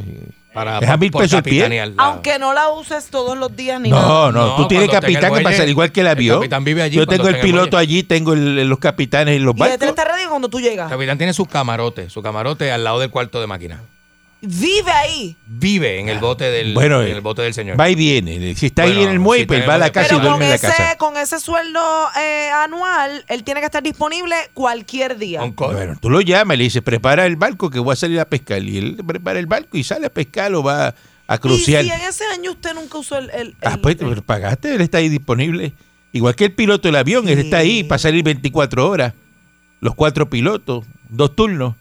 Para, 0.53 0.79
Es 0.79 0.87
a 0.87 0.95
mil 0.95 1.11
por 1.11 1.21
pesos 1.23 1.39
el 1.39 1.43
pie. 1.43 1.83
Aunque 1.97 2.39
no 2.39 2.53
la 2.53 2.69
uses 2.69 3.07
todos 3.07 3.37
los 3.37 3.53
días 3.57 3.81
ni 3.81 3.89
nada. 3.89 4.07
No, 4.07 4.31
no, 4.31 4.55
tú 4.55 4.69
tienes 4.69 4.89
capitán 4.89 5.31
el 5.33 5.37
que 5.39 5.43
pasar 5.43 5.67
igual 5.67 5.91
que 5.91 5.99
el 5.99 6.07
el 6.07 6.11
avión. 6.11 6.37
capitán 6.39 6.63
vive 6.63 6.81
allí 6.81 6.95
Yo 6.95 7.05
tengo 7.05 7.27
el 7.27 7.35
el 7.35 7.41
piloto 7.41 7.77
allí, 7.77 8.03
tengo 8.03 8.31
el- 8.31 8.65
los 8.69 8.79
capitanes 8.79 9.35
en 9.35 9.43
los 9.43 9.53
Y 9.57 9.61
el 9.63 9.69
barcos. 9.69 9.87
está 9.89 10.05
ready 10.05 10.27
cuando 10.29 10.47
tú 10.47 10.59
El 10.59 10.63
llegas. 10.63 10.89
capitán 10.89 11.17
tiene 11.17 11.33
su 11.33 11.45
camarote, 11.45 12.09
su 12.09 12.21
camarote 12.21 12.71
al 12.71 12.85
lado 12.85 12.99
del 13.01 13.09
cuarto 13.09 13.41
de 13.41 13.47
máquina. 13.47 13.81
Vive 14.45 14.91
ahí. 14.91 15.35
Vive 15.47 15.99
en 15.99 16.09
el 16.09 16.19
bote 16.19 16.45
del, 16.45 16.73
Bueno, 16.73 17.01
en 17.01 17.11
el 17.15 17.21
bote 17.21 17.41
del 17.41 17.53
señor. 17.53 17.79
Va 17.79 17.89
y 17.89 17.95
viene. 17.95 18.55
Si 18.55 18.67
está 18.67 18.83
ahí 18.83 19.01
en 19.03 19.09
el 19.09 19.19
muelle, 19.19 19.43
si 19.43 19.47
pues 19.47 19.67
va 19.67 19.75
a 19.75 19.77
la 19.77 19.91
casa 19.91 20.09
Pero 20.09 20.19
y 20.19 20.21
duerme 20.21 20.35
con 20.37 20.43
en 20.43 20.49
la 20.49 20.55
ese, 20.55 20.67
casa. 20.67 20.97
con 20.97 21.17
ese 21.17 21.39
sueldo 21.39 21.79
eh, 22.19 22.49
anual, 22.53 23.25
él 23.27 23.43
tiene 23.43 23.59
que 23.59 23.65
estar 23.65 23.81
disponible 23.83 24.35
cualquier 24.53 25.17
día. 25.17 25.41
Bueno, 25.43 25.97
tú 25.99 26.09
lo 26.09 26.21
llamas 26.21 26.55
y 26.55 26.57
le 26.59 26.63
dices, 26.65 26.81
prepara 26.81 27.25
el 27.25 27.35
barco 27.35 27.69
que 27.69 27.79
voy 27.79 27.93
a 27.93 27.95
salir 27.95 28.19
a 28.19 28.25
pescar. 28.25 28.61
Y 28.63 28.77
él 28.77 28.97
prepara 29.05 29.39
el 29.39 29.47
barco 29.47 29.77
y 29.77 29.83
sale 29.83 30.05
a 30.07 30.13
pescar 30.13 30.53
o 30.53 30.61
va 30.63 30.93
a 31.27 31.35
y 31.35 31.37
cruciar. 31.39 31.83
si 31.83 31.89
en 31.91 32.01
ese 32.01 32.23
año 32.25 32.51
usted 32.51 32.73
nunca 32.75 32.97
usó 32.97 33.17
el... 33.17 33.29
el- 33.31 33.55
Ah, 33.63 33.77
pues 33.81 33.99
el- 33.99 34.07
pero 34.09 34.21
pagaste, 34.21 34.75
él 34.75 34.81
está 34.81 34.99
ahí 34.99 35.09
disponible. 35.09 35.73
Igual 36.11 36.35
que 36.35 36.45
el 36.45 36.53
piloto 36.53 36.87
del 36.87 36.95
avión, 36.95 37.27
él 37.27 37.39
está 37.39 37.57
ahí 37.57 37.83
para 37.83 37.99
salir 37.99 38.23
24 38.23 38.87
horas. 38.89 39.13
Los 39.81 39.95
cuatro 39.95 40.29
pilotos, 40.29 40.85
dos 41.09 41.35
turnos. 41.35 41.75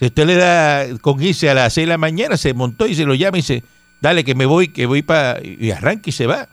Si 0.00 0.06
usted 0.06 0.26
le 0.26 0.34
da 0.36 0.86
con 1.00 1.22
irse 1.22 1.48
a 1.50 1.54
las 1.54 1.72
6 1.74 1.86
de 1.86 1.88
la 1.90 1.98
mañana, 1.98 2.36
se 2.36 2.52
montó 2.54 2.86
y 2.86 2.94
se 2.96 3.04
lo 3.04 3.14
llama 3.14 3.36
y 3.38 3.42
dice, 3.42 3.62
dale 4.00 4.24
que 4.24 4.34
me 4.34 4.46
voy, 4.46 4.68
que 4.68 4.86
voy 4.86 5.02
para... 5.02 5.38
Y 5.42 5.70
arranca 5.70 6.08
y 6.10 6.12
se 6.12 6.26
va. 6.26 6.48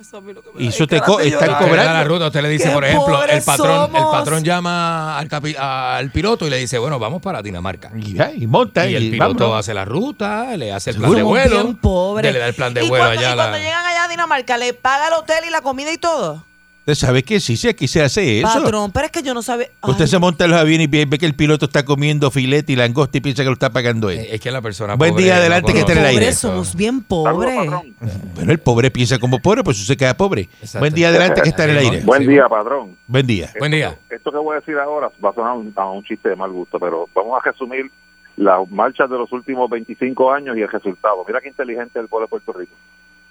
Eso 0.00 0.16
a 0.16 0.20
mí 0.20 0.32
lo 0.32 0.42
que 0.42 0.48
me 0.54 0.64
Y 0.64 0.68
eso 0.68 0.86
te 0.86 1.00
co- 1.00 1.20
están 1.20 1.54
cobrando. 1.58 1.92
la 1.92 2.04
ruta, 2.04 2.26
usted 2.26 2.42
le 2.42 2.48
dice, 2.48 2.70
por 2.70 2.84
ejemplo, 2.84 3.22
el 3.24 3.42
patrón, 3.42 3.94
el 3.94 4.02
patrón 4.02 4.42
llama 4.42 5.16
al, 5.18 5.28
capi- 5.28 5.56
al 5.58 6.10
piloto 6.10 6.46
y 6.46 6.50
le 6.50 6.56
dice, 6.56 6.78
bueno, 6.78 6.98
vamos 6.98 7.20
para 7.22 7.40
Dinamarca. 7.42 7.92
Y, 7.96 8.14
ya, 8.14 8.32
y 8.32 8.46
monta 8.46 8.86
Y 8.88 8.92
y, 8.92 8.96
el 8.96 9.10
piloto 9.12 9.34
vámonos. 9.44 9.60
hace 9.60 9.72
la 9.74 9.84
ruta, 9.84 10.56
le 10.56 10.72
hace 10.72 10.90
el 10.90 10.96
plan 10.96 11.10
Seguro. 11.12 11.18
de 11.18 11.48
vuelo. 11.48 12.22
Le 12.22 12.32
da 12.38 12.46
el 12.48 12.54
plan 12.54 12.74
de 12.74 12.84
y 12.84 12.88
vuelo 12.88 13.04
cuando, 13.04 13.20
allá. 13.20 13.28
y 13.28 13.32
a 13.32 13.36
cuando 13.36 13.58
la- 13.58 13.62
llegan 13.62 13.84
allá 13.86 14.04
a 14.04 14.08
Dinamarca, 14.08 14.56
¿le 14.58 14.72
paga 14.74 15.08
el 15.08 15.14
hotel 15.14 15.44
y 15.46 15.50
la 15.50 15.60
comida 15.60 15.92
y 15.92 15.98
todo? 15.98 16.44
Usted 16.80 16.94
sabe 16.94 17.22
que 17.22 17.38
sí, 17.40 17.56
sí, 17.56 17.68
aquí 17.68 17.86
se 17.86 18.02
hace 18.02 18.40
eso. 18.40 18.62
Patrón, 18.62 18.90
pero 18.90 19.06
es 19.06 19.12
que 19.12 19.22
yo 19.22 19.32
no 19.34 19.42
sabía... 19.42 19.68
Usted 19.82 20.06
se 20.06 20.18
monta 20.18 20.46
en 20.46 20.50
los 20.52 20.60
aviones 20.60 20.86
y 20.86 20.90
ve 20.90 21.04
ve 21.06 21.18
que 21.18 21.26
el 21.26 21.34
piloto 21.34 21.66
está 21.66 21.84
comiendo 21.84 22.30
filete 22.30 22.72
y 22.72 22.76
langosta 22.76 23.18
y 23.18 23.20
piensa 23.20 23.42
que 23.42 23.46
lo 23.48 23.52
está 23.52 23.70
pagando 23.70 24.08
él. 24.10 24.26
Es 24.30 24.40
que 24.40 24.50
la 24.50 24.60
persona 24.62 24.94
Buen 24.96 25.12
pobre 25.12 25.24
día, 25.24 25.34
no 25.34 25.40
adelante, 25.40 25.72
que 25.72 25.80
está 25.80 25.92
en 25.92 25.98
el 25.98 26.06
aire. 26.06 26.32
somos 26.32 26.74
bien 26.74 27.02
pobres. 27.02 27.54
Bueno, 28.34 28.52
el 28.52 28.58
pobre 28.60 28.90
piensa 28.90 29.18
como 29.18 29.38
pobre, 29.40 29.62
pues 29.62 29.78
usted 29.78 29.92
se 29.94 29.96
queda 29.98 30.16
pobre. 30.16 30.42
Exacto. 30.60 30.78
Buen 30.80 30.94
día, 30.94 31.08
adelante, 31.08 31.42
que 31.42 31.50
está 31.50 31.64
en 31.64 31.70
el 31.70 31.78
aire. 31.78 32.00
Buen 32.00 32.26
día, 32.26 32.48
patrón. 32.48 32.96
Buen 33.06 33.26
día. 33.26 33.50
Buen 33.58 33.72
día. 33.72 33.98
Esto 34.08 34.32
que 34.32 34.38
voy 34.38 34.56
a 34.56 34.60
decir 34.60 34.76
ahora 34.78 35.10
va 35.22 35.30
a 35.30 35.34
sonar 35.34 35.56
un- 35.56 35.72
a 35.76 35.90
un 35.90 36.02
chiste 36.04 36.30
de 36.30 36.36
mal 36.36 36.50
gusto, 36.50 36.78
pero 36.80 37.06
vamos 37.14 37.38
a 37.38 37.50
resumir 37.50 37.90
las 38.36 38.66
marchas 38.70 39.10
de 39.10 39.18
los 39.18 39.30
últimos 39.32 39.68
25 39.68 40.32
años 40.32 40.56
y 40.56 40.62
el 40.62 40.68
resultado. 40.68 41.22
Mira 41.26 41.40
qué 41.42 41.48
inteligente 41.50 41.98
es 41.98 42.02
el 42.04 42.08
pueblo 42.08 42.26
de 42.26 42.30
Puerto 42.30 42.52
Rico. 42.54 42.72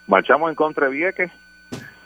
Marchamos 0.06 0.50
en 0.50 0.56
contra 0.56 0.86
de 0.88 0.94
Vieques 0.94 1.32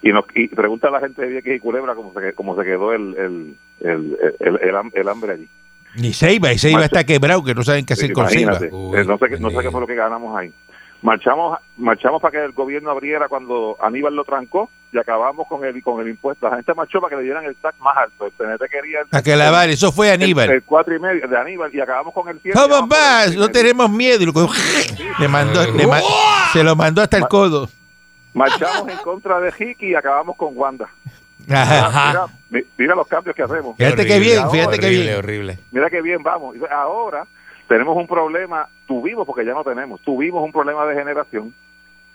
y, 0.04 0.12
nos, 0.12 0.26
y 0.36 0.48
pregunta 0.50 0.90
a 0.90 0.92
la 0.92 1.00
gente 1.00 1.22
de 1.22 1.28
Vieques 1.30 1.56
y 1.58 1.60
Culebra 1.60 1.96
cómo 1.96 2.14
se, 2.14 2.34
cómo 2.34 2.56
se 2.56 2.64
quedó 2.64 2.94
el, 2.94 3.16
el, 3.18 3.58
el, 3.80 4.18
el, 4.40 4.60
el 4.62 4.76
ham- 4.76 4.92
el 4.94 5.10
hambre 5.10 5.34
allí. 5.34 5.48
Y 5.96 6.14
Seiba, 6.14 6.52
y 6.54 6.58
Seiba 6.60 6.86
está 6.86 7.04
quebrado, 7.06 7.44
que 7.44 7.56
no 7.56 7.64
saben 7.64 7.86
qué 7.86 7.94
hacer 7.94 8.14
con 8.14 8.28
Seiba. 8.30 8.60
Uy, 8.72 9.00
Eh, 9.00 9.04
no, 9.06 9.18
sé, 9.18 9.28
qué- 9.30 9.40
no 9.40 9.50
sé 9.50 9.58
qué 9.62 9.72
fue 9.72 9.82
lo 9.82 9.88
que 9.88 9.96
ganamos 9.96 10.38
ahí. 10.38 10.54
Marchamos 11.02 11.60
marchamos 11.76 12.22
para 12.22 12.32
que 12.32 12.46
el 12.46 12.54
gobierno 12.54 12.90
abriera 12.90 13.28
cuando 13.28 13.76
Aníbal 13.82 14.16
lo 14.16 14.24
trancó 14.24 14.70
y 14.94 14.98
acabamos 14.98 15.46
con 15.50 15.66
el 15.66 15.84
con 15.84 16.00
el 16.00 16.08
impuesto. 16.08 16.48
La 16.50 16.56
gente 16.56 16.74
marchó 16.74 17.02
para 17.02 17.10
que 17.10 17.16
le 17.18 17.24
dieran 17.24 17.44
el 17.44 17.58
tax 17.58 17.78
más 17.82 17.98
alto. 17.98 18.26
El 18.28 18.32
PNT 18.32 18.70
quería 18.72 19.02
el, 19.02 19.08
A 19.12 19.22
que 19.22 19.36
lavar, 19.36 19.68
eso 19.70 19.92
fue 19.92 20.08
el, 20.14 20.22
Aníbal. 20.22 20.50
el 20.50 20.64
cuatro 20.64 20.96
y 20.96 21.00
medio 21.00 21.28
de 21.28 21.38
Aníbal 21.38 21.76
y 21.76 21.82
acabamos 21.82 22.14
con 22.14 22.30
el 22.30 22.40
100. 22.40 22.54
¿Cómo 22.54 22.88
Vamos 22.88 23.26
el 23.28 23.34
y 23.34 23.38
No 23.38 23.50
tenemos 23.50 23.90
miedo. 23.90 24.24
Y 24.24 24.26
lo 24.28 24.32
cogió, 24.34 24.48
le 25.20 25.28
mandó, 25.28 25.70
le 25.74 25.86
ma- 25.88 26.00
se 26.54 26.64
lo 26.64 26.74
mandó 26.78 27.02
hasta 27.02 27.18
el 27.18 27.28
codo. 27.28 27.68
Marchamos 28.34 28.88
en 28.90 28.98
contra 29.00 29.40
de 29.40 29.52
Hiki 29.58 29.88
y 29.92 29.96
acabamos 29.96 30.36
con 30.36 30.58
Wanda. 30.58 30.90
Mira, 31.46 32.26
mi- 32.50 32.62
mira 32.78 32.96
los 32.96 33.08
cambios 33.08 33.36
que 33.36 33.44
hacemos. 33.44 33.76
Fíjate 33.78 34.06
qué 34.06 34.20
bien, 34.20 34.50
fíjate 34.50 34.80
qué 34.80 34.86
horrible, 34.88 35.04
bien. 35.04 35.18
horrible. 35.18 35.60
Mira 35.72 35.90
qué 35.90 36.02
bien 36.02 36.24
vamos. 36.24 36.56
Ahora 36.72 37.26
tenemos 37.68 37.96
un 37.98 38.08
problema, 38.08 38.68
tuvimos, 38.88 39.26
porque 39.26 39.46
ya 39.46 39.54
no 39.54 39.64
tenemos, 39.64 40.00
tuvimos 40.02 40.44
un 40.44 40.52
problema 40.52 40.86
de 40.86 40.96
generación 40.96 41.54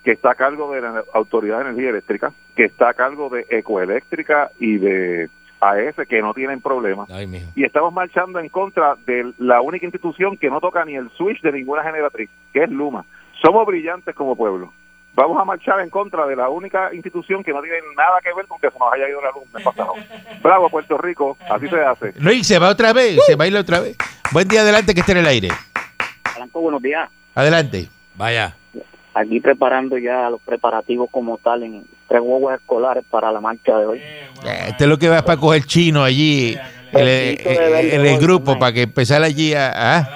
que 0.04 0.12
está 0.12 0.30
a 0.30 0.34
cargo 0.34 0.72
de 0.72 0.80
la 0.80 1.04
Autoridad 1.12 1.58
de 1.58 1.64
Energía 1.70 1.90
Eléctrica, 1.90 2.32
que 2.56 2.64
está 2.64 2.90
a 2.90 2.94
cargo 2.94 3.28
de 3.28 3.46
Ecoeléctrica 3.50 4.50
y 4.58 4.78
de 4.78 5.28
AES, 5.60 5.96
que 6.08 6.22
no 6.22 6.32
tienen 6.34 6.60
problemas. 6.60 7.10
Y 7.56 7.64
estamos 7.64 7.92
marchando 7.92 8.38
en 8.38 8.48
contra 8.48 8.94
de 9.06 9.32
la 9.38 9.60
única 9.60 9.84
institución 9.84 10.36
que 10.38 10.48
no 10.48 10.60
toca 10.60 10.84
ni 10.84 10.94
el 10.94 11.10
switch 11.10 11.42
de 11.42 11.52
ninguna 11.52 11.82
generatriz, 11.82 12.30
que 12.52 12.62
es 12.62 12.70
Luma. 12.70 13.04
Somos 13.42 13.66
brillantes 13.66 14.14
como 14.14 14.36
pueblo. 14.36 14.72
Vamos 15.20 15.36
a 15.40 15.44
marchar 15.44 15.80
en 15.80 15.90
contra 15.90 16.26
de 16.26 16.36
la 16.36 16.48
única 16.48 16.94
institución 16.94 17.42
que 17.42 17.52
no 17.52 17.60
tiene 17.60 17.78
nada 17.96 18.20
que 18.22 18.32
ver 18.34 18.46
con 18.46 18.60
que 18.60 18.70
se 18.70 18.78
nos 18.78 18.92
haya 18.92 19.08
ido 19.08 19.20
la 19.20 19.30
luz 19.32 19.42
el 19.56 19.62
pasado. 19.64 19.94
Bravo, 20.42 20.70
Puerto 20.70 20.96
Rico, 20.96 21.36
así 21.50 21.66
se 21.68 21.80
hace. 21.80 22.12
No, 22.20 22.30
y 22.30 22.44
se 22.44 22.56
va 22.60 22.68
otra 22.68 22.92
vez, 22.92 23.18
se 23.26 23.34
baila 23.34 23.58
otra 23.60 23.80
vez. 23.80 23.96
Buen 24.30 24.46
día, 24.46 24.60
adelante, 24.60 24.94
que 24.94 25.00
esté 25.00 25.12
en 25.12 25.18
el 25.18 25.26
aire. 25.26 25.48
Franco, 26.34 26.60
buenos 26.60 26.80
días. 26.80 27.10
Adelante. 27.34 27.88
Vaya. 28.14 28.54
Aquí 29.14 29.40
preparando 29.40 29.98
ya 29.98 30.30
los 30.30 30.40
preparativos 30.42 31.10
como 31.10 31.38
tal 31.38 31.64
en 31.64 31.84
tres 32.06 32.20
huevos 32.22 32.54
escolares 32.54 33.04
para 33.10 33.32
la 33.32 33.40
marcha 33.40 33.76
de 33.76 33.86
hoy. 33.86 33.98
Eh, 33.98 34.66
Este 34.68 34.84
es 34.84 34.88
lo 34.88 34.98
que 34.98 35.08
va 35.08 35.22
para 35.22 35.40
coger 35.40 35.64
chino 35.64 36.04
allí 36.04 36.56
el, 36.92 37.04
verde, 37.04 37.94
el- 37.96 38.06
el 38.06 38.18
grupo 38.18 38.56
para 38.56 38.72
que 38.72 38.82
empezara 38.82 39.26
allí 39.26 39.52
a, 39.54 39.96
a, 39.98 40.08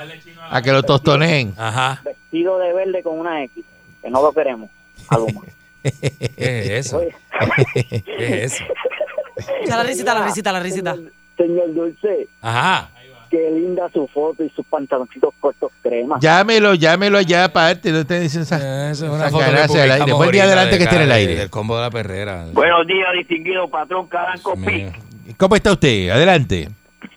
a 0.52 0.62
que 0.62 0.70
lo 0.70 0.84
tostoneen. 0.84 1.54
Ajá. 1.58 2.00
Vestido 2.04 2.58
de 2.60 2.72
verde 2.72 3.02
con 3.02 3.18
una 3.18 3.42
X, 3.42 3.64
que 4.00 4.08
no 4.10 4.22
lo 4.22 4.32
queremos. 4.32 4.70
Algo 5.14 5.26
más. 5.32 5.44
¿Qué 6.36 6.78
es 6.78 6.86
eso? 6.86 6.98
Oye, 6.98 7.14
¿Qué 8.04 8.44
es 8.44 8.52
eso? 8.54 8.64
Echa 9.62 9.76
la 9.76 9.82
risita, 9.82 10.14
la 10.14 10.24
risita, 10.24 10.52
la 10.52 10.60
risita. 10.60 10.94
señor 11.36 11.74
Dulce, 11.74 12.28
Ajá. 12.40 12.90
qué 13.30 13.50
linda 13.50 13.88
su 13.92 14.06
foto 14.08 14.44
y 14.44 14.50
sus 14.50 14.64
pantaloncitos 14.66 15.34
cortos 15.40 15.72
crema. 15.82 16.18
Llámelo, 16.20 16.74
llámelo 16.74 17.18
allá 17.18 17.44
aparte. 17.46 17.90
No 17.90 18.04
te 18.06 18.20
dicen 18.20 18.42
esa- 18.42 18.90
Eso 18.90 19.06
es 19.06 19.10
una 19.12 19.28
foto 19.30 19.38
que 19.72 19.80
aire. 19.80 20.12
Buen 20.12 20.30
día 20.30 20.44
adelante 20.44 20.72
de 20.72 20.78
que 20.78 20.84
esté 20.84 20.96
en 20.96 21.02
el 21.02 21.12
aire. 21.12 21.34
Del 21.36 21.50
combo 21.50 21.76
de 21.76 21.82
la 21.82 21.90
perrera. 21.90 22.46
Buenos 22.52 22.86
días, 22.86 23.08
distinguido 23.18 23.68
patrón 23.68 24.06
Caranco 24.06 24.54
Dios 24.54 24.66
Pi. 24.66 24.72
mío. 24.74 24.92
¿Cómo 25.36 25.56
está 25.56 25.72
usted? 25.72 26.10
Adelante. 26.10 26.68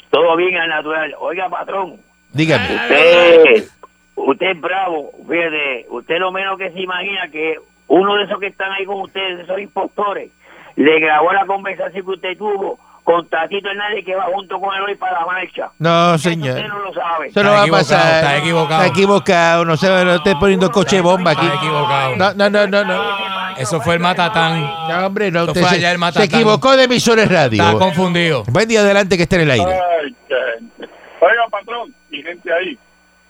Todo 0.10 0.36
bien 0.38 0.56
al 0.56 0.70
natural. 0.70 1.14
Oiga, 1.20 1.50
patrón, 1.50 1.98
Dígame. 2.32 2.64
usted, 2.74 3.68
usted 4.16 4.46
es 4.52 4.62
bravo. 4.62 5.12
Fíjate, 5.30 5.86
usted 5.90 6.16
lo 6.20 6.32
menos 6.32 6.58
que 6.58 6.72
se 6.72 6.80
imagina 6.80 7.28
que 7.32 7.56
uno 7.88 8.16
de 8.16 8.24
esos 8.24 8.40
que 8.40 8.48
están 8.48 8.72
ahí 8.72 8.86
con 8.86 9.02
ustedes, 9.02 9.42
esos 9.42 9.60
impostores, 9.60 10.32
le 10.76 11.00
grabó 11.00 11.32
la 11.34 11.46
conversación 11.46 12.06
que 12.06 12.12
usted 12.12 12.38
tuvo 12.38 12.80
con 13.04 13.28
Tatito 13.28 13.70
Hernández 13.70 14.04
que 14.04 14.16
va 14.16 14.24
junto 14.34 14.60
con 14.60 14.76
él 14.76 14.82
hoy 14.82 14.96
para 14.96 15.20
la 15.20 15.26
marcha. 15.28 15.70
No, 15.78 16.16
Eso 16.16 16.30
señor. 16.30 16.56
Usted 16.58 16.68
no 16.68 16.80
lo 16.80 16.94
sabe. 16.94 17.28
Eso 17.28 17.44
no 17.44 17.50
Está 17.50 17.52
va 17.52 17.60
a 17.60 17.62
equivocado, 17.62 17.78
pasar. 18.02 18.16
está 18.16 18.38
equivocado. 18.38 18.82
Está 18.82 18.94
equivocado. 18.94 19.66
No, 19.66 19.78
se, 19.78 19.88
no 20.06 20.16
esté 20.16 20.36
poniendo 20.38 20.72
coche 20.72 21.02
bomba 21.02 21.32
aquí. 21.32 21.46
Está 21.46 21.58
equivocado. 21.58 22.16
No, 22.16 22.34
no, 22.34 22.50
no, 22.50 22.68
no. 22.68 22.84
no. 22.84 23.58
Eso 23.58 23.80
fue 23.80 23.94
el 23.94 24.00
matatán. 24.00 24.60
No, 24.90 25.06
hombre, 25.06 25.32
no. 25.32 25.44
Eso 25.44 25.52
usted 25.52 25.62
fue 25.62 25.70
se, 25.70 25.76
allá 25.76 25.90
el 25.92 25.96
se 25.96 26.00
Matatán. 26.00 26.24
equivocó 26.26 26.76
de 26.76 26.84
emisores 26.86 27.32
radio. 27.32 27.64
Está 27.64 27.78
confundido. 27.78 28.44
Buen 28.50 28.68
día 28.68 28.80
adelante 28.82 29.16
que 29.18 29.24
esté 29.24 29.36
en 29.36 29.42
el 29.44 29.52
aire. 29.52 29.66
Ay, 30.02 30.16
que- 30.28 30.86
Oiga, 31.22 31.44
patrón, 31.50 31.94
y 32.12 32.22
gente 32.24 32.52
ahí, 32.52 32.78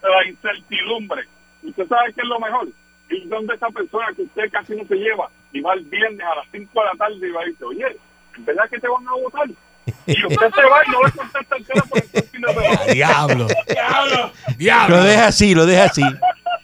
la 0.02 0.28
incertidumbre. 0.28 1.22
¿Usted 1.64 1.88
sabe 1.88 2.14
qué 2.14 2.22
es 2.22 2.28
lo 2.28 2.40
mejor? 2.40 2.68
Y 3.10 3.28
donde 3.28 3.54
esa 3.56 3.68
persona 3.70 4.08
que 4.16 4.24
usted 4.24 4.44
casi 4.52 4.76
no 4.76 4.84
se 4.88 4.96
lleva 4.96 5.30
y 5.54 5.62
va 5.62 5.74
el 5.74 5.84
viernes 5.86 6.22
a 6.26 6.36
las 6.38 6.46
5 6.52 6.72
de 6.74 6.86
la 6.86 6.92
tarde 6.98 7.28
y 7.28 7.32
va 7.32 7.42
a 7.42 7.46
decir, 7.46 7.64
oye, 7.66 7.98
¿en 8.38 8.46
verdad 8.46 8.64
que 8.70 8.80
te 8.80 8.88
van 8.88 9.08
a 9.08 9.12
votar? 9.12 9.48
Y 10.08 10.26
usted 10.26 10.52
se 10.56 10.64
va 10.64 10.78
y 10.88 10.92
no 10.92 11.04
le 11.04 11.12
contesta 11.12 11.56
el 11.58 11.66
teléfono 11.66 12.02
fin 12.32 12.42
de 12.42 12.54
semana. 12.54 12.94
Diablo. 12.94 13.48
Diablo. 14.58 14.98
Lo 14.98 15.04
deja 15.04 15.28
así, 15.28 15.54
lo 15.56 15.66
deja 15.66 15.84
así. 15.86 16.02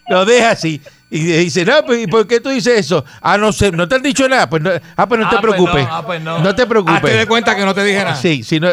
Lo 0.09 0.25
deja 0.25 0.49
así. 0.51 0.81
Y 1.11 1.19
dice, 1.19 1.65
no, 1.65 1.83
pues, 1.85 1.99
¿y 2.03 2.07
por 2.07 2.25
qué 2.25 2.39
tú 2.39 2.49
dices 2.49 2.79
eso? 2.79 3.05
Ah, 3.21 3.37
no 3.37 3.51
sé, 3.51 3.71
no 3.71 3.87
te 3.87 3.95
han 3.95 4.01
dicho 4.01 4.27
nada. 4.27 4.49
Pues 4.49 4.61
no, 4.63 4.71
ah, 4.95 5.07
pues 5.07 5.19
no 5.19 5.29
te 5.29 5.35
Ah, 5.35 5.41
pues 5.41 5.53
preocupes. 5.53 5.87
no, 5.87 5.95
ah, 5.95 6.05
pues 6.05 6.21
no. 6.21 6.39
no. 6.39 6.43
te 6.43 6.49
Hazte 6.49 6.61
de 6.63 6.67
preocupes. 6.67 7.25
cuenta 7.27 7.55
que 7.55 7.65
no 7.65 7.73
te 7.75 7.83
dije 7.83 7.99
nada. 7.99 8.15
Sí, 8.15 8.43
sí, 8.43 8.59
no. 8.59 8.69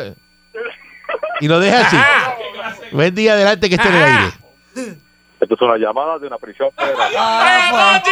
Y 1.41 1.49
lo 1.49 1.61
deja 1.61 1.87
así. 1.87 1.97
Buen 2.93 3.15
día 3.15 3.33
adelante 3.35 3.69
que 3.69 3.75
esté 3.75 3.89
en 3.89 3.95
el 3.95 4.03
aire. 4.03 4.99
Esto 5.41 5.55
es 5.55 5.61
una 5.63 5.77
llamada 5.77 6.19
de 6.19 6.27
una 6.27 6.39
prisión 6.39 6.71
federal. 6.73 7.13
Ah, 7.17 8.03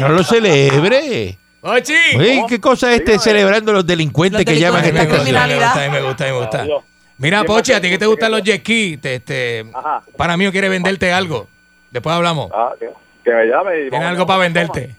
No 0.00 0.08
lo 0.10 0.22
celebre. 0.22 1.38
¡Ochi! 1.62 1.94
Oye, 2.16 2.44
¿qué 2.48 2.60
cosa 2.60 2.92
es 2.92 2.98
este 3.00 3.18
celebrando 3.18 3.72
los 3.72 3.86
delincuentes 3.86 4.44
Los 4.44 4.54
que 4.54 4.60
llaman 4.60 4.82
a 4.84 4.86
esta 4.86 4.98
la 4.98 5.04
canción? 5.08 5.24
criminalidad. 5.24 5.78
A 5.78 5.84
mí 5.86 5.90
me 5.90 6.00
gusta, 6.02 6.24
me 6.24 6.32
gusta, 6.32 6.56
me 6.58 6.62
Adiós. 6.64 6.74
gusta. 6.82 6.90
Mira, 7.18 7.44
Pochi, 7.44 7.72
¿a 7.72 7.80
ti 7.80 7.88
que 7.88 7.98
te 7.98 8.06
gustan 8.06 8.30
los 8.30 8.42
jet 8.42 8.60
ski? 8.60 8.98
Te- 8.98 9.14
este, 9.16 9.64
Ajá. 9.72 10.02
para 10.16 10.36
mí 10.36 10.48
quiere 10.52 10.68
venderte 10.68 11.12
algo. 11.12 11.48
Después 11.90 12.14
hablamos. 12.14 12.50
Ah, 12.54 12.72
que, 12.78 12.88
que 13.24 13.30
me 13.32 13.46
llame 13.46 13.86
y 13.86 13.90
Tiene 13.90 14.04
algo 14.04 14.26
para 14.26 14.40
venderte. 14.40 14.94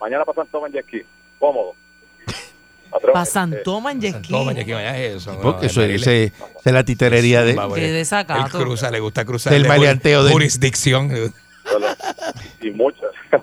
Mañana 0.00 0.24
pasan 0.24 0.46
toma 0.48 0.66
en 0.66 0.72
jet 0.74 0.84
ski. 0.86 1.02
Cómodo. 1.38 1.74
Patrón, 2.92 3.12
Pa' 3.14 3.22
eh, 3.22 3.26
Santoman 3.26 4.00
jet 4.00 4.18
ski. 4.18 4.28
Toma, 4.32 4.52
jet 4.52 4.62
ski, 4.62 4.72
vaya 4.72 4.96
eso. 4.98 5.38
Porque 5.42 5.66
eso, 5.66 5.82
es- 5.82 6.02
ese- 6.02 6.24
esa 6.26 6.34
es 6.64 6.72
la 6.72 6.84
titerería 6.84 7.42
de... 7.42 7.56
Qué 7.74 7.86
Él 7.88 7.94
desacato. 7.94 8.58
cruza, 8.60 8.90
le 8.90 9.00
gusta 9.00 9.24
cruzar. 9.24 9.52
Del 9.52 9.62
de 9.64 9.68
maleanteo 9.68 10.22
de- 10.24 10.32
Jurisdicción. 10.32 11.10
y 12.60 12.70
muchas. 12.70 13.10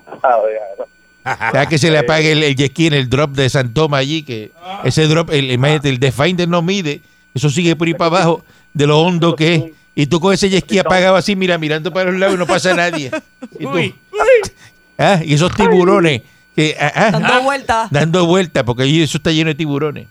Ya 1.53 1.65
que 1.67 1.77
se 1.77 1.91
le 1.91 1.99
apague 1.99 2.31
el, 2.31 2.43
el 2.43 2.55
jet 2.55 2.71
ski 2.71 2.87
en 2.87 2.93
el 2.93 3.09
drop 3.09 3.31
de 3.31 3.49
San 3.49 3.73
Tomás 3.73 3.99
allí, 3.99 4.23
que 4.23 4.51
ese 4.83 5.05
drop, 5.07 5.29
el, 5.31 5.51
imagínate, 5.51 5.89
el 5.89 5.99
Defender 5.99 6.47
no 6.47 6.61
mide, 6.61 7.01
eso 7.35 7.49
sigue 7.49 7.75
por 7.75 7.87
ahí 7.87 7.93
para 7.93 8.07
abajo 8.17 8.43
de 8.73 8.87
lo 8.87 8.99
hondo 9.01 9.35
que 9.35 9.55
es. 9.55 9.63
Y 9.95 10.07
tú 10.07 10.19
con 10.19 10.33
ese 10.33 10.49
jet 10.49 10.63
ski 10.63 10.79
apagado 10.79 11.15
así, 11.17 11.35
mira, 11.35 11.57
mirando 11.57 11.91
para 11.91 12.09
los 12.09 12.19
lados 12.19 12.35
y 12.35 12.39
no 12.39 12.47
pasa 12.47 12.73
nadie. 12.75 13.11
Y, 13.59 13.63
tú- 13.63 13.69
Uy. 13.71 13.95
Ah, 15.01 15.21
y 15.23 15.33
esos 15.35 15.55
tiburones 15.55 16.23
que 16.60 16.76
ah, 16.80 16.91
ah, 16.93 17.12
Dando 17.12 17.34
ah, 17.34 17.39
vueltas. 17.39 17.91
dando 17.91 18.26
vueltas, 18.26 18.64
porque 18.64 18.84
allí 18.84 19.01
eso 19.01 19.18
está 19.18 19.32
lleno 19.32 19.47
de 19.49 19.55
tiburones. 19.55 20.07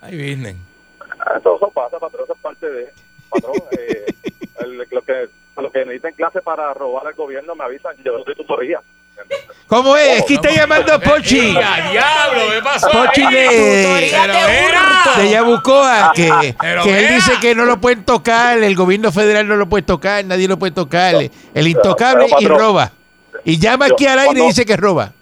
Ay, 0.00 0.16
business. 0.16 0.56
Eso, 1.38 1.56
eso 1.56 1.70
pasa, 1.72 1.98
patrón, 1.98 2.22
eso 2.24 2.32
es 2.34 2.40
parte 2.40 2.68
de... 2.68 2.92
Patrón, 3.30 3.54
eh, 3.78 4.06
el- 4.60 4.76
lo, 4.78 5.02
que, 5.02 5.28
lo 5.56 5.70
que 5.70 5.78
necesitan 5.84 6.12
clase 6.14 6.40
para 6.42 6.74
robar 6.74 7.06
al 7.06 7.14
gobierno 7.14 7.54
me 7.54 7.64
avisan, 7.64 7.94
yo 8.04 8.12
doy 8.24 8.34
tutoría. 8.34 8.80
¿Cómo 9.68 9.96
es? 9.96 10.22
Aquí 10.22 10.34
está 10.34 10.50
llamando 10.50 10.92
a 10.92 10.98
Pochi. 10.98 11.54
¡Ya, 11.54 11.90
diablo! 11.92 12.40
¿Qué 12.52 12.62
pasó? 12.62 12.90
Pochi 12.90 13.22
ahí? 13.22 13.46
de, 13.46 15.22
de 15.22 15.30
Yabucoa, 15.30 16.12
que, 16.14 16.54
que 16.82 16.98
él 16.98 17.14
dice 17.14 17.32
que 17.40 17.54
no 17.54 17.64
lo 17.64 17.80
pueden 17.80 18.04
tocar, 18.04 18.58
el 18.60 18.74
gobierno 18.74 19.12
federal 19.12 19.46
no 19.46 19.54
lo 19.54 19.68
puede 19.68 19.82
tocar, 19.84 20.24
nadie 20.24 20.48
lo 20.48 20.58
puede 20.58 20.72
tocar, 20.72 21.14
el 21.14 21.68
intocable 21.68 22.24
pero, 22.28 22.40
y 22.40 22.44
patrón, 22.44 22.58
roba. 22.58 22.92
Y 23.44 23.58
llama 23.58 23.86
aquí 23.86 24.06
al 24.06 24.18
aire 24.18 24.42
y 24.42 24.46
dice 24.48 24.66
que 24.66 24.76
roba. 24.76 25.12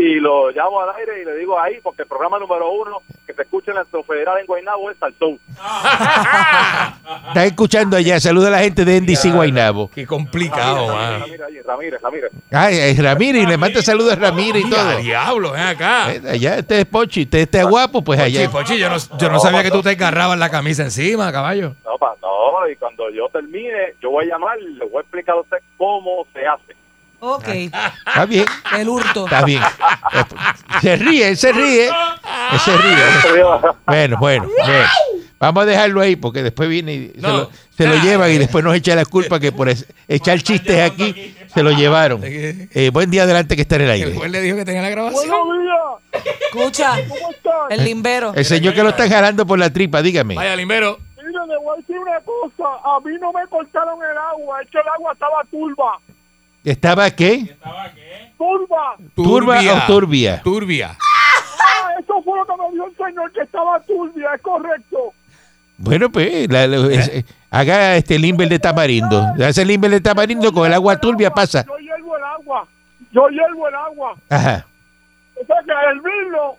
Y 0.00 0.14
lo 0.14 0.50
llamo 0.50 0.80
al 0.80 0.96
aire 0.96 1.20
y 1.20 1.24
le 1.26 1.36
digo 1.36 1.60
ahí, 1.60 1.78
porque 1.82 2.02
el 2.02 2.08
programa 2.08 2.38
número 2.38 2.70
uno 2.72 3.02
que 3.26 3.34
se 3.34 3.42
escucha 3.42 3.72
en 3.72 3.78
el 3.78 4.04
federal 4.04 4.38
en 4.38 4.46
Guaynabo 4.46 4.90
es 4.90 4.96
Salsón. 4.96 5.38
Está 7.28 7.44
escuchando 7.44 7.98
allá, 7.98 8.18
saluda 8.18 8.48
a 8.48 8.52
la 8.52 8.58
gente 8.60 8.86
de 8.86 8.98
NDC 8.98 9.34
Guaynabo. 9.34 9.90
Qué 9.90 10.06
complicado, 10.06 10.88
man. 10.88 11.20
Ramírez, 11.20 11.66
Ramírez, 11.66 12.00
Ramírez. 12.00 12.32
Ay, 12.50 12.78
es 12.78 13.02
Ramírez, 13.02 13.42
y 13.42 13.46
le 13.46 13.58
manda 13.58 13.82
saludos 13.82 14.14
a 14.14 14.16
Ramírez 14.16 14.64
y 14.64 14.70
todo. 14.70 14.92
¡Ya, 14.92 14.96
diablo! 14.96 15.52
Ven 15.52 15.60
acá. 15.60 16.14
Eh, 16.14 16.22
Allá, 16.30 16.56
este 16.56 16.80
es 16.80 16.86
Pochi, 16.86 17.24
usted 17.24 17.40
está 17.40 17.64
guapo, 17.64 18.02
pues 18.02 18.18
allá. 18.20 18.48
Pochi, 18.48 18.78
yo 18.78 18.88
no, 18.88 18.96
yo 19.18 19.28
no 19.28 19.38
sabía 19.38 19.62
que 19.62 19.70
tú 19.70 19.82
te 19.82 19.90
agarrabas 19.90 20.38
la 20.38 20.48
camisa 20.48 20.82
encima, 20.82 21.30
caballo. 21.30 21.74
No, 21.84 21.98
pa, 21.98 22.16
no, 22.22 22.66
y 22.70 22.74
cuando 22.76 23.10
yo 23.10 23.28
termine, 23.28 23.96
yo 24.00 24.10
voy 24.12 24.24
a 24.24 24.28
llamar 24.28 24.58
y 24.60 24.74
le 24.74 24.86
voy 24.86 24.96
a 24.96 25.00
explicar 25.00 25.36
a 25.36 25.40
usted 25.40 25.58
cómo 25.76 26.26
se 26.32 26.46
hace. 26.46 26.79
Ok. 27.20 27.48
Está 27.48 28.26
bien, 28.26 28.44
El 28.78 28.88
hurto. 28.88 29.24
está 29.26 29.44
bien. 29.44 29.62
Se 30.80 30.96
ríe, 30.96 31.28
él 31.28 31.36
se 31.36 31.52
ríe. 31.52 31.86
Él 31.86 32.58
se 32.64 32.76
ríe. 32.76 32.96
Bueno, 33.86 34.16
bueno, 34.18 34.48
bueno. 34.66 34.84
Vamos 35.38 35.62
a 35.62 35.66
dejarlo 35.66 36.00
ahí 36.02 36.16
porque 36.16 36.42
después 36.42 36.68
viene 36.68 36.92
y 36.92 37.08
se, 37.14 37.20
No. 37.22 37.28
lo, 37.38 37.50
se 37.76 37.86
lo 37.86 37.94
llevan 38.02 38.30
y 38.30 38.36
después 38.36 38.62
nos 38.62 38.74
echa 38.74 38.94
la 38.94 39.06
culpa 39.06 39.40
que 39.40 39.52
por 39.52 39.70
es- 39.70 39.86
echar 40.06 40.38
chistes 40.42 40.78
aquí 40.90 41.34
se 41.54 41.62
lo 41.62 41.70
llevaron. 41.70 42.20
Eh, 42.22 42.90
buen 42.92 43.10
día 43.10 43.22
adelante 43.22 43.56
que 43.56 43.62
está 43.62 43.76
en 43.76 43.82
el 43.82 43.86
El 43.88 43.92
aire. 43.94 44.14
juez 44.14 44.30
le 44.30 44.40
dijo 44.42 44.56
que 44.58 44.64
tenía 44.66 44.82
la 44.82 44.90
grabación. 44.90 45.30
Escucha. 46.52 46.96
El 47.70 47.84
limbero. 47.84 48.32
El 48.34 48.44
señor 48.44 48.74
que 48.74 48.82
lo 48.82 48.90
está 48.90 49.08
jalando 49.08 49.46
por 49.46 49.58
la 49.58 49.70
tripa, 49.72 50.02
dígame. 50.02 50.34
Vaya, 50.34 50.54
Limbero. 50.56 50.98
Mira, 51.24 51.46
le 51.46 51.56
voy 51.58 51.74
a 51.74 51.80
decir 51.80 51.96
una 51.98 52.20
cosa. 52.20 52.64
A 52.84 53.00
mí 53.00 53.12
no 53.20 53.32
me 53.32 53.46
cortaron 53.48 53.98
el 54.02 54.18
agua, 54.18 54.60
es 54.62 54.70
que 54.70 54.78
el 54.78 54.88
agua 54.88 55.12
estaba 55.12 55.44
turba. 55.50 55.98
¿Estaba 56.64 57.10
qué? 57.10 57.56
¡Turba! 58.36 58.96
¿Turba 59.14 59.60
o 59.60 59.86
turbia? 59.86 60.40
Turbia. 60.42 60.96
Ah, 60.98 61.90
eso 62.00 62.22
fue 62.22 62.38
lo 62.38 62.46
que 62.46 62.52
me 62.62 62.70
dijo 62.72 62.86
el 62.86 62.96
señor, 62.96 63.32
que 63.32 63.40
estaba 63.42 63.80
turbia, 63.80 64.34
es 64.34 64.42
correcto. 64.42 65.12
Bueno, 65.78 66.10
pues 66.10 66.50
la- 66.50 66.66
la- 66.66 66.92
es- 66.94 67.08
eh, 67.08 67.24
haga 67.50 67.96
este 67.96 68.18
limber 68.18 68.48
de 68.48 68.58
tamarindo. 68.58 69.22
Hace 69.46 69.62
el 69.62 69.68
limber 69.68 69.90
de 69.90 70.00
tamarindo 70.00 70.52
con 70.52 70.66
el 70.66 70.74
agua 70.74 70.98
turbia 71.00 71.30
pasa. 71.30 71.64
Yo 71.66 71.76
hiervo 71.78 72.16
el 72.16 72.24
agua, 72.24 72.66
yo 73.12 73.28
hiervo 73.28 73.68
el 73.68 73.74
agua. 73.74 74.14
Ajá. 74.28 74.66
O 75.42 75.46
sea 75.46 75.56
que 75.64 75.72
al 75.72 75.96
hervirlo, 75.96 76.56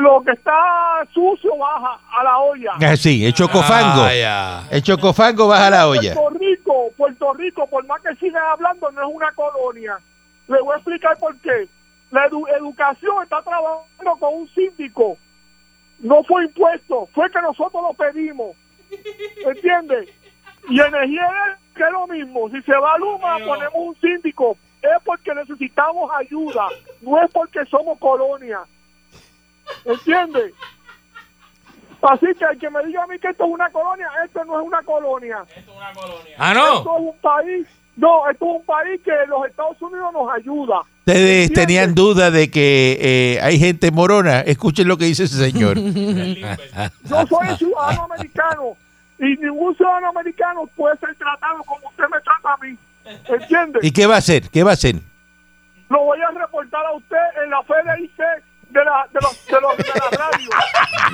lo 0.00 0.22
que 0.24 0.32
está 0.32 1.06
sucio 1.12 1.56
baja 1.56 1.98
a 2.12 2.24
la 2.24 2.38
olla. 2.38 2.72
Así, 2.90 3.24
el 3.24 3.32
chocofango. 3.34 4.02
Ah. 4.26 4.62
El 4.70 4.82
chocofango 4.82 5.48
baja 5.48 5.66
a 5.66 5.70
la 5.70 5.88
olla. 5.88 6.14
Puerto 6.14 6.38
Rico, 6.38 6.90
Puerto 6.96 7.32
Rico, 7.34 7.66
por 7.68 7.84
más 7.86 8.00
que 8.02 8.14
sigan 8.16 8.42
hablando, 8.44 8.90
no 8.92 9.02
es 9.02 9.08
una 9.14 9.32
colonia. 9.32 9.98
Le 10.48 10.60
voy 10.60 10.72
a 10.74 10.76
explicar 10.76 11.16
por 11.18 11.36
qué. 11.40 11.68
La 12.10 12.28
edu- 12.28 12.48
educación 12.56 13.22
está 13.22 13.42
trabajando 13.42 14.16
con 14.20 14.34
un 14.34 14.48
síndico. 14.54 15.16
No 16.00 16.22
fue 16.24 16.44
impuesto, 16.44 17.08
fue 17.14 17.30
que 17.30 17.40
nosotros 17.40 17.82
lo 17.82 17.94
pedimos. 17.94 18.56
¿Entiendes? 19.46 20.08
Y 20.68 20.80
energía 20.80 21.28
que 21.74 21.82
es 21.82 21.90
lo 21.90 22.06
mismo. 22.06 22.48
Si 22.50 22.60
se 22.62 22.74
va 22.76 22.96
Luma, 22.98 23.38
ponemos 23.44 23.74
un 23.74 23.96
síndico. 24.00 24.56
Es 24.82 25.02
porque 25.04 25.34
necesitamos 25.34 26.10
ayuda, 26.14 26.68
no 27.00 27.20
es 27.22 27.30
porque 27.32 27.64
somos 27.70 27.98
colonia. 27.98 28.60
¿Entiendes? 29.84 30.52
Así 32.02 32.26
que 32.38 32.44
el 32.44 32.58
que 32.58 32.68
me 32.70 32.84
diga 32.84 33.02
a 33.02 33.06
mí 33.06 33.18
que 33.18 33.28
esto 33.28 33.44
es 33.44 33.50
una 33.50 33.70
colonia, 33.70 34.06
esto 34.26 34.44
no 34.44 34.60
es 34.60 34.66
una 34.66 34.82
colonia. 34.82 35.38
Ah, 36.38 36.52
Esto 36.52 36.84
no. 36.84 36.96
es 36.96 37.14
un 37.14 37.18
país, 37.22 37.66
no, 37.96 38.28
esto 38.30 38.44
es 38.44 38.50
un 38.60 38.64
país 38.66 39.00
que 39.02 39.12
los 39.26 39.46
Estados 39.46 39.80
Unidos 39.80 40.12
nos 40.12 40.30
ayuda. 40.34 40.82
ustedes 40.98 41.50
tenían 41.54 41.94
duda 41.94 42.30
de 42.30 42.50
que 42.50 42.98
eh, 43.00 43.40
hay 43.40 43.58
gente 43.58 43.90
morona, 43.90 44.40
escuchen 44.40 44.86
lo 44.86 44.98
que 44.98 45.06
dice 45.06 45.24
ese 45.24 45.50
señor. 45.50 45.78
Yo 47.04 47.26
soy 47.26 47.56
ciudadano 47.56 48.04
americano 48.14 48.76
y 49.18 49.36
ningún 49.36 49.74
ciudadano 49.74 50.08
americano 50.08 50.66
puede 50.76 50.98
ser 50.98 51.14
tratado 51.16 51.62
como 51.64 51.88
usted 51.88 52.04
me 52.12 52.20
trata 52.20 52.52
a 52.52 52.56
mí. 52.58 52.76
¿Entiende? 53.28 53.78
¿Y 53.82 53.90
qué 53.92 54.06
va 54.06 54.16
a 54.16 54.18
hacer? 54.18 54.50
¿Qué 54.50 54.62
va 54.62 54.70
a 54.72 54.74
hacer? 54.74 54.96
Lo 55.88 56.00
voy 56.04 56.18
a 56.20 56.30
reportar 56.38 56.84
a 56.84 56.92
usted 56.92 57.16
en 57.44 57.50
la 57.50 57.62
FDIC 57.62 58.44
de 58.74 58.84
la, 58.84 59.06
de 59.12 59.20
los, 59.20 59.46
de 59.46 59.60
los, 59.60 59.76
de 59.76 59.84
la 59.94 60.08
radio. 60.18 60.50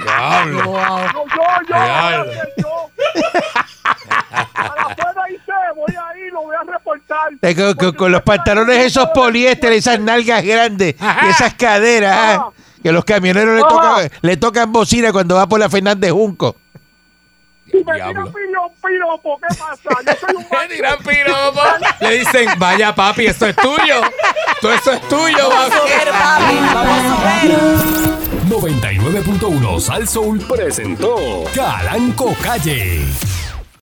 Diablo. 0.02 0.64
Yo, 0.64 1.24
yo, 1.36 1.42
yo, 1.68 1.74
Diablo. 1.84 2.32
yo. 2.56 2.90
A 4.54 4.74
la 4.76 4.94
FDIC 4.94 5.48
voy 5.76 5.94
a 5.94 6.18
ir, 6.18 6.32
lo 6.32 6.42
voy 6.42 6.56
a 6.56 6.64
reportar. 6.72 7.28
Eh, 7.42 7.54
Con, 7.54 7.74
con- 7.74 7.92
con 7.94 8.12
los 8.12 8.22
pantalones 8.22 8.78
esos 8.78 9.08
poliéster, 9.10 9.72
esas 9.72 10.00
nalgas 10.00 10.42
grandes 10.44 10.94
y 10.98 11.26
esas 11.28 11.54
caderas, 11.54 12.16
ah, 12.40 12.50
que 12.82 12.92
los 12.92 13.04
camioneros 13.04 13.54
le 13.56 13.60
tocan, 13.62 14.10
le 14.22 14.36
tocan 14.36 14.72
bocina 14.72 15.12
cuando 15.12 15.34
va 15.36 15.46
por 15.46 15.60
la 15.60 15.68
Fernández 15.68 16.12
Junco. 16.12 16.56
Si 17.70 17.76
me 17.84 17.92
tiran 17.94 18.32
piropo, 18.32 19.38
¿qué 19.40 19.54
pasa? 19.56 19.90
Yo 20.06 20.12
soy 20.26 20.36
un 20.36 20.46
Me 20.50 20.74
tiran 20.74 20.98
piropo. 20.98 21.60
Le 22.00 22.18
dicen, 22.18 22.48
vaya 22.58 22.94
papi, 22.94 23.26
esto 23.26 23.46
es 23.46 23.56
tuyo. 23.56 24.00
Todo 24.60 24.72
esto 24.72 24.92
es 24.92 25.00
tuyo, 25.08 25.48
Vamos 25.48 25.54
a 25.54 25.68
papi. 25.68 25.78
subir, 25.80 26.12
papi. 26.12 26.56
Vamos 26.74 26.98
a 26.98 27.40
subir. 27.40 28.30
99.1 28.50 29.80
Sal 29.80 30.08
Soul 30.08 30.38
presentó 30.40 31.44
Calanco 31.54 32.34
Calle. 32.42 33.04